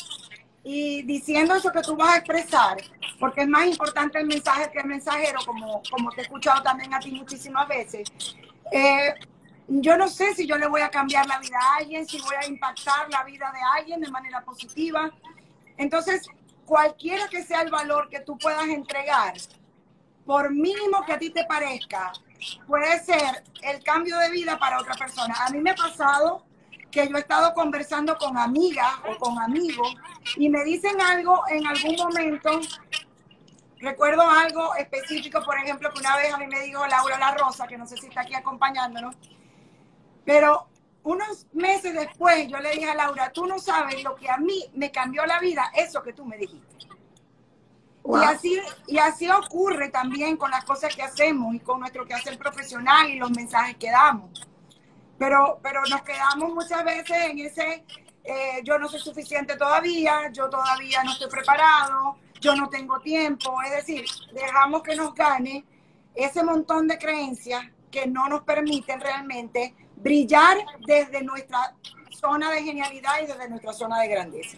y 0.62 1.02
diciendo 1.02 1.54
eso 1.54 1.72
que 1.72 1.80
tú 1.80 1.96
vas 1.96 2.14
a 2.14 2.16
expresar, 2.18 2.76
porque 3.18 3.42
es 3.42 3.48
más 3.48 3.66
importante 3.66 4.18
el 4.18 4.26
mensaje 4.26 4.70
que 4.70 4.80
el 4.80 4.86
mensajero, 4.86 5.40
como, 5.46 5.82
como 5.90 6.10
te 6.10 6.20
he 6.20 6.24
escuchado 6.24 6.62
también 6.62 6.92
a 6.92 7.00
ti 7.00 7.10
muchísimas 7.12 7.66
veces. 7.66 8.08
Eh, 8.70 9.14
yo 9.68 9.96
no 9.96 10.08
sé 10.08 10.34
si 10.34 10.46
yo 10.46 10.58
le 10.58 10.66
voy 10.66 10.82
a 10.82 10.90
cambiar 10.90 11.26
la 11.26 11.38
vida 11.38 11.56
a 11.58 11.76
alguien, 11.76 12.06
si 12.06 12.20
voy 12.20 12.34
a 12.42 12.46
impactar 12.46 13.08
la 13.08 13.24
vida 13.24 13.50
de 13.52 13.60
alguien 13.78 14.00
de 14.00 14.10
manera 14.10 14.42
positiva. 14.42 15.10
Entonces, 15.76 16.26
cualquiera 16.66 17.28
que 17.28 17.42
sea 17.42 17.62
el 17.62 17.70
valor 17.70 18.08
que 18.10 18.20
tú 18.20 18.36
puedas 18.36 18.64
entregar, 18.64 19.34
por 20.26 20.50
mínimo 20.50 21.04
que 21.06 21.12
a 21.12 21.18
ti 21.18 21.30
te 21.30 21.44
parezca, 21.44 22.12
puede 22.66 23.02
ser 23.02 23.44
el 23.62 23.82
cambio 23.82 24.18
de 24.18 24.30
vida 24.30 24.58
para 24.58 24.80
otra 24.80 24.94
persona. 24.94 25.34
A 25.46 25.50
mí 25.50 25.60
me 25.60 25.70
ha 25.70 25.74
pasado 25.74 26.44
que 26.90 27.09
yo 27.09 27.16
he 27.16 27.20
estado 27.20 27.55
conversando 27.55 28.16
con 28.16 28.37
amigas 28.37 28.92
o 29.09 29.16
con 29.18 29.38
amigos 29.38 29.94
y 30.37 30.48
me 30.48 30.64
dicen 30.64 31.00
algo 31.00 31.42
en 31.48 31.66
algún 31.66 31.96
momento. 31.96 32.61
Recuerdo 33.79 34.29
algo 34.29 34.74
específico, 34.74 35.42
por 35.42 35.57
ejemplo, 35.59 35.90
que 35.90 36.00
una 36.00 36.16
vez 36.16 36.35
a 36.35 36.37
mí 36.37 36.46
me 36.46 36.61
dijo 36.61 36.87
Laura 36.87 37.18
La 37.18 37.35
Rosa, 37.35 37.66
que 37.66 37.79
no 37.79 37.87
sé 37.87 37.96
si 37.96 38.09
está 38.09 38.22
aquí 38.22 38.35
acompañándonos, 38.35 39.16
pero 40.24 40.66
unos 41.03 41.46
meses 41.55 41.94
después 41.94 42.46
yo 42.48 42.59
le 42.59 42.72
dije 42.72 42.90
a 42.90 42.94
Laura, 42.94 43.33
tú 43.33 43.46
no 43.46 43.59
sabes 43.59 44.03
lo 44.05 44.14
que 44.16 44.29
a 44.29 44.37
mí 44.37 44.64
me 44.74 44.90
cambió 44.90 45.24
la 45.24 45.38
vida, 45.40 45.70
eso 45.74 46.03
que 46.03 46.12
tú 46.12 46.26
me 46.26 46.37
dijiste. 46.37 46.76
Y, 48.05 48.24
así, 48.24 48.61
y 48.87 48.98
así 48.98 49.29
ocurre 49.31 49.90
también 49.90 50.37
con 50.37 50.50
las 50.50 50.64
cosas 50.64 50.94
que 50.94 51.03
hacemos 51.03 51.55
y 51.55 51.61
con 51.61 51.81
nuestro 51.81 52.05
quehacer 52.05 52.38
profesional 52.38 53.09
y 53.09 53.16
los 53.18 53.31
mensajes 53.31 53.76
que 53.76 53.90
damos. 53.90 54.49
Pero, 55.20 55.61
pero 55.62 55.83
nos 55.85 56.00
quedamos 56.00 56.54
muchas 56.54 56.83
veces 56.83 57.14
en 57.28 57.38
ese, 57.40 57.85
eh, 58.24 58.62
yo 58.64 58.78
no 58.78 58.88
soy 58.88 59.00
suficiente 59.00 59.54
todavía, 59.54 60.30
yo 60.33 60.48
todavía 60.48 61.04
no 61.04 61.12
estoy 61.12 61.28
preparado, 61.28 62.16
yo 62.40 62.56
no 62.56 62.70
tengo 62.70 62.98
tiempo. 63.00 63.61
Es 63.61 63.70
decir, 63.70 64.06
dejamos 64.33 64.83
que 64.83 64.96
nos 64.96 65.14
gane 65.14 65.66
ese 66.14 66.42
montón 66.42 66.88
de 66.88 66.96
creencias 66.96 67.62
que 67.90 68.06
no 68.06 68.30
nos 68.30 68.44
permiten 68.44 68.98
realmente 68.98 69.74
brillar 69.96 70.56
desde 70.87 71.22
nuestra 71.22 71.76
zona 72.18 72.50
de 72.50 72.62
genialidad 72.62 73.20
y 73.22 73.26
desde 73.26 73.46
nuestra 73.50 73.74
zona 73.74 74.00
de 74.00 74.09
grandeza. 74.09 74.56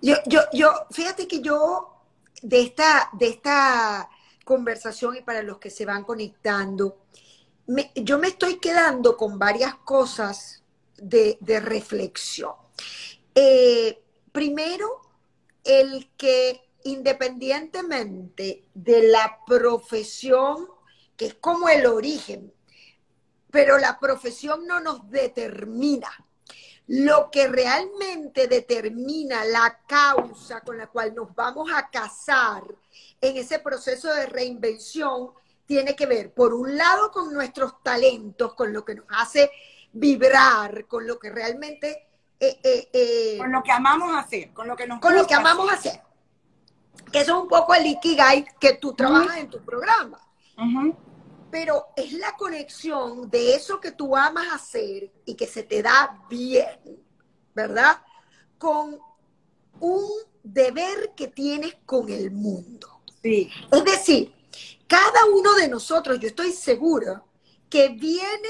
Yo, 0.00 0.14
yo, 0.24 0.40
yo, 0.54 0.86
fíjate 0.90 1.28
que 1.28 1.42
yo 1.42 1.92
de 2.40 2.62
esta, 2.62 3.10
de 3.12 3.28
esta 3.28 4.08
conversación 4.42 5.16
y 5.16 5.20
para 5.20 5.42
los 5.42 5.58
que 5.58 5.68
se 5.68 5.84
van 5.84 6.02
conectando, 6.04 6.96
yo 7.94 8.18
me 8.18 8.28
estoy 8.28 8.58
quedando 8.58 9.16
con 9.16 9.38
varias 9.38 9.74
cosas 9.76 10.62
de, 10.96 11.38
reflexión. 11.60 12.54
Eh, 13.34 14.02
primero, 14.32 15.02
el 15.64 16.10
que 16.16 16.62
independientemente 16.84 18.64
de 18.72 19.08
la 19.08 19.38
profesión, 19.46 20.68
que 21.16 21.26
es 21.26 21.34
como 21.34 21.68
el 21.68 21.86
origen, 21.86 22.52
pero 23.50 23.78
la 23.78 23.98
profesión 23.98 24.66
no 24.66 24.80
nos 24.80 25.10
determina. 25.10 26.10
Lo 26.86 27.30
que 27.30 27.48
realmente 27.48 28.48
determina 28.48 29.44
la 29.44 29.80
causa 29.86 30.62
con 30.62 30.78
la 30.78 30.86
cual 30.86 31.14
nos 31.14 31.34
vamos 31.34 31.70
a 31.74 31.90
casar 31.90 32.64
en 33.20 33.36
ese 33.36 33.58
proceso 33.58 34.12
de 34.14 34.26
reinvención 34.26 35.32
tiene 35.68 35.94
que 35.94 36.06
ver, 36.06 36.32
por 36.32 36.54
un 36.54 36.78
lado, 36.78 37.12
con 37.12 37.32
nuestros 37.34 37.82
talentos, 37.82 38.54
con 38.54 38.72
lo 38.72 38.86
que 38.86 38.94
nos 38.94 39.04
hace 39.10 39.50
vibrar, 39.92 40.86
con 40.86 41.06
lo 41.06 41.18
que 41.18 41.30
realmente... 41.30 42.08
Eh, 42.40 42.58
eh, 42.62 42.88
eh, 42.90 43.36
con 43.36 43.52
lo 43.52 43.62
que 43.62 43.72
amamos 43.72 44.16
hacer, 44.16 44.50
con 44.54 44.66
lo 44.66 44.74
que 44.74 44.86
nos 44.86 44.98
Con 44.98 45.14
lo 45.14 45.26
que 45.26 45.34
amamos 45.34 45.70
hacer. 45.70 46.00
Que 47.12 47.20
eso 47.20 47.36
es 47.36 47.42
un 47.42 47.48
poco 47.48 47.74
el 47.74 47.84
Ikigai 47.84 48.46
que 48.58 48.74
tú 48.74 48.94
trabajas 48.94 49.36
en 49.36 49.50
tu 49.50 49.62
programa. 49.62 50.18
Pero 51.50 51.88
es 51.94 52.14
la 52.14 52.32
conexión 52.32 53.28
de 53.28 53.54
eso 53.54 53.78
que 53.78 53.92
tú 53.92 54.16
amas 54.16 54.46
hacer 54.50 55.12
y 55.26 55.34
que 55.34 55.46
se 55.46 55.64
te 55.64 55.82
da 55.82 56.24
bien, 56.30 57.04
¿verdad? 57.54 58.00
Con 58.56 58.98
un 59.80 60.08
deber 60.42 61.12
que 61.14 61.28
tienes 61.28 61.76
con 61.84 62.08
el 62.08 62.30
mundo. 62.30 63.02
Sí. 63.22 63.50
Es 63.70 63.84
decir, 63.84 64.37
cada 64.88 65.26
uno 65.32 65.54
de 65.54 65.68
nosotros, 65.68 66.18
yo 66.18 66.28
estoy 66.28 66.50
segura, 66.50 67.22
que 67.70 67.90
viene 67.90 68.48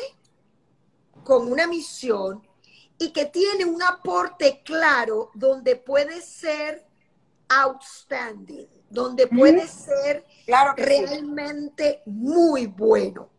con 1.25 1.51
una 1.51 1.67
misión 1.67 2.47
y 2.97 3.13
que 3.13 3.27
tiene 3.27 3.65
un 3.65 3.83
aporte 3.83 4.63
claro 4.65 5.31
donde 5.35 5.77
puede 5.77 6.23
ser 6.23 6.87
outstanding, 7.49 8.69
donde 8.89 9.27
puede 9.27 9.67
ser 9.67 10.25
realmente 10.77 12.03
muy 12.07 12.67
bueno. 12.67 13.31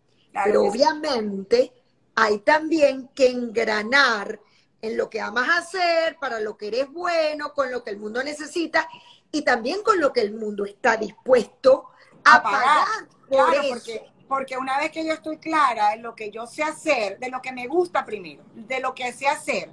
Pero 0.44 0.64
obviamente 0.64 1.74
hay 2.16 2.40
también 2.40 3.08
que 3.16 3.30
engranar 3.30 4.40
en 4.82 4.98
lo 4.98 5.10
que 5.10 5.22
amas 5.22 5.50
hacer, 5.58 6.18
para 6.20 6.40
lo 6.40 6.58
que 6.58 6.68
eres 6.68 6.92
bueno, 6.92 7.54
con 7.54 7.72
lo 7.72 7.84
que 7.84 7.92
el 7.92 7.98
mundo 7.98 8.24
necesita 8.24 8.88
y 9.32 9.42
también 9.44 9.84
con 9.84 10.00
lo 10.00 10.12
que 10.12 10.22
el 10.22 10.34
mundo 10.34 10.66
está 10.66 10.98
dispuesto 10.98 11.90
a, 12.24 12.44
pagar. 12.44 12.88
claro, 13.28 13.62
porque, 13.70 14.12
porque 14.28 14.58
una 14.58 14.78
vez 14.78 14.92
que 14.92 15.06
yo 15.06 15.14
estoy 15.14 15.38
clara 15.38 15.94
en 15.94 16.04
lo 16.04 16.16
que 16.16 16.32
yo 16.32 16.46
sé 16.46 16.64
hacer, 16.64 17.20
de 17.20 17.30
lo 17.30 17.42
que 17.42 17.52
me 17.52 17.68
gusta 17.68 18.06
primero, 18.06 18.44
de 18.54 18.80
lo 18.80 18.94
que 18.94 19.12
sé 19.14 19.28
hacer, 19.28 19.72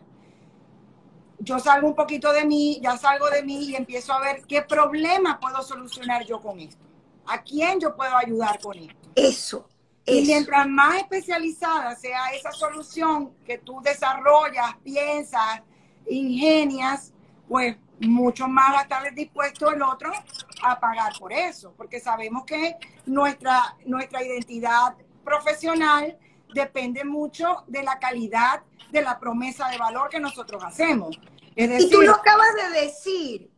yo 1.38 1.58
salgo 1.58 1.86
un 1.86 1.94
poquito 1.94 2.32
de 2.32 2.44
mí, 2.44 2.80
ya 2.82 2.96
salgo 2.96 3.28
de 3.30 3.42
mí 3.42 3.66
y 3.66 3.76
empiezo 3.76 4.12
a 4.12 4.20
ver 4.20 4.42
qué 4.46 4.62
problema 4.62 5.38
puedo 5.38 5.62
solucionar 5.62 6.24
yo 6.24 6.40
con 6.40 6.58
esto. 6.60 6.84
¿A 7.26 7.42
quién 7.42 7.80
yo 7.80 7.94
puedo 7.94 8.16
ayudar 8.16 8.58
con 8.60 8.78
esto? 8.78 9.10
Eso. 9.14 9.68
Y 10.04 10.22
mientras 10.24 10.68
más 10.68 10.98
especializada 10.98 11.96
sea 11.96 12.28
esa 12.28 12.52
solución 12.52 13.32
que 13.44 13.58
tú 13.58 13.80
desarrollas, 13.82 14.76
piensas, 14.84 15.62
ingenias, 16.08 17.12
pues 17.48 17.76
mucho 17.98 18.46
más 18.46 18.74
va 18.74 18.78
a 18.80 18.82
estar 18.82 19.14
dispuesto 19.14 19.70
el 19.72 19.82
otro 19.82 20.12
a 20.62 20.80
pagar 20.80 21.12
por 21.18 21.32
eso, 21.32 21.74
porque 21.76 22.00
sabemos 22.00 22.44
que 22.44 22.76
nuestra, 23.06 23.76
nuestra 23.84 24.22
identidad 24.22 24.96
profesional 25.24 26.18
depende 26.54 27.04
mucho 27.04 27.64
de 27.66 27.82
la 27.82 27.98
calidad 27.98 28.62
de 28.90 29.02
la 29.02 29.18
promesa 29.18 29.68
de 29.68 29.78
valor 29.78 30.08
que 30.08 30.20
nosotros 30.20 30.62
hacemos. 30.64 31.18
y 31.54 31.90
tú 31.90 32.02
lo 32.02 32.12
acabas 32.12 32.54
de 32.54 32.80
decir, 32.80 33.50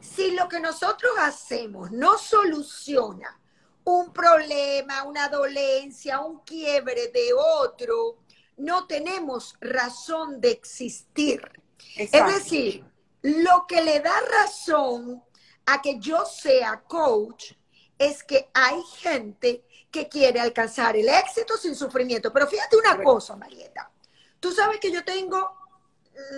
si 0.00 0.32
lo 0.32 0.48
que 0.48 0.60
nosotros 0.60 1.12
hacemos 1.18 1.90
no 1.92 2.18
soluciona 2.18 3.38
un 3.84 4.12
problema, 4.12 5.04
una 5.04 5.28
dolencia, 5.28 6.20
un 6.20 6.40
quiebre 6.40 7.08
de 7.08 7.32
otro, 7.32 8.18
no 8.56 8.86
tenemos 8.86 9.56
razón 9.60 10.40
de 10.40 10.50
existir. 10.50 11.42
Es 11.96 12.10
decir, 12.12 12.84
lo 13.22 13.66
que 13.66 13.82
le 13.82 14.00
da 14.00 14.14
razón 14.42 15.22
a 15.66 15.80
que 15.80 15.98
yo 15.98 16.24
sea 16.24 16.82
coach 16.86 17.52
es 17.98 18.22
que 18.22 18.48
hay 18.52 18.82
gente 18.98 19.64
que 19.90 20.08
quiere 20.08 20.40
alcanzar 20.40 20.96
el 20.96 21.08
éxito 21.08 21.56
sin 21.56 21.76
sufrimiento. 21.76 22.32
Pero 22.32 22.46
fíjate 22.46 22.76
una 22.76 23.02
cosa, 23.02 23.36
Marieta. 23.36 23.90
Tú 24.40 24.52
sabes 24.52 24.80
que 24.80 24.90
yo 24.90 25.04
tengo, 25.04 25.56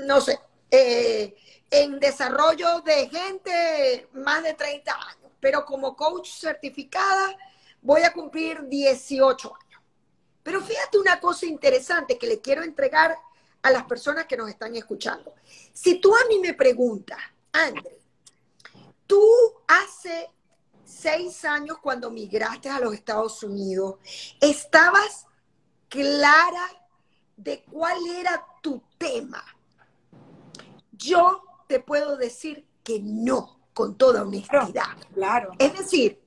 no 0.04 0.20
sé, 0.20 0.38
eh, 0.70 1.36
en 1.70 1.98
desarrollo 1.98 2.80
de 2.82 3.08
gente 3.08 4.08
más 4.12 4.42
de 4.42 4.54
30 4.54 4.92
años, 4.92 5.32
pero 5.40 5.64
como 5.64 5.96
coach 5.96 6.30
certificada 6.30 7.36
voy 7.80 8.02
a 8.02 8.12
cumplir 8.12 8.66
18 8.68 9.54
años. 9.54 9.82
Pero 10.42 10.60
fíjate 10.60 10.98
una 10.98 11.18
cosa 11.20 11.46
interesante 11.46 12.18
que 12.18 12.26
le 12.26 12.40
quiero 12.40 12.62
entregar 12.62 13.16
a 13.62 13.70
las 13.70 13.84
personas 13.84 14.26
que 14.26 14.36
nos 14.36 14.50
están 14.50 14.76
escuchando. 14.76 15.34
Si 15.72 15.98
tú 15.98 16.14
a 16.14 16.28
mí 16.28 16.38
me 16.38 16.52
preguntas, 16.52 17.18
André, 17.52 17.98
tú 19.06 19.22
hace 19.66 20.30
seis 20.84 21.44
años 21.44 21.78
cuando 21.82 22.10
migraste 22.10 22.68
a 22.68 22.80
los 22.80 22.94
Estados 22.94 23.42
Unidos, 23.42 23.96
¿estabas 24.40 25.26
clara 25.88 26.66
de 27.36 27.64
cuál 27.64 27.98
era 28.06 28.46
tu 28.62 28.82
tema? 28.98 29.44
Yo 30.92 31.42
te 31.66 31.80
puedo 31.80 32.16
decir 32.16 32.66
que 32.82 33.00
no, 33.00 33.60
con 33.72 33.96
toda 33.96 34.22
honestidad. 34.22 34.96
Claro. 35.12 35.52
Es 35.58 35.76
decir, 35.76 36.22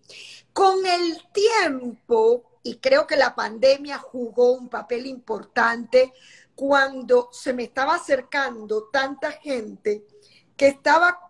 con 0.54 0.86
el 0.86 1.24
tiempo, 1.32 2.44
y 2.64 2.78
creo 2.78 3.08
que 3.08 3.16
la 3.16 3.36
pandemia 3.36 3.98
jugó 3.98 4.54
un 4.54 4.70
papel 4.70 5.06
importante 5.06 6.14
cuando 6.56 7.30
se 7.32 7.54
me 7.54 7.64
estaba 7.64 7.96
acercando 7.96 8.86
tanta 8.92 9.32
gente 9.32 10.06
que 10.58 10.68
estaba 10.68 11.30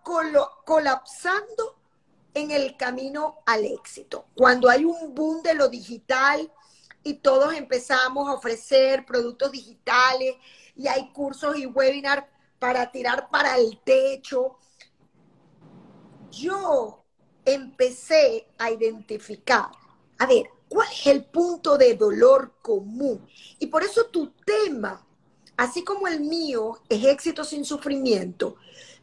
colapsando 0.64 1.78
en 2.34 2.50
el 2.50 2.76
camino 2.76 3.36
al 3.46 3.64
éxito. 3.64 4.26
Cuando 4.34 4.68
hay 4.70 4.84
un 4.84 5.14
boom 5.14 5.42
de 5.42 5.54
lo 5.54 5.68
digital 5.68 6.50
y 7.02 7.14
todos 7.14 7.54
empezamos 7.54 8.28
a 8.28 8.34
ofrecer 8.34 9.04
productos 9.04 9.52
digitales 9.52 10.36
y 10.74 10.88
hay 10.88 11.12
cursos 11.12 11.56
y 11.56 11.66
webinars 11.66 12.24
para 12.58 12.90
tirar 12.90 13.28
para 13.30 13.58
el 13.58 13.78
techo, 13.84 14.56
yo 16.30 17.04
empecé 17.44 18.48
a 18.58 18.70
identificar, 18.70 19.70
a 20.18 20.26
ver, 20.26 20.46
¿cuál 20.68 20.88
es 20.92 21.06
el 21.06 21.24
punto 21.24 21.76
de 21.78 21.94
dolor 21.94 22.54
común? 22.62 23.26
Y 23.58 23.66
por 23.66 23.82
eso 23.82 24.06
tu 24.06 24.32
tema, 24.44 25.06
así 25.56 25.84
como 25.84 26.08
el 26.08 26.20
mío, 26.20 26.80
es 26.88 27.04
éxito 27.04 27.44
sin 27.44 27.64
sufrimiento. 27.64 28.56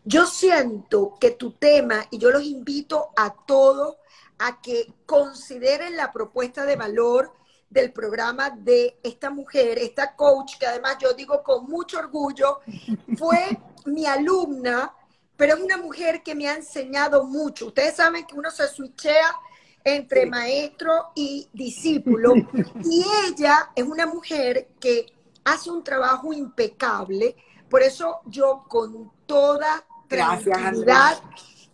Yo 0.06 0.26
siento 0.26 1.18
que 1.20 1.32
tu 1.32 1.52
tema, 1.52 2.06
y 2.12 2.18
yo 2.18 2.30
los 2.32 2.44
invito 2.44 3.10
a 3.18 3.34
todos 3.46 3.98
a 4.38 4.62
que 4.62 4.94
consideren 5.06 5.98
la 5.98 6.12
propuesta 6.12 6.65
de 6.65 6.76
valor 6.76 7.34
del 7.70 7.91
programa 7.91 8.52
de 8.52 9.00
esta 9.04 9.30
mujer, 9.30 9.80
esta 9.80 10.15
coach, 10.15 10.58
que 10.58 10.68
además 10.68 10.98
yo 11.00 11.13
digo 11.13 11.44
con 11.44 11.65
mucho 11.65 12.00
orgullo, 12.00 12.60
fue 13.18 13.58
mi 13.86 14.06
alumna 14.06 14.94
pero 15.38 15.56
es 15.56 15.62
una 15.62 15.78
mujer 15.78 16.24
que 16.24 16.36
me 16.36 16.48
ha 16.48 16.56
enseñado 16.56 17.26
mucho. 17.26 17.68
Ustedes 17.68 17.96
saben 17.96 18.26
que 18.26 18.36
uno 18.36 18.52
se 18.52 18.68
switchea 18.68 19.36
entre 19.84 20.26
maestro 20.26 21.12
y 21.13 21.48
discípulo, 21.54 22.34
y 22.84 23.06
ella 23.28 23.72
es 23.76 23.84
una 23.84 24.08
mujer 24.08 24.70
que 24.80 25.06
hace 25.44 25.70
un 25.70 25.84
trabajo 25.84 26.34
impecable, 26.34 27.36
por 27.70 27.84
eso 27.84 28.22
yo 28.26 28.65
con 28.68 29.12
toda 29.28 29.86
tranquilidad 30.08 31.22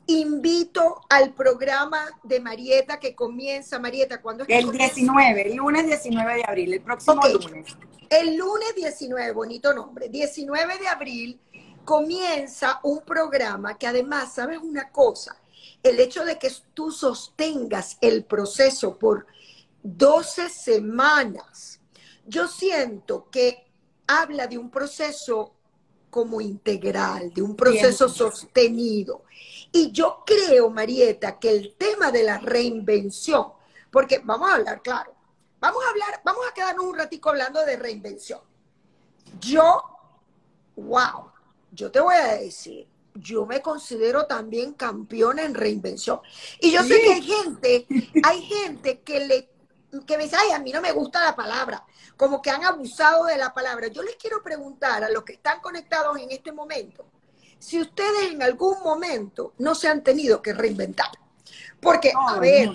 invito 0.08 1.02
al 1.10 1.34
programa 1.34 2.06
de 2.24 2.40
Marieta 2.40 3.00
que 3.00 3.16
comienza, 3.16 3.80
Marieta, 3.80 4.22
¿cuándo 4.22 4.44
es 4.44 4.48
que 4.48 4.58
El 4.58 4.72
19, 4.72 5.52
el 5.52 5.56
lunes 5.56 5.86
19 5.86 6.36
de 6.36 6.44
abril, 6.46 6.74
el 6.74 6.82
próximo 6.82 7.22
lunes. 7.28 7.76
El 8.10 8.36
lunes 8.36 8.76
19, 8.76 9.32
bonito 9.32 9.74
nombre, 9.74 10.10
19 10.10 10.78
de 10.80 10.88
abril 10.88 11.40
comienza 11.86 12.80
un 12.84 13.02
programa 13.02 13.78
que 13.78 13.88
además, 13.88 14.34
¿sabes 14.34 14.60
una 14.60 14.90
cosa? 14.92 15.38
El 15.82 16.00
hecho 16.00 16.26
de 16.26 16.38
que 16.38 16.52
tú 16.74 16.92
sostengas 16.92 17.98
el 18.02 18.26
proceso 18.26 18.98
por 18.98 19.26
12 19.84 20.50
semanas, 20.50 21.80
yo 22.26 22.48
siento 22.48 23.30
que 23.32 23.66
habla 24.08 24.48
de 24.48 24.58
un 24.58 24.70
proceso 24.70 25.56
como 26.12 26.42
integral, 26.42 27.34
de 27.34 27.42
un 27.42 27.56
proceso 27.56 28.08
sostenido. 28.08 29.24
Y 29.72 29.92
yo 29.92 30.24
creo, 30.26 30.70
Marieta, 30.70 31.40
que 31.40 31.50
el 31.50 31.74
tema 31.76 32.12
de 32.12 32.24
la 32.24 32.38
reinvención, 32.38 33.48
porque 33.90 34.22
vamos 34.24 34.52
a 34.52 34.56
hablar 34.56 34.82
claro, 34.84 35.16
vamos 35.60 35.84
a 35.84 35.90
hablar, 35.90 36.22
vamos 36.24 36.44
a 36.48 36.54
quedarnos 36.54 36.86
un 36.86 36.98
ratico 36.98 37.30
hablando 37.30 37.66
de 37.66 37.78
reinvención. 37.78 38.42
Yo, 39.40 39.82
wow, 40.76 41.32
yo 41.72 41.90
te 41.90 42.02
voy 42.02 42.16
a 42.16 42.36
decir, 42.36 42.88
yo 43.16 43.46
me 43.46 43.62
considero 43.62 44.26
también 44.26 44.74
campeona 44.74 45.44
en 45.44 45.54
reinvención. 45.54 46.20
Y 46.60 46.72
yo 46.72 46.84
sé 46.84 47.02
que 47.02 47.14
hay 47.14 47.22
gente, 47.22 47.88
hay 48.24 48.42
gente 48.42 49.00
que 49.00 49.20
le 49.26 49.52
que 50.08 50.18
me 50.18 50.24
dice, 50.24 50.38
ay, 50.38 50.52
a 50.52 50.60
mí 50.60 50.72
no 50.72 50.82
me 50.82 50.94
gusta 50.94 51.22
la 51.22 51.36
palabra, 51.36 51.84
como 52.22 52.40
que 52.40 52.52
han 52.52 52.64
abusado 52.64 53.26
de 53.26 53.36
la 53.36 53.52
palabra. 53.52 53.88
Yo 53.88 54.04
les 54.04 54.16
quiero 54.16 54.44
preguntar 54.44 55.04
a 55.04 55.10
los 55.10 55.24
que 55.24 55.34
están 55.34 55.60
conectados 55.60 56.20
en 56.20 56.30
este 56.30 56.52
momento, 56.52 57.08
si 57.58 57.82
ustedes 57.82 58.32
en 58.32 58.44
algún 58.44 58.80
momento 58.84 59.54
no 59.58 59.74
se 59.74 59.88
han 59.88 60.04
tenido 60.04 60.40
que 60.40 60.54
reinventar. 60.54 61.10
Porque, 61.80 62.14
a 62.16 62.40
ver, 62.40 62.70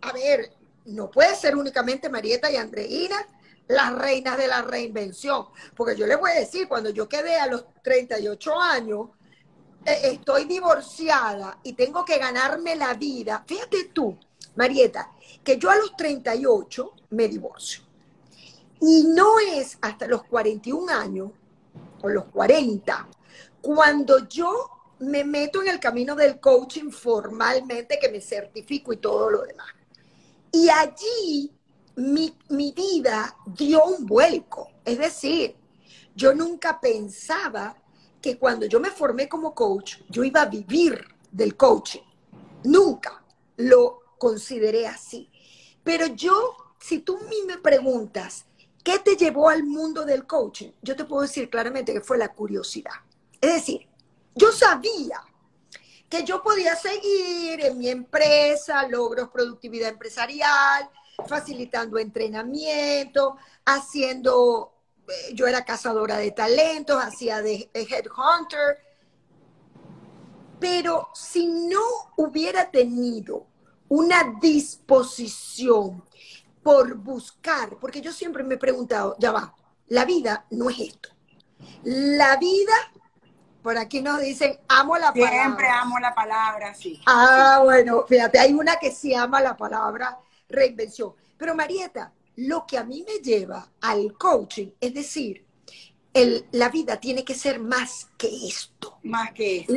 a 0.00 0.12
ver, 0.12 0.52
no 0.86 1.08
puede 1.08 1.36
ser 1.36 1.54
únicamente 1.54 2.08
Marieta 2.08 2.50
y 2.50 2.56
Andreina 2.56 3.24
las 3.68 3.92
reinas 3.92 4.36
de 4.36 4.48
la 4.48 4.62
reinvención. 4.62 5.46
Porque 5.76 5.94
yo 5.94 6.04
les 6.08 6.18
voy 6.18 6.32
a 6.32 6.40
decir, 6.40 6.66
cuando 6.66 6.90
yo 6.90 7.08
quedé 7.08 7.36
a 7.36 7.46
los 7.46 7.66
38 7.84 8.60
años, 8.60 9.10
eh, 9.86 10.00
estoy 10.02 10.46
divorciada 10.46 11.60
y 11.62 11.74
tengo 11.74 12.04
que 12.04 12.18
ganarme 12.18 12.74
la 12.74 12.94
vida. 12.94 13.44
Fíjate 13.46 13.84
tú, 13.94 14.18
Marieta, 14.56 15.12
que 15.44 15.58
yo 15.58 15.70
a 15.70 15.76
los 15.76 15.96
38 15.96 16.92
me 17.10 17.28
divorcio. 17.28 17.88
Y 18.80 19.04
no 19.04 19.38
es 19.38 19.78
hasta 19.80 20.06
los 20.06 20.24
41 20.24 20.92
años 20.92 21.30
o 22.02 22.08
los 22.08 22.24
40 22.26 23.08
cuando 23.60 24.26
yo 24.28 24.68
me 25.00 25.24
meto 25.24 25.62
en 25.62 25.68
el 25.68 25.80
camino 25.80 26.14
del 26.14 26.40
coaching 26.40 26.90
formalmente, 26.90 27.98
que 27.98 28.10
me 28.10 28.20
certifico 28.20 28.92
y 28.92 28.98
todo 28.98 29.30
lo 29.30 29.42
demás. 29.42 29.68
Y 30.52 30.68
allí 30.68 31.52
mi, 31.96 32.34
vida 32.48 33.36
dio 33.46 33.84
un 33.84 34.06
vuelco. 34.06 34.70
Es 34.84 34.98
decir, 34.98 35.56
yo 36.14 36.34
nunca 36.34 36.80
pensaba 36.80 37.76
que 38.20 38.38
cuando 38.38 38.66
yo 38.66 38.80
me 38.80 38.90
formé 38.90 39.28
como 39.28 39.54
coach, 39.54 39.98
yo 40.08 40.24
iba 40.24 40.42
a 40.42 40.46
vivir 40.46 41.02
del 41.30 41.56
coaching. 41.56 42.02
Nunca 42.64 43.22
lo 43.56 44.00
consideré 44.18 44.86
así. 44.86 45.30
Pero 45.82 46.06
yo, 46.06 46.54
si 46.78 46.98
tú 46.98 47.18
me 47.46 47.56
preguntas, 47.58 48.44
¿qué 48.82 48.98
te 48.98 49.16
llevó 49.16 49.48
al 49.48 49.64
mundo 49.64 50.04
del 50.04 50.26
coaching? 50.26 50.72
Yo 50.82 50.96
te 50.96 51.04
puedo 51.04 51.22
decir 51.22 51.48
claramente 51.50 51.92
que 51.92 52.00
fue 52.00 52.18
la 52.18 52.32
curiosidad. 52.32 52.94
Es 53.40 53.54
decir, 53.54 53.88
yo 54.34 54.52
sabía 54.52 55.22
que 56.08 56.24
yo 56.24 56.42
podía 56.42 56.74
seguir 56.74 57.64
en 57.64 57.78
mi 57.78 57.88
empresa, 57.88 58.86
logros, 58.88 59.28
productividad 59.28 59.90
empresarial, 59.90 60.90
facilitando 61.26 61.98
entrenamiento, 61.98 63.36
haciendo, 63.64 64.74
eh, 65.08 65.34
yo 65.34 65.46
era 65.46 65.64
cazadora 65.64 66.16
de 66.16 66.32
talentos, 66.32 67.02
hacía 67.02 67.42
de, 67.42 67.70
headhunter, 67.74 68.78
pero 70.58 71.08
si 71.14 71.46
no 71.46 71.80
hubiera 72.16 72.70
tenido 72.70 73.46
una 73.88 74.36
disposición 74.40 76.04
por 76.62 76.94
buscar, 76.94 77.78
porque 77.80 78.00
yo 78.00 78.12
siempre 78.12 78.44
me 78.44 78.54
he 78.54 78.58
preguntado, 78.58 79.16
ya 79.18 79.32
va, 79.32 79.54
la 79.88 80.04
vida 80.04 80.46
no 80.50 80.70
es 80.70 80.80
esto. 80.80 81.08
La 81.84 82.36
vida, 82.36 82.72
por 83.62 83.76
aquí 83.76 84.00
nos 84.00 84.20
dicen, 84.20 84.58
amo 84.68 84.96
la 84.96 85.12
palabra. 85.12 85.42
Siempre 85.42 85.68
amo 85.68 85.98
la 85.98 86.14
palabra, 86.14 86.74
sí. 86.74 87.00
Ah, 87.06 87.60
bueno, 87.62 88.04
fíjate, 88.06 88.38
hay 88.38 88.52
una 88.52 88.76
que 88.76 88.90
sí 88.90 89.14
ama 89.14 89.40
la 89.40 89.56
palabra 89.56 90.18
reinvención. 90.48 91.14
Pero 91.36 91.54
Marieta, 91.54 92.12
lo 92.36 92.66
que 92.66 92.78
a 92.78 92.84
mí 92.84 93.04
me 93.06 93.18
lleva 93.18 93.70
al 93.80 94.14
coaching, 94.14 94.68
es 94.80 94.94
decir, 94.94 95.46
la 96.52 96.68
vida 96.68 96.98
tiene 96.98 97.24
que 97.24 97.34
ser 97.34 97.60
más 97.60 98.08
que 98.16 98.46
esto. 98.46 98.98
Más 99.02 99.32
que 99.32 99.60
esto. 99.60 99.74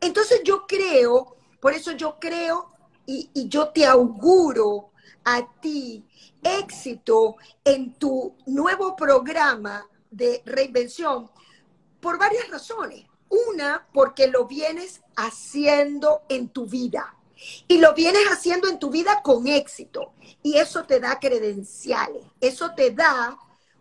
entonces 0.00 0.42
yo 0.44 0.66
creo, 0.66 1.36
por 1.60 1.72
eso 1.72 1.92
yo 1.92 2.18
creo 2.20 2.72
y, 3.06 3.30
y 3.34 3.48
yo 3.48 3.70
te 3.70 3.86
auguro 3.86 4.90
a 5.30 5.46
ti 5.60 6.06
éxito 6.42 7.36
en 7.62 7.94
tu 7.94 8.34
nuevo 8.46 8.96
programa 8.96 9.86
de 10.10 10.42
reinvención 10.46 11.30
por 12.00 12.18
varias 12.18 12.48
razones. 12.48 13.06
Una, 13.28 13.86
porque 13.92 14.28
lo 14.28 14.46
vienes 14.46 15.02
haciendo 15.16 16.22
en 16.30 16.48
tu 16.48 16.66
vida. 16.66 17.14
Y 17.68 17.78
lo 17.78 17.94
vienes 17.94 18.26
haciendo 18.30 18.68
en 18.68 18.78
tu 18.78 18.90
vida 18.90 19.20
con 19.22 19.46
éxito. 19.46 20.14
Y 20.42 20.56
eso 20.56 20.84
te 20.84 20.98
da 20.98 21.18
credenciales. 21.20 22.24
Eso 22.40 22.74
te 22.74 22.90
da 22.90 23.38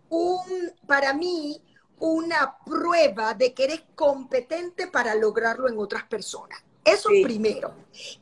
un, 0.09 0.73
para 0.85 1.13
mí, 1.13 1.63
una 1.97 2.57
prueba 2.65 3.33
de 3.33 3.53
que 3.53 3.63
eres 3.63 3.83
competente 3.95 4.87
para 4.87 5.15
lograrlo 5.15 5.69
en 5.69 5.79
otras 5.79 6.03
personas. 6.03 6.61
Eso 6.88 7.09
primero. 7.21 7.73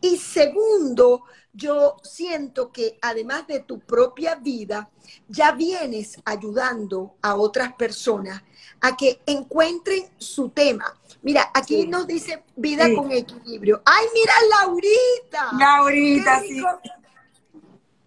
Y 0.02 0.18
segundo, 0.18 1.26
yo 1.54 1.98
siento 2.02 2.72
que 2.72 2.98
además 3.00 3.46
de 3.46 3.60
tu 3.60 3.80
propia 3.80 4.36
vida, 4.36 4.90
ya 5.28 5.52
vienes 5.52 6.20
ayudando 6.26 7.16
a 7.22 7.36
otras 7.36 7.74
personas 7.74 8.42
a 8.82 8.98
que 8.98 9.22
encuentren 9.28 10.10
su 10.18 10.50
tema. 10.50 11.00
Mira, 11.22 11.52
aquí 11.54 11.86
nos 11.86 12.08
dice 12.08 12.44
vida 12.56 12.88
con 12.96 13.12
equilibrio. 13.12 13.84
¡Ay, 13.86 14.08
mira, 14.16 14.34
Laurita! 14.50 15.52
Laurita, 15.60 16.40
sí. 16.42 16.64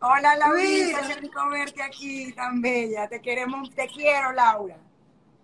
Hola, 0.01 0.37
Laurita, 0.37 1.07
qué 1.07 1.15
rico 1.15 1.49
verte 1.51 1.83
aquí, 1.83 2.33
tan 2.33 2.61
bella. 2.61 3.09
Te 3.09 3.21
queremos, 3.21 3.71
te 3.71 3.87
quiero, 3.87 4.33
Laura. 4.33 4.77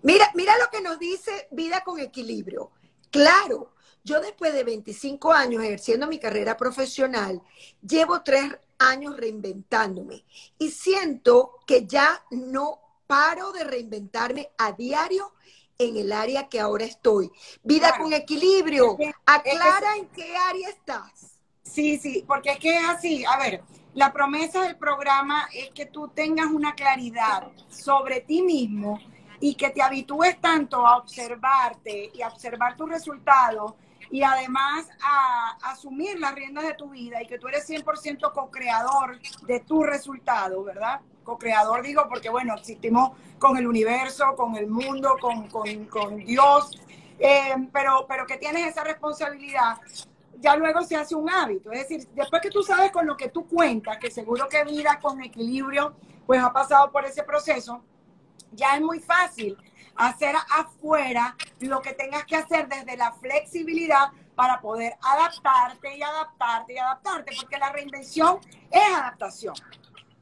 Mira, 0.02 0.28
mira 0.34 0.58
lo 0.58 0.68
que 0.70 0.82
nos 0.82 0.98
dice 0.98 1.46
vida 1.52 1.82
con 1.84 2.00
equilibrio. 2.00 2.72
Claro, 3.10 3.73
yo 4.04 4.20
después 4.20 4.52
de 4.52 4.64
25 4.64 5.32
años 5.32 5.64
ejerciendo 5.64 6.06
mi 6.06 6.18
carrera 6.18 6.56
profesional, 6.56 7.42
llevo 7.80 8.22
tres 8.22 8.44
años 8.78 9.16
reinventándome 9.16 10.24
y 10.58 10.70
siento 10.70 11.58
que 11.66 11.86
ya 11.86 12.22
no 12.30 12.80
paro 13.06 13.52
de 13.52 13.64
reinventarme 13.64 14.50
a 14.58 14.72
diario 14.72 15.32
en 15.78 15.96
el 15.96 16.12
área 16.12 16.48
que 16.48 16.60
ahora 16.60 16.84
estoy. 16.84 17.32
Vida 17.62 17.96
con 17.98 18.12
equilibrio. 18.12 18.96
Aclara 19.24 19.96
en 19.96 20.06
qué 20.08 20.36
área 20.36 20.68
estás. 20.68 21.38
Sí, 21.62 21.96
sí, 21.96 22.24
porque 22.26 22.50
es 22.50 22.58
que 22.58 22.76
es 22.76 22.84
así. 22.84 23.24
A 23.24 23.38
ver, 23.38 23.62
la 23.94 24.12
promesa 24.12 24.62
del 24.62 24.76
programa 24.76 25.48
es 25.54 25.70
que 25.70 25.86
tú 25.86 26.08
tengas 26.08 26.46
una 26.46 26.74
claridad 26.74 27.50
sobre 27.68 28.20
ti 28.20 28.42
mismo 28.42 29.00
y 29.40 29.54
que 29.54 29.70
te 29.70 29.82
habitúes 29.82 30.38
tanto 30.40 30.86
a 30.86 30.98
observarte 30.98 32.10
y 32.14 32.20
a 32.20 32.28
observar 32.28 32.76
tus 32.76 32.88
resultados 32.88 33.74
y 34.10 34.22
además 34.22 34.88
a, 35.02 35.56
asumir 35.70 36.18
las 36.18 36.34
riendas 36.34 36.64
de 36.64 36.74
tu 36.74 36.90
vida 36.90 37.22
y 37.22 37.26
que 37.26 37.38
tú 37.38 37.48
eres 37.48 37.68
100% 37.68 38.32
co-creador 38.32 39.18
de 39.46 39.60
tu 39.60 39.82
resultado, 39.82 40.62
¿verdad? 40.64 41.00
Co-creador 41.22 41.82
digo 41.82 42.06
porque, 42.08 42.28
bueno, 42.28 42.54
existimos 42.54 43.12
con 43.38 43.56
el 43.56 43.66
universo, 43.66 44.34
con 44.36 44.56
el 44.56 44.66
mundo, 44.66 45.16
con, 45.20 45.48
con, 45.48 46.16
Dios, 46.18 46.80
eh, 47.18 47.54
pero, 47.72 48.06
pero 48.06 48.26
que 48.26 48.36
tienes 48.36 48.68
esa 48.68 48.84
responsabilidad, 48.84 49.78
ya 50.38 50.56
luego 50.56 50.82
se 50.82 50.96
hace 50.96 51.14
un 51.14 51.30
hábito. 51.30 51.72
Es 51.72 51.88
decir, 51.88 52.08
después 52.14 52.42
que 52.42 52.50
tú 52.50 52.62
sabes 52.62 52.90
con 52.92 53.06
lo 53.06 53.16
que 53.16 53.30
tú 53.30 53.46
cuentas, 53.46 53.98
que 53.98 54.10
seguro 54.10 54.48
que 54.48 54.64
vida 54.64 54.98
con 55.00 55.22
equilibrio, 55.22 55.94
pues 56.26 56.42
ha 56.42 56.52
pasado 56.52 56.90
por 56.90 57.04
ese 57.04 57.22
proceso, 57.22 57.82
ya 58.52 58.76
es 58.76 58.80
muy 58.80 59.00
fácil 59.00 59.56
hacer 59.96 60.34
afuera 60.50 61.36
lo 61.60 61.80
que 61.80 61.92
tengas 61.92 62.24
que 62.24 62.36
hacer 62.36 62.68
desde 62.68 62.96
la 62.96 63.12
flexibilidad 63.12 64.10
para 64.34 64.60
poder 64.60 64.94
adaptarte 65.00 65.96
y 65.96 66.02
adaptarte 66.02 66.74
y 66.74 66.78
adaptarte, 66.78 67.32
porque 67.36 67.58
la 67.58 67.70
reinvención 67.70 68.38
es 68.70 68.94
adaptación. 68.94 69.54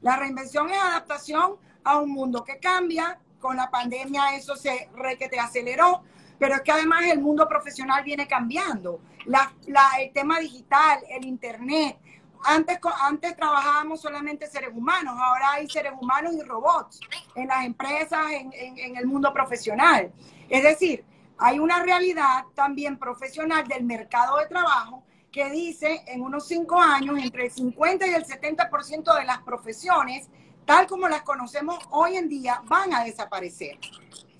La 0.01 0.17
reinvención 0.17 0.69
es 0.69 0.77
adaptación 0.77 1.55
a 1.83 1.99
un 1.99 2.11
mundo 2.11 2.43
que 2.43 2.59
cambia. 2.59 3.19
Con 3.39 3.57
la 3.57 3.69
pandemia 3.69 4.35
eso 4.35 4.55
se 4.55 4.89
re 4.95 5.17
que 5.17 5.27
te 5.27 5.39
aceleró, 5.39 6.03
pero 6.39 6.55
es 6.55 6.61
que 6.61 6.71
además 6.71 7.03
el 7.05 7.19
mundo 7.19 7.47
profesional 7.47 8.03
viene 8.03 8.27
cambiando. 8.27 9.01
La, 9.25 9.51
el 9.99 10.11
tema 10.11 10.39
digital, 10.39 10.99
el 11.09 11.25
internet, 11.25 11.97
antes, 12.43 12.79
antes 13.01 13.35
trabajábamos 13.35 14.01
solamente 14.01 14.47
seres 14.47 14.69
humanos, 14.73 15.15
ahora 15.17 15.53
hay 15.53 15.69
seres 15.69 15.93
humanos 15.99 16.33
y 16.33 16.41
robots 16.41 16.99
en 17.35 17.47
las 17.47 17.65
empresas, 17.65 18.31
en, 18.31 18.51
en, 18.53 18.95
el 18.97 19.05
mundo 19.05 19.33
profesional. 19.33 20.11
Es 20.49 20.63
decir, 20.63 21.03
hay 21.37 21.59
una 21.59 21.81
realidad 21.83 22.45
también 22.53 22.97
profesional 22.97 23.67
del 23.67 23.83
mercado 23.83 24.37
de 24.37 24.47
trabajo 24.47 25.03
que 25.31 25.49
dice 25.49 26.03
en 26.07 26.21
unos 26.21 26.47
cinco 26.47 26.79
años 26.79 27.17
entre 27.17 27.45
el 27.45 27.51
50 27.51 28.05
y 28.07 28.13
el 28.13 28.23
70% 28.23 29.17
de 29.17 29.25
las 29.25 29.39
profesiones, 29.39 30.29
tal 30.65 30.85
como 30.85 31.07
las 31.07 31.23
conocemos 31.23 31.79
hoy 31.89 32.17
en 32.17 32.29
día, 32.29 32.61
van 32.65 32.93
a 32.93 33.03
desaparecer. 33.03 33.79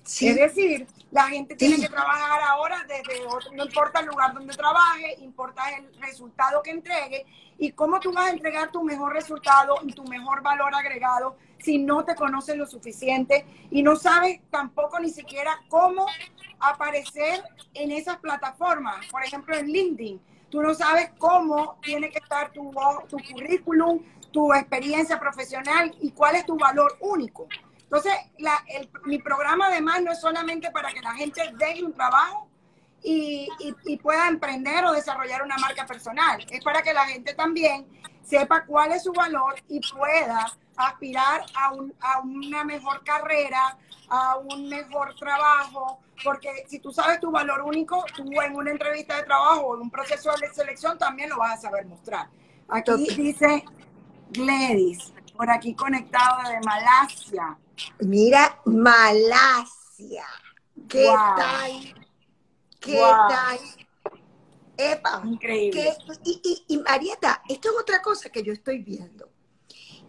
Es 0.04 0.36
decir, 0.36 0.86
la 1.10 1.28
gente 1.28 1.56
tiene 1.56 1.80
que 1.80 1.88
trabajar 1.88 2.42
ahora 2.42 2.84
desde 2.86 3.24
otro, 3.26 3.50
no 3.52 3.64
importa 3.64 4.00
el 4.00 4.06
lugar 4.06 4.34
donde 4.34 4.54
trabaje, 4.54 5.16
importa 5.20 5.62
el 5.70 5.94
resultado 6.00 6.62
que 6.62 6.72
entregue 6.72 7.24
y 7.56 7.72
cómo 7.72 8.00
tú 8.00 8.12
vas 8.12 8.26
a 8.26 8.30
entregar 8.30 8.70
tu 8.70 8.82
mejor 8.82 9.14
resultado 9.14 9.76
y 9.82 9.92
tu 9.92 10.04
mejor 10.04 10.42
valor 10.42 10.74
agregado 10.74 11.36
si 11.58 11.78
no 11.78 12.04
te 12.04 12.14
conoces 12.14 12.56
lo 12.56 12.66
suficiente 12.66 13.46
y 13.70 13.82
no 13.82 13.96
sabes 13.96 14.40
tampoco 14.50 14.98
ni 14.98 15.08
siquiera 15.08 15.58
cómo 15.68 16.06
aparecer 16.60 17.42
en 17.72 17.90
esas 17.90 18.18
plataformas, 18.18 19.06
por 19.06 19.24
ejemplo 19.24 19.56
en 19.56 19.68
LinkedIn. 19.68 20.20
Tú 20.50 20.60
no 20.60 20.74
sabes 20.74 21.10
cómo 21.18 21.78
tiene 21.82 22.10
que 22.10 22.18
estar 22.18 22.52
tu, 22.52 22.72
tu 23.08 23.16
currículum, 23.32 24.00
tu 24.30 24.52
experiencia 24.52 25.18
profesional 25.18 25.96
y 26.00 26.10
cuál 26.10 26.36
es 26.36 26.44
tu 26.44 26.56
valor 26.56 26.96
único. 27.00 27.48
Entonces, 27.84 28.12
mi 29.04 29.18
programa 29.18 29.68
además 29.68 30.02
no 30.02 30.12
es 30.12 30.20
solamente 30.20 30.70
para 30.70 30.92
que 30.92 31.00
la 31.00 31.14
gente 31.14 31.40
deje 31.56 31.84
un 31.84 31.92
trabajo 31.92 32.48
y, 33.02 33.48
pueda 34.02 34.28
emprender 34.28 34.84
o 34.84 34.92
desarrollar 34.92 35.42
una 35.42 35.56
marca 35.58 35.86
personal, 35.86 36.44
es 36.50 36.64
para 36.64 36.82
que 36.82 36.92
la 36.92 37.06
gente 37.06 37.34
también 37.34 37.86
sepa 38.22 38.64
cuál 38.64 38.92
es 38.92 39.04
su 39.04 39.12
valor 39.12 39.54
y 39.68 39.80
pueda 39.80 40.46
aspirar 40.76 41.42
a, 41.54 41.72
a 42.00 42.20
una 42.20 42.64
mejor 42.64 43.04
carrera, 43.04 43.78
a 44.08 44.36
un 44.38 44.68
mejor 44.68 45.14
trabajo, 45.16 46.00
porque 46.22 46.64
si 46.68 46.78
tú 46.78 46.92
sabes 46.92 47.20
tu 47.20 47.30
valor 47.30 47.62
único, 47.62 48.04
tú 48.16 48.24
en 48.42 48.56
una 48.56 48.70
entrevista 48.70 49.16
de 49.16 49.24
trabajo 49.24 49.60
o 49.60 49.76
en 49.76 49.82
un 49.82 49.90
proceso 49.90 50.30
de 50.40 50.48
selección 50.52 50.98
también 50.98 51.30
lo 51.30 51.38
vas 51.38 51.58
a 51.58 51.62
saber 51.62 51.86
mostrar. 51.86 52.28
Aquí 52.68 53.06
dice 53.14 53.64
Gladys, 54.30 55.12
por 55.36 55.50
aquí 55.50 55.74
conectado 55.74 56.48
de 56.48 56.60
Malasia. 56.60 57.58
Mira, 58.00 58.60
Malasia. 58.64 60.26
¿Qué 60.88 61.06
tal? 61.06 61.94
¿Qué 62.80 62.98
tal? 62.98 63.58
Epa. 64.76 65.22
Increíble. 65.24 65.96
y, 66.24 66.64
y, 66.68 66.78
Marieta, 66.78 67.42
esto 67.48 67.70
es 67.70 67.76
otra 67.80 68.02
cosa 68.02 68.28
que 68.30 68.42
yo 68.42 68.52
estoy 68.52 68.78
viendo. 68.78 69.30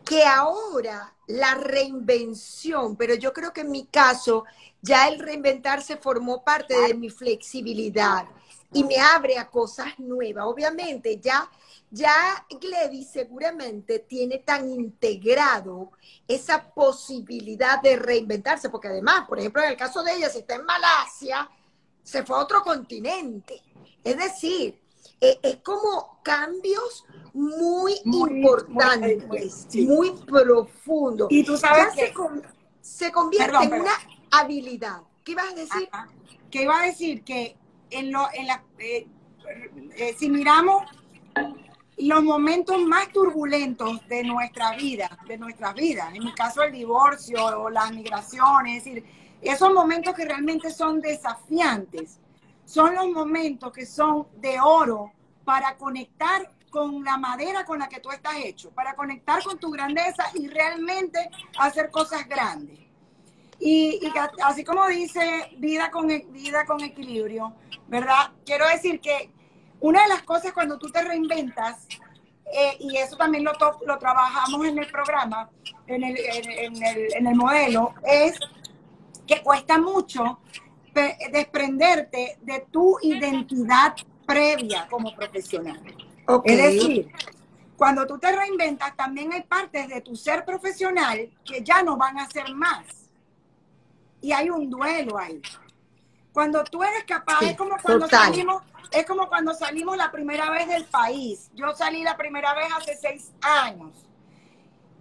Que 0.04 0.24
ahora 0.24 1.16
la 1.28 1.56
reinvención, 1.56 2.96
pero 2.96 3.16
yo 3.16 3.34
creo 3.34 3.54
que 3.54 3.62
en 3.62 3.72
mi 3.72 3.86
caso 3.88 4.46
ya 4.82 5.08
el 5.08 5.20
reinventarse 5.20 5.98
formó 5.98 6.44
parte 6.44 6.80
de 6.80 6.94
mi 6.94 7.10
flexibilidad 7.10 8.28
y 8.72 8.84
me 8.84 8.98
abre 8.98 9.38
a 9.38 9.50
cosas 9.50 9.98
nuevas. 9.98 10.46
Obviamente, 10.46 11.20
ya 11.20 11.50
ya 11.96 12.46
Gladys 12.50 13.10
seguramente 13.10 14.00
tiene 14.00 14.40
tan 14.40 14.70
integrado 14.70 15.92
esa 16.28 16.74
posibilidad 16.74 17.82
de 17.82 17.96
reinventarse, 17.96 18.70
porque 18.70 18.90
además, 18.90 19.26
por 19.30 19.40
ejemplo, 19.40 19.64
en 19.64 19.70
el 19.70 19.78
caso 19.78 20.04
de 20.04 20.14
ella, 20.14 20.30
si 20.30 20.40
está 20.40 20.56
en 20.56 20.66
Malasia, 20.66 21.50
se 22.04 22.24
fue 22.26 22.36
a 22.36 22.42
otro 22.42 22.64
continente. 22.64 23.62
Es 24.04 24.18
decir, 24.18 24.78
e, 25.22 25.40
es 25.42 25.58
como 25.58 26.20
cambios 26.22 27.06
muy, 27.34 27.94
importantes, 28.04 29.24
muy, 29.76 30.12
profundos. 30.28 31.30
Y 31.32 31.46
tú 31.46 31.56
sabes 31.58 31.96
que 31.96 32.14
se, 32.82 33.12
convierte 33.14 33.56
en 33.64 33.74
una 33.74 33.94
habilidad. 34.32 35.02
¿Qué 35.24 35.32
ibas 35.32 35.50
a 35.50 35.56
decir? 35.56 35.90
Que 36.52 36.64
iba 36.64 36.78
a 36.78 36.86
decir 36.86 37.24
que 37.24 37.56
en, 37.90 38.12
lo, 38.12 38.28
en 38.34 38.48
la, 38.48 38.66
eh, 38.80 39.08
eh, 39.96 40.16
si 40.20 40.30
miramos 40.30 40.84
los 41.98 42.24
momentos 42.24 42.78
más 42.82 43.10
turbulentos 43.12 44.06
de 44.08 44.24
nuestra 44.24 44.76
vida, 44.76 45.18
de 45.28 45.38
nuestras 45.38 45.74
vidas, 45.74 46.14
en 46.14 46.26
mi 46.26 46.34
caso 46.34 46.64
el 46.64 46.74
divorcio 46.74 47.46
o 47.62 47.70
las 47.70 47.92
migraciones, 47.92 48.78
es 48.80 48.86
decir, 48.86 49.06
esos 49.42 49.74
momentos 49.74 50.14
que 50.14 50.26
realmente 50.26 50.72
son 50.72 51.00
desafiantes, 51.00 52.20
son 52.66 52.96
los 52.96 53.08
momentos 53.10 53.72
que 53.72 53.86
son 53.86 54.28
de 54.38 54.60
oro 54.60 55.12
para 55.46 55.78
conectar 55.78 56.52
con 56.70 57.04
la 57.04 57.18
madera 57.18 57.64
con 57.64 57.80
la 57.80 57.88
que 57.88 58.02
tú 58.02 58.12
estás 58.12 58.36
hecho, 58.44 58.72
para 58.72 58.96
conectar 58.96 59.42
con 59.44 59.58
tu 59.58 59.72
grandeza 59.72 60.26
y 60.34 60.48
realmente 60.48 61.30
hacer 61.58 61.90
cosas 61.90 62.28
grandes. 62.28 62.80
Y, 63.60 64.02
así 64.44 64.66
como 64.66 64.86
dice 64.88 65.52
vida 65.58 65.90
con, 65.90 66.08
vida 66.08 66.66
con 66.66 66.82
equilibrio, 66.82 67.54
¿verdad? 67.88 68.32
Quiero 68.46 68.68
decir 68.68 69.00
que 69.00 69.32
una 69.80 70.04
de 70.04 70.10
las 70.10 70.24
cosas 70.24 70.54
cuando 70.54 70.78
tú 70.78 70.90
te 70.90 71.02
reinventas, 71.04 71.88
eh, 72.52 72.78
y 72.80 72.98
eso 72.98 73.18
también 73.18 73.44
lo, 73.44 73.54
lo 73.86 73.98
trabajamos 73.98 74.66
en 74.66 74.78
el 74.78 74.88
programa, 74.88 75.50
en 75.88 76.04
el, 76.04 76.18
en, 76.18 76.84
el, 76.84 77.14
en 77.16 77.28
el 77.28 77.36
modelo, 77.36 77.94
es 78.04 78.40
que 79.28 79.42
cuesta 79.42 79.78
mucho 79.78 80.40
desprenderte 81.32 82.38
de 82.42 82.66
tu 82.72 82.98
identidad 83.02 83.96
previa 84.26 84.88
como 84.90 85.14
profesional. 85.16 85.82
Es 86.46 86.58
decir, 86.58 87.12
cuando 87.76 88.08
tú 88.08 88.18
te 88.18 88.32
reinventas, 88.32 88.96
también 88.96 89.34
hay 89.34 89.44
partes 89.44 89.88
de 89.90 90.02
tu 90.02 90.16
ser 90.16 90.46
profesional 90.46 91.30
que 91.44 91.62
ya 91.64 91.84
no 91.84 91.98
van 91.98 92.18
a 92.20 92.30
ser 92.30 92.54
más. 92.54 92.86
Y 94.22 94.32
hay 94.32 94.50
un 94.50 94.70
duelo 94.70 95.18
ahí. 95.18 95.42
Cuando 96.36 96.66
tú 96.66 96.84
eres 96.84 97.06
capaz, 97.06 97.40
es 97.44 97.56
como 97.56 97.78
cuando 97.82 98.10
salimos, 98.10 98.62
es 98.92 99.06
como 99.06 99.30
cuando 99.30 99.54
salimos 99.54 99.96
la 99.96 100.12
primera 100.12 100.50
vez 100.50 100.68
del 100.68 100.84
país. 100.84 101.50
Yo 101.54 101.74
salí 101.74 102.04
la 102.04 102.18
primera 102.18 102.54
vez 102.54 102.68
hace 102.78 102.98
seis 102.98 103.32
años. 103.40 103.94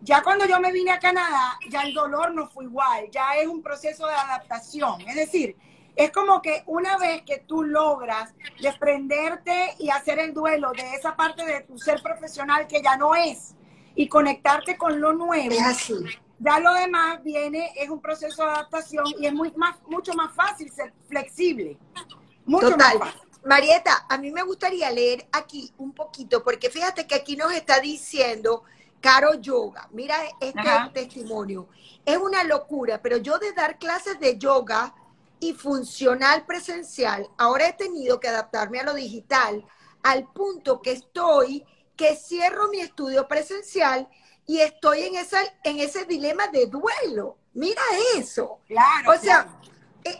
Ya 0.03 0.23
cuando 0.23 0.47
yo 0.47 0.61
me 0.61 0.71
vine 0.71 0.93
a 0.93 1.01
Canadá, 1.01 1.59
ya 1.69 1.83
el 1.83 1.93
dolor 1.93 2.33
no 2.33 2.47
fue 2.47 2.67
igual, 2.67 3.11
ya 3.11 3.35
es 3.35 3.49
un 3.49 3.65
proceso 3.65 4.07
de 4.07 4.15
adaptación. 4.15 5.01
Es 5.09 5.17
decir, 5.17 5.57
es 5.97 6.13
como 6.13 6.41
que 6.41 6.63
una 6.67 6.99
vez 6.99 7.23
que 7.23 7.39
tú 7.39 7.65
logras 7.65 8.33
desprenderte 8.63 9.75
y 9.81 9.91
hacer 9.91 10.21
el 10.21 10.35
duelo 10.35 10.71
de 10.71 10.95
esa 10.95 11.17
parte 11.17 11.45
de 11.45 11.63
tu 11.63 11.77
ser 11.81 12.01
profesional 12.01 12.69
que 12.69 12.81
ya 12.81 12.97
no 12.97 13.17
es 13.17 13.57
y 13.97 14.07
conectarte 14.07 14.79
con 14.79 15.01
lo 15.01 15.13
nuevo, 15.13 15.53
ya 16.45 16.61
lo 16.61 16.75
demás 16.75 17.23
viene, 17.23 17.73
es 17.77 17.89
un 17.89 18.01
proceso 18.01 18.45
de 18.45 18.51
adaptación 18.51 19.05
y 19.19 19.27
es 19.27 19.33
muy 19.33 19.51
más, 19.53 19.77
mucho 19.87 20.13
más 20.13 20.35
fácil 20.35 20.71
ser 20.71 20.93
flexible. 21.09 21.79
Mucho 22.45 22.71
Total. 22.71 22.99
Marieta, 23.47 24.07
a 24.09 24.19
mí 24.19 24.31
me 24.31 24.43
gustaría 24.43 24.91
leer 24.91 25.27
aquí 25.33 25.73
un 25.79 25.93
poquito, 25.93 26.43
porque 26.43 26.71
fíjate 26.71 27.07
que 27.07 27.15
aquí 27.15 27.37
nos 27.37 27.53
está 27.53 27.79
diciendo 27.81 28.65
Caro 29.01 29.35
Yoga, 29.35 29.89
mira 29.93 30.17
este 30.41 30.63
testimonio, 30.95 31.69
es 32.07 32.17
una 32.17 32.43
locura, 32.45 33.03
pero 33.03 33.19
yo 33.19 33.39
de 33.39 33.53
dar 33.53 33.79
clases 33.79 34.19
de 34.19 34.39
yoga 34.39 34.95
y 35.41 35.53
funcional 35.53 36.47
presencial, 36.47 37.29
ahora 37.37 37.69
he 37.69 37.73
tenido 37.75 38.19
que 38.19 38.29
adaptarme 38.29 38.81
a 38.81 38.85
lo 38.85 38.95
digital 38.95 39.63
al 40.03 40.27
punto 40.33 40.81
que 40.81 40.93
estoy, 40.93 41.65
que 41.97 42.17
cierro 42.17 42.69
mi 42.69 42.81
estudio 42.81 43.29
presencial 43.29 44.09
y 44.47 44.61
estoy 44.61 45.03
en, 45.03 45.17
esa, 45.17 45.39
en 45.63 45.79
ese 45.79 46.05
dilema 46.05 46.49
de 46.49 46.67
duelo. 46.67 47.39
Mira 47.55 47.83
eso. 48.17 48.61
Claro. 48.67 49.13
O 49.13 49.19
sea, 49.19 49.61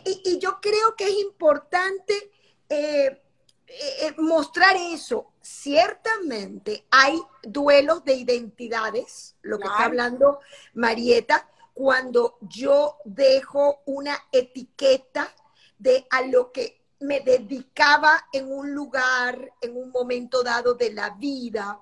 y, 0.05 0.39
yo 0.39 0.59
creo 0.61 0.95
que 0.95 1.05
es 1.05 1.17
importante 1.19 2.31
eh, 2.69 3.21
eh, 3.67 4.13
mostrar 4.17 4.75
eso. 4.75 5.31
Ciertamente 5.41 6.85
hay 6.89 7.21
duelos 7.43 8.03
de 8.03 8.15
identidades, 8.15 9.35
lo 9.41 9.59
que 9.59 9.67
está 9.67 9.85
hablando 9.85 10.39
Marieta, 10.73 11.47
cuando 11.73 12.37
yo 12.41 12.97
dejo 13.03 13.81
una 13.85 14.17
etiqueta 14.31 15.29
de 15.77 16.07
a 16.09 16.21
lo 16.21 16.51
que 16.51 16.81
me 17.01 17.19
dedicaba 17.19 18.27
en 18.31 18.51
un 18.51 18.73
lugar, 18.73 19.53
en 19.61 19.75
un 19.75 19.91
momento 19.91 20.41
dado 20.41 20.73
de 20.73 20.93
la 20.93 21.11
vida, 21.11 21.79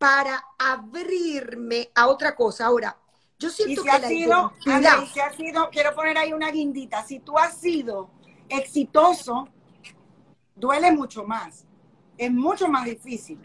para 0.00 0.42
abrirme 0.58 1.90
a 1.94 2.06
otra 2.06 2.34
cosa. 2.34 2.64
Ahora, 2.64 2.96
yo 3.38 3.50
siento 3.50 3.82
que 3.82 3.90
ha 3.90 4.00
sido, 4.00 4.50
si 5.12 5.20
ha 5.20 5.32
sido, 5.36 5.68
quiero 5.68 5.94
poner 5.94 6.16
ahí 6.16 6.32
una 6.32 6.50
guindita, 6.50 7.04
si 7.04 7.20
tú 7.20 7.36
has 7.36 7.60
sido 7.60 8.10
exitoso, 8.48 9.46
duele 10.54 10.90
mucho 10.90 11.24
más, 11.24 11.66
es 12.16 12.32
mucho 12.32 12.66
más 12.66 12.86
difícil. 12.86 13.38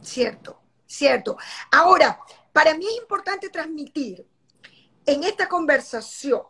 Cierto, 0.00 0.60
cierto. 0.86 1.36
Ahora, 1.72 2.20
para 2.52 2.74
mí 2.78 2.86
es 2.86 2.98
importante 2.98 3.48
transmitir 3.48 4.24
en 5.04 5.24
esta 5.24 5.48
conversación 5.48 6.42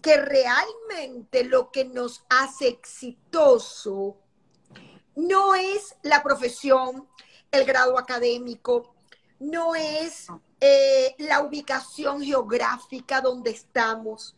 que 0.00 0.16
realmente 0.16 1.44
lo 1.44 1.70
que 1.70 1.84
nos 1.84 2.24
hace 2.30 2.68
exitoso 2.68 4.16
no 5.16 5.54
es 5.54 5.96
la 6.02 6.22
profesión, 6.22 7.08
el 7.50 7.64
grado 7.64 7.98
académico, 7.98 8.94
no 9.40 9.74
es 9.74 10.28
eh, 10.60 11.14
la 11.18 11.42
ubicación 11.42 12.22
geográfica 12.22 13.20
donde 13.20 13.50
estamos. 13.50 14.34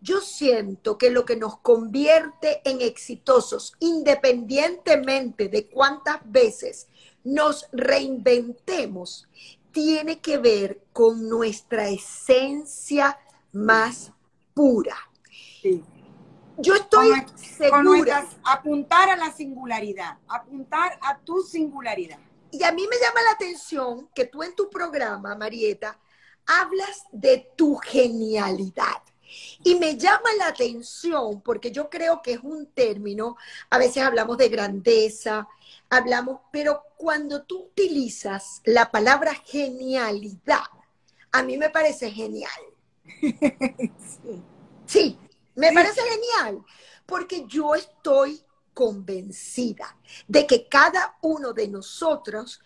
Yo 0.00 0.20
siento 0.20 0.98
que 0.98 1.10
lo 1.10 1.24
que 1.24 1.36
nos 1.36 1.58
convierte 1.58 2.60
en 2.68 2.82
exitosos, 2.82 3.74
independientemente 3.80 5.48
de 5.48 5.66
cuántas 5.68 6.20
veces 6.30 6.88
nos 7.24 7.66
reinventemos, 7.72 9.26
tiene 9.72 10.20
que 10.20 10.36
ver 10.38 10.82
con 10.92 11.28
nuestra 11.28 11.88
esencia 11.88 13.18
más 13.52 14.12
pura. 14.52 14.96
Yo 16.58 16.74
estoy 16.74 17.10
segura. 17.34 18.26
apuntar 18.44 19.08
a 19.08 19.16
la 19.16 19.32
singularidad, 19.32 20.18
apuntar 20.28 20.98
a 21.00 21.18
tu 21.18 21.42
singularidad. 21.42 22.18
Y 22.54 22.62
a 22.62 22.70
mí 22.70 22.86
me 22.88 22.96
llama 22.98 23.20
la 23.22 23.32
atención 23.32 24.08
que 24.14 24.26
tú 24.26 24.44
en 24.44 24.54
tu 24.54 24.70
programa, 24.70 25.34
Marieta, 25.34 25.98
hablas 26.46 27.02
de 27.10 27.50
tu 27.56 27.74
genialidad. 27.76 29.02
Y 29.64 29.74
me 29.74 29.96
llama 29.96 30.28
la 30.38 30.46
atención 30.46 31.40
porque 31.40 31.72
yo 31.72 31.90
creo 31.90 32.22
que 32.22 32.34
es 32.34 32.40
un 32.44 32.66
término, 32.66 33.36
a 33.70 33.78
veces 33.78 34.04
hablamos 34.04 34.38
de 34.38 34.48
grandeza, 34.50 35.48
hablamos, 35.90 36.42
pero 36.52 36.82
cuando 36.96 37.42
tú 37.42 37.64
utilizas 37.64 38.60
la 38.64 38.92
palabra 38.92 39.34
genialidad, 39.34 40.62
a 41.32 41.42
mí 41.42 41.56
me 41.56 41.70
parece 41.70 42.10
genial. 42.10 42.60
Sí, 44.86 45.18
me 45.54 45.72
parece 45.72 46.02
genial, 46.02 46.62
porque 47.06 47.46
yo 47.46 47.74
estoy 47.74 48.43
convencida 48.74 49.96
de 50.28 50.46
que 50.46 50.68
cada 50.68 51.16
uno 51.22 51.52
de 51.52 51.68
nosotros 51.68 52.60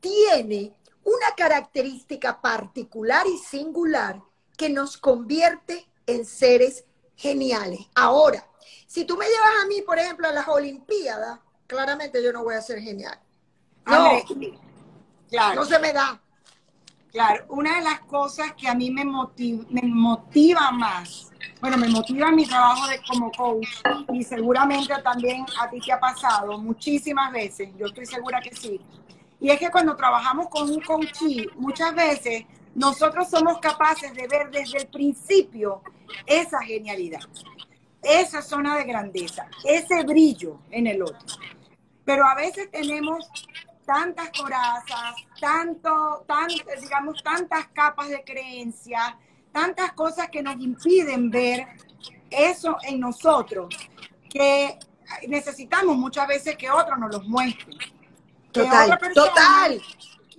tiene 0.00 0.74
una 1.02 1.34
característica 1.36 2.40
particular 2.40 3.26
y 3.26 3.38
singular 3.38 4.22
que 4.56 4.68
nos 4.68 4.96
convierte 4.96 5.88
en 6.06 6.24
seres 6.24 6.84
geniales. 7.16 7.80
Ahora, 7.94 8.46
si 8.86 9.04
tú 9.04 9.16
me 9.16 9.26
llevas 9.26 9.62
a 9.62 9.66
mí, 9.66 9.82
por 9.82 9.98
ejemplo, 9.98 10.28
a 10.28 10.32
las 10.32 10.48
Olimpiadas, 10.48 11.40
claramente 11.66 12.22
yo 12.22 12.32
no 12.32 12.44
voy 12.44 12.54
a 12.54 12.62
ser 12.62 12.80
genial. 12.80 13.18
No, 13.86 14.22
claro. 15.28 15.60
no 15.60 15.66
se 15.66 15.78
me 15.78 15.92
da. 15.92 16.20
Claro, 17.14 17.44
una 17.50 17.76
de 17.76 17.82
las 17.82 18.00
cosas 18.00 18.54
que 18.54 18.66
a 18.66 18.74
mí 18.74 18.90
me 18.90 19.04
motiva, 19.04 19.64
me 19.70 19.82
motiva 19.82 20.72
más, 20.72 21.30
bueno, 21.60 21.76
me 21.76 21.88
motiva 21.88 22.32
mi 22.32 22.44
trabajo 22.44 22.88
de, 22.88 23.00
como 23.06 23.30
coach 23.30 23.68
y 24.12 24.24
seguramente 24.24 24.92
también 25.00 25.46
a 25.60 25.70
ti 25.70 25.78
te 25.78 25.92
ha 25.92 26.00
pasado 26.00 26.58
muchísimas 26.58 27.32
veces, 27.32 27.68
yo 27.78 27.86
estoy 27.86 28.04
segura 28.04 28.40
que 28.40 28.52
sí, 28.52 28.80
y 29.38 29.48
es 29.48 29.60
que 29.60 29.70
cuando 29.70 29.94
trabajamos 29.94 30.48
con 30.48 30.68
un 30.68 30.80
coachee, 30.80 31.48
muchas 31.54 31.94
veces 31.94 32.46
nosotros 32.74 33.30
somos 33.30 33.58
capaces 33.60 34.12
de 34.12 34.26
ver 34.26 34.50
desde 34.50 34.78
el 34.78 34.88
principio 34.88 35.82
esa 36.26 36.60
genialidad, 36.62 37.20
esa 38.02 38.42
zona 38.42 38.76
de 38.76 38.86
grandeza, 38.86 39.46
ese 39.62 40.02
brillo 40.02 40.58
en 40.68 40.88
el 40.88 41.00
otro. 41.00 41.28
Pero 42.04 42.26
a 42.26 42.34
veces 42.34 42.68
tenemos 42.72 43.30
tantas 43.84 44.30
corazas, 44.30 45.14
tanto, 45.40 46.24
tan, 46.26 46.48
digamos, 46.80 47.22
tantas 47.22 47.68
capas 47.68 48.08
de 48.08 48.22
creencia, 48.24 49.16
tantas 49.52 49.92
cosas 49.92 50.28
que 50.30 50.42
nos 50.42 50.56
impiden 50.56 51.30
ver 51.30 51.66
eso 52.30 52.76
en 52.82 53.00
nosotros, 53.00 53.74
que 54.28 54.78
necesitamos 55.28 55.96
muchas 55.96 56.26
veces 56.26 56.56
que 56.56 56.70
otro 56.70 56.96
nos 56.96 57.12
los 57.12 57.24
muestre. 57.24 57.76
Total, 58.52 58.98
total. 59.14 59.82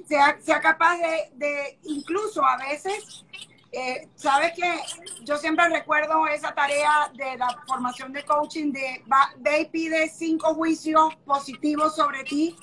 Sea, 0.08 0.38
sea 0.40 0.62
capaz 0.62 0.98
de, 0.98 1.32
de, 1.36 1.80
incluso 1.84 2.44
a 2.46 2.58
veces, 2.58 3.26
eh, 3.72 4.08
sabes 4.16 4.54
que 4.54 4.80
yo 5.24 5.38
siempre 5.38 5.68
recuerdo 5.70 6.28
esa 6.28 6.54
tarea 6.54 7.12
de 7.14 7.38
la 7.38 7.62
formación 7.68 8.14
de 8.14 8.24
coaching 8.24 8.72
de 8.72 9.04
ve 9.38 9.62
y 9.62 9.66
pide 9.66 10.10
cinco 10.10 10.54
juicios 10.54 11.16
positivos 11.26 11.96
sobre 11.96 12.24
ti 12.24 12.56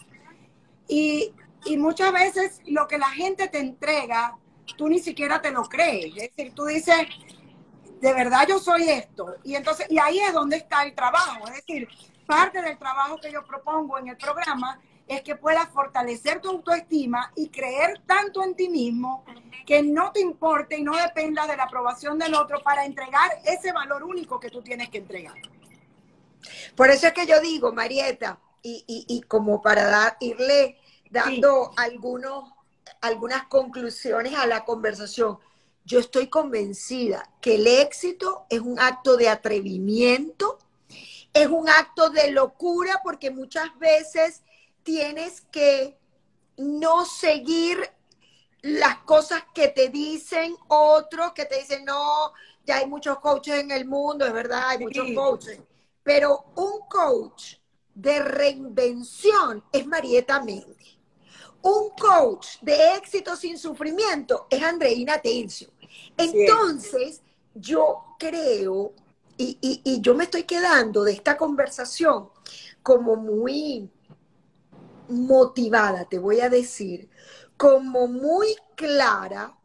y, 0.88 1.34
muchas 1.78 2.12
veces 2.12 2.60
lo 2.66 2.88
que 2.88 2.98
la 2.98 3.08
gente 3.10 3.48
te 3.48 3.58
entrega, 3.58 4.36
tú 4.76 4.88
ni 4.88 4.98
siquiera 4.98 5.40
te 5.40 5.50
lo 5.50 5.62
crees. 5.64 6.06
Es 6.16 6.36
decir, 6.36 6.54
tú 6.54 6.66
dices, 6.66 7.06
de 8.00 8.12
verdad 8.12 8.46
yo 8.48 8.58
soy 8.58 8.88
esto. 8.88 9.36
Y 9.44 9.54
entonces, 9.54 9.86
y 9.88 9.98
ahí 9.98 10.18
es 10.18 10.32
donde 10.32 10.56
está 10.56 10.82
el 10.82 10.94
trabajo. 10.94 11.46
Es 11.48 11.54
decir, 11.54 11.88
parte 12.26 12.60
del 12.60 12.78
trabajo 12.78 13.18
que 13.18 13.32
yo 13.32 13.44
propongo 13.44 13.98
en 13.98 14.08
el 14.08 14.16
programa 14.16 14.80
es 15.06 15.22
que 15.22 15.36
puedas 15.36 15.68
fortalecer 15.68 16.40
tu 16.40 16.48
autoestima 16.50 17.32
y 17.36 17.48
creer 17.48 18.00
tanto 18.06 18.42
en 18.42 18.54
ti 18.54 18.68
mismo 18.68 19.24
que 19.66 19.82
no 19.82 20.12
te 20.12 20.20
importe 20.20 20.78
y 20.78 20.82
no 20.82 20.96
dependas 20.96 21.48
de 21.48 21.56
la 21.56 21.64
aprobación 21.64 22.18
del 22.18 22.34
otro 22.34 22.62
para 22.62 22.84
entregar 22.84 23.30
ese 23.44 23.72
valor 23.72 24.02
único 24.04 24.40
que 24.40 24.50
tú 24.50 24.62
tienes 24.62 24.88
que 24.90 24.98
entregar. 24.98 25.36
Por 26.74 26.90
eso 26.90 27.06
es 27.06 27.12
que 27.12 27.26
yo 27.26 27.40
digo, 27.40 27.72
Marieta, 27.72 28.38
y, 28.62 28.84
y 28.86 29.20
como 29.22 29.60
para 29.62 29.84
dar, 29.86 30.16
irle 30.20 30.78
dando 31.10 31.72
algunos, 31.76 32.52
algunas 33.00 33.46
conclusiones 33.46 34.34
a 34.34 34.46
la 34.46 34.64
conversación. 34.64 35.38
Yo 35.84 35.98
estoy 35.98 36.28
convencida 36.28 37.28
que 37.40 37.56
el 37.56 37.66
éxito 37.66 38.46
es 38.48 38.60
un 38.60 38.78
acto 38.78 39.16
de 39.16 39.28
atrevimiento, 39.28 40.58
es 41.34 41.48
un 41.48 41.68
acto 41.68 42.10
de 42.10 42.30
locura 42.30 43.00
porque 43.02 43.30
muchas 43.30 43.76
veces 43.78 44.42
tienes 44.82 45.40
que 45.40 45.98
no 46.56 47.04
seguir 47.04 47.90
las 48.62 48.98
cosas 48.98 49.42
que 49.54 49.68
te 49.68 49.88
dicen 49.88 50.56
otros, 50.68 51.32
que 51.32 51.44
te 51.46 51.58
dicen, 51.58 51.84
no, 51.84 52.32
ya 52.64 52.76
hay 52.76 52.86
muchos 52.86 53.18
coaches 53.18 53.56
en 53.60 53.70
el 53.72 53.86
mundo, 53.86 54.24
es 54.24 54.32
verdad, 54.32 54.68
hay 54.68 54.78
muchos 54.78 55.10
coaches. 55.14 55.60
pero 56.04 56.44
un 56.54 56.80
coach 56.88 57.56
de 57.94 58.20
reinvención 58.20 59.62
es 59.72 59.86
Marieta 59.86 60.42
Méndez. 60.42 60.98
Un 61.62 61.90
coach 61.90 62.58
de 62.60 62.94
éxito 62.96 63.36
sin 63.36 63.56
sufrimiento 63.56 64.46
es 64.50 64.62
Andreina 64.62 65.18
Tencio. 65.20 65.70
Entonces, 66.16 67.22
yo 67.54 68.16
creo, 68.18 68.94
y, 69.36 69.58
y 69.60 70.00
yo 70.00 70.14
me 70.14 70.24
estoy 70.24 70.44
quedando 70.44 71.04
de 71.04 71.12
esta 71.12 71.36
conversación 71.36 72.30
como 72.82 73.16
muy 73.16 73.88
motivada, 75.08 76.04
te 76.04 76.18
voy 76.18 76.40
a 76.40 76.48
decir, 76.48 77.08
como 77.56 78.08
muy 78.08 78.56
clara 78.74 79.56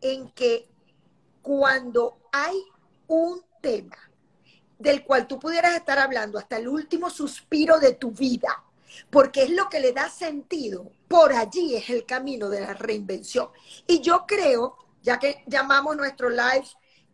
en 0.00 0.30
que 0.30 0.68
cuando 1.42 2.18
hay 2.32 2.62
un 3.08 3.42
tema 3.60 4.09
del 4.80 5.04
cual 5.04 5.28
tú 5.28 5.38
pudieras 5.38 5.76
estar 5.76 5.98
hablando 5.98 6.38
hasta 6.38 6.56
el 6.56 6.66
último 6.66 7.10
suspiro 7.10 7.78
de 7.78 7.92
tu 7.92 8.10
vida, 8.10 8.64
porque 9.10 9.44
es 9.44 9.50
lo 9.50 9.68
que 9.68 9.78
le 9.78 9.92
da 9.92 10.08
sentido, 10.08 10.90
por 11.06 11.32
allí 11.32 11.76
es 11.76 11.90
el 11.90 12.04
camino 12.06 12.48
de 12.48 12.62
la 12.62 12.74
reinvención. 12.74 13.50
Y 13.86 14.00
yo 14.00 14.24
creo, 14.26 14.76
ya 15.02 15.18
que 15.18 15.44
llamamos 15.46 15.96
nuestro 15.96 16.30
live 16.30 16.66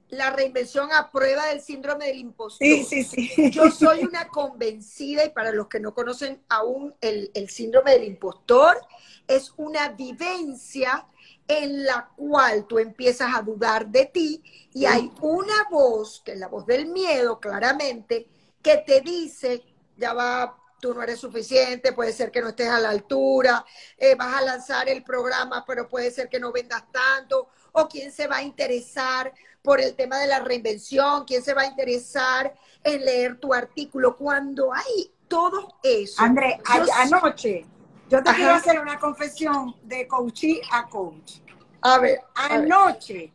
la 0.09 0.31
reinvención 0.31 0.93
a 0.93 1.11
prueba 1.11 1.47
del 1.47 1.61
síndrome 1.61 2.07
del 2.07 2.19
impostor. 2.19 2.65
Sí, 2.65 2.85
sí, 2.85 3.03
sí. 3.03 3.51
Yo 3.51 3.73
soy 3.73 4.05
una 4.05 4.29
convencida, 4.29 5.25
y 5.25 5.31
para 5.31 5.51
los 5.51 5.67
que 5.67 5.81
no 5.81 5.93
conocen 5.93 6.41
aún 6.49 6.95
el, 7.01 7.33
el 7.35 7.51
síndrome 7.51 7.91
del 7.91 8.05
impostor, 8.05 8.81
es 9.27 9.53
una 9.57 9.89
vivencia 9.89 11.05
en 11.49 11.85
la 11.85 12.11
cual 12.17 12.67
tú 12.67 12.79
empiezas 12.79 13.35
a 13.35 13.43
dudar 13.43 13.87
de 13.87 14.07
ti 14.07 14.43
y 14.73 14.85
hay 14.85 15.13
una 15.21 15.69
voz, 15.71 16.23
que 16.25 16.33
es 16.33 16.39
la 16.39 16.49
voz 16.49 16.67
del 16.67 16.87
miedo, 16.87 17.39
claramente, 17.39 18.29
que 18.61 18.79
te 18.79 19.01
dice, 19.01 19.63
ya 19.97 20.13
va, 20.13 20.57
tú 20.81 20.93
no 20.93 21.03
eres 21.03 21.21
suficiente, 21.21 21.93
puede 21.93 22.13
ser 22.13 22.31
que 22.31 22.41
no 22.41 22.49
estés 22.49 22.69
a 22.69 22.81
la 22.81 22.91
altura, 22.91 23.65
eh, 23.97 24.15
vas 24.17 24.37
a 24.37 24.43
lanzar 24.43 24.89
el 24.89 25.03
programa, 25.03 25.65
pero 25.67 25.89
puede 25.89 26.11
ser 26.11 26.29
que 26.29 26.41
no 26.41 26.53
vendas 26.53 26.85
tanto, 26.91 27.49
o 27.73 27.89
quién 27.89 28.11
se 28.11 28.27
va 28.27 28.39
a 28.39 28.43
interesar 28.43 29.33
por 29.63 29.81
el 29.81 29.95
tema 29.95 30.19
de 30.19 30.27
la 30.27 30.41
reinvención, 30.41 31.25
quién 31.25 31.43
se 31.43 31.55
va 31.55 31.63
a 31.63 31.67
interesar 31.67 32.55
en 32.83 33.05
leer 33.05 33.39
tu 33.39 33.55
artículo, 33.55 34.17
cuando 34.17 34.73
hay 34.73 35.13
todo 35.29 35.79
eso. 35.83 36.23
André, 36.23 36.61
anoche 36.65 37.67
yo 38.09 38.23
te 38.23 38.35
quiero 38.35 38.55
hacer 38.55 38.79
una 38.79 38.99
confesión 38.99 39.75
de 39.83 40.07
coachí 40.07 40.61
a 40.71 40.87
coach. 40.87 41.41
A 41.83 41.99
ver. 41.99 42.21
Anoche, 42.35 43.33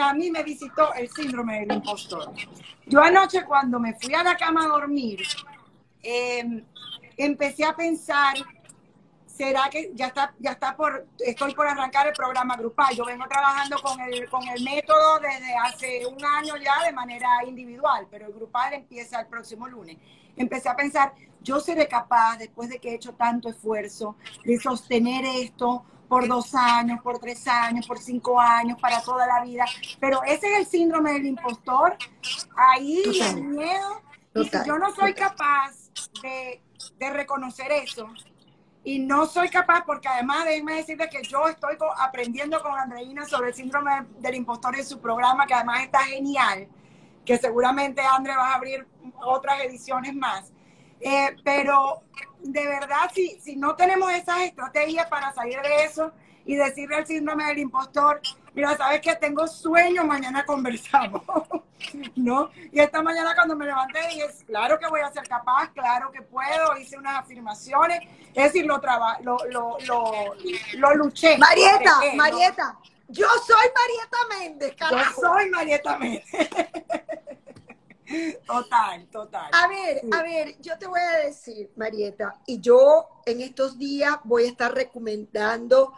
a, 0.00 0.14
mí 0.14 0.30
me 0.30 0.42
visitó 0.42 0.94
el 0.94 1.08
síndrome 1.10 1.60
del 1.60 1.72
impostor. 1.72 2.32
Yo 2.86 3.00
anoche 3.00 3.44
cuando 3.44 3.80
me 3.80 3.94
fui 3.94 4.14
a 4.14 4.22
la 4.22 4.36
cama 4.36 4.64
a 4.64 4.68
dormir, 4.68 5.20
em, 6.02 6.64
empecé 7.16 7.64
a 7.64 7.74
pensar, 7.74 8.36
¿será 9.26 9.68
que 9.70 9.90
ya 9.94 10.08
está, 10.08 10.34
ya 10.38 10.52
está 10.52 10.76
por, 10.76 11.06
estoy 11.18 11.54
por 11.54 11.66
arrancar 11.66 12.06
el 12.06 12.12
programa 12.12 12.56
grupal? 12.56 12.94
Yo 12.94 13.04
vengo 13.04 13.26
trabajando 13.26 13.78
con 13.82 14.00
el, 14.00 14.28
con 14.28 14.46
el 14.46 14.62
método 14.62 15.18
desde 15.18 15.54
hace 15.56 16.06
un 16.06 16.24
año 16.24 16.56
ya 16.56 16.84
de 16.84 16.92
manera 16.92 17.44
individual, 17.46 18.06
pero 18.10 18.26
el 18.26 18.32
grupal 18.32 18.74
empieza 18.74 19.20
el 19.20 19.26
próximo 19.26 19.66
lunes. 19.66 19.98
Empecé 20.36 20.68
a 20.68 20.76
pensar, 20.76 21.14
yo 21.42 21.60
seré 21.60 21.86
capaz, 21.86 22.38
después 22.38 22.68
de 22.68 22.78
que 22.78 22.90
he 22.90 22.94
hecho 22.94 23.14
tanto 23.14 23.48
esfuerzo, 23.48 24.16
de 24.44 24.58
sostener 24.58 25.24
esto 25.24 25.84
por 26.08 26.28
dos 26.28 26.54
años, 26.54 27.00
por 27.02 27.18
tres 27.18 27.46
años, 27.48 27.86
por 27.86 27.98
cinco 27.98 28.40
años, 28.40 28.80
para 28.80 29.02
toda 29.02 29.26
la 29.26 29.44
vida. 29.44 29.64
Pero 30.00 30.22
ese 30.24 30.52
es 30.52 30.58
el 30.60 30.66
síndrome 30.66 31.12
del 31.12 31.26
impostor. 31.26 31.96
Ahí 32.56 33.02
el 33.20 33.42
miedo. 33.42 34.02
Y 34.34 34.44
si 34.44 34.58
yo 34.66 34.78
no 34.78 34.94
soy 34.94 35.14
capaz 35.14 35.90
de, 36.22 36.62
de, 36.98 37.10
reconocer 37.10 37.70
eso, 37.70 38.08
y 38.82 38.98
no 38.98 39.26
soy 39.26 39.48
capaz, 39.48 39.84
porque 39.86 40.08
además 40.08 40.44
déjenme 40.44 40.74
decirles 40.74 41.08
que 41.10 41.22
yo 41.22 41.48
estoy 41.48 41.76
aprendiendo 41.98 42.60
con 42.60 42.76
Andreina 42.76 43.24
sobre 43.26 43.48
el 43.48 43.54
síndrome 43.54 44.06
del 44.18 44.34
impostor 44.34 44.76
en 44.76 44.84
su 44.84 45.00
programa, 45.00 45.46
que 45.46 45.54
además 45.54 45.84
está 45.84 46.00
genial, 46.00 46.68
que 47.24 47.38
seguramente 47.38 48.00
André 48.00 48.36
va 48.36 48.50
a 48.50 48.54
abrir 48.54 48.86
otras 49.24 49.62
ediciones 49.62 50.14
más. 50.14 50.52
Eh, 51.00 51.36
pero 51.44 52.02
de 52.40 52.66
verdad, 52.66 53.10
si, 53.12 53.40
si 53.40 53.56
no 53.56 53.74
tenemos 53.74 54.12
esas 54.12 54.40
estrategias 54.40 55.06
para 55.06 55.32
salir 55.32 55.60
de 55.60 55.84
eso 55.84 56.12
y 56.46 56.56
decirle 56.56 56.96
al 56.96 57.06
síndrome 57.06 57.44
del 57.46 57.58
impostor, 57.58 58.20
mira, 58.54 58.76
sabes 58.76 59.00
que 59.00 59.14
tengo 59.16 59.46
sueño, 59.46 60.04
mañana 60.04 60.44
conversamos, 60.44 61.22
¿no? 62.16 62.50
Y 62.72 62.80
esta 62.80 63.02
mañana 63.02 63.34
cuando 63.34 63.56
me 63.56 63.66
levanté 63.66 63.98
dije, 64.08 64.26
claro 64.46 64.78
que 64.78 64.86
voy 64.88 65.00
a 65.00 65.10
ser 65.10 65.26
capaz, 65.26 65.70
claro 65.72 66.10
que 66.10 66.22
puedo, 66.22 66.76
hice 66.78 66.96
unas 66.96 67.16
afirmaciones, 67.16 68.00
es 68.34 68.44
decir, 68.44 68.66
lo, 68.66 68.80
lo, 69.22 69.38
lo, 69.50 69.78
lo, 69.86 70.34
lo 70.74 70.94
luché. 70.94 71.38
Marieta, 71.38 72.00
Marieta, 72.14 72.78
yo 73.08 73.26
soy 73.46 73.66
Marieta 73.74 74.18
Méndez, 74.38 74.74
carajo. 74.76 75.22
Yo 75.22 75.28
soy 75.28 75.50
Marieta 75.50 75.98
Méndez. 75.98 76.24
Total, 78.46 79.06
total. 79.10 79.50
A 79.52 79.66
ver, 79.66 80.02
a 80.12 80.22
ver, 80.22 80.60
yo 80.60 80.78
te 80.78 80.86
voy 80.86 81.00
a 81.00 81.26
decir, 81.26 81.70
Marieta, 81.74 82.38
y 82.46 82.60
yo 82.60 83.08
en 83.24 83.40
estos 83.40 83.78
días 83.78 84.16
voy 84.24 84.44
a 84.44 84.48
estar 84.48 84.74
recomendando 84.74 85.94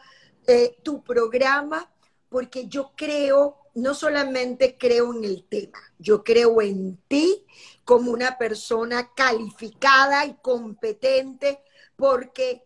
eh, 0.47 0.77
tu 0.83 1.03
programa 1.03 1.91
porque 2.29 2.69
yo 2.69 2.93
creo, 2.97 3.59
no 3.75 3.95
solamente 3.95 4.77
creo 4.79 5.13
en 5.15 5.25
el 5.25 5.45
tema, 5.49 5.79
yo 5.99 6.23
creo 6.23 6.61
en 6.63 6.97
ti 7.09 7.45
como 7.85 8.13
una 8.13 8.39
persona 8.39 9.13
calificada 9.15 10.25
y 10.27 10.35
competente 10.35 11.63
porque 11.97 12.63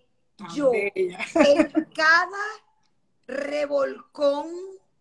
yo 0.54 0.72
en 0.72 1.70
cada 1.94 2.28
revolcón 3.30 4.48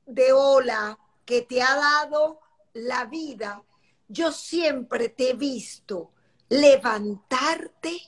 de 0.06 0.32
ola 0.34 0.98
que 1.26 1.42
te 1.42 1.62
ha 1.62 1.76
dado 1.76 2.40
la 2.74 3.06
vida, 3.06 3.64
yo 4.08 4.32
siempre 4.32 5.10
te 5.10 5.32
he 5.32 5.34
visto 5.34 6.12
levantarte, 6.50 8.00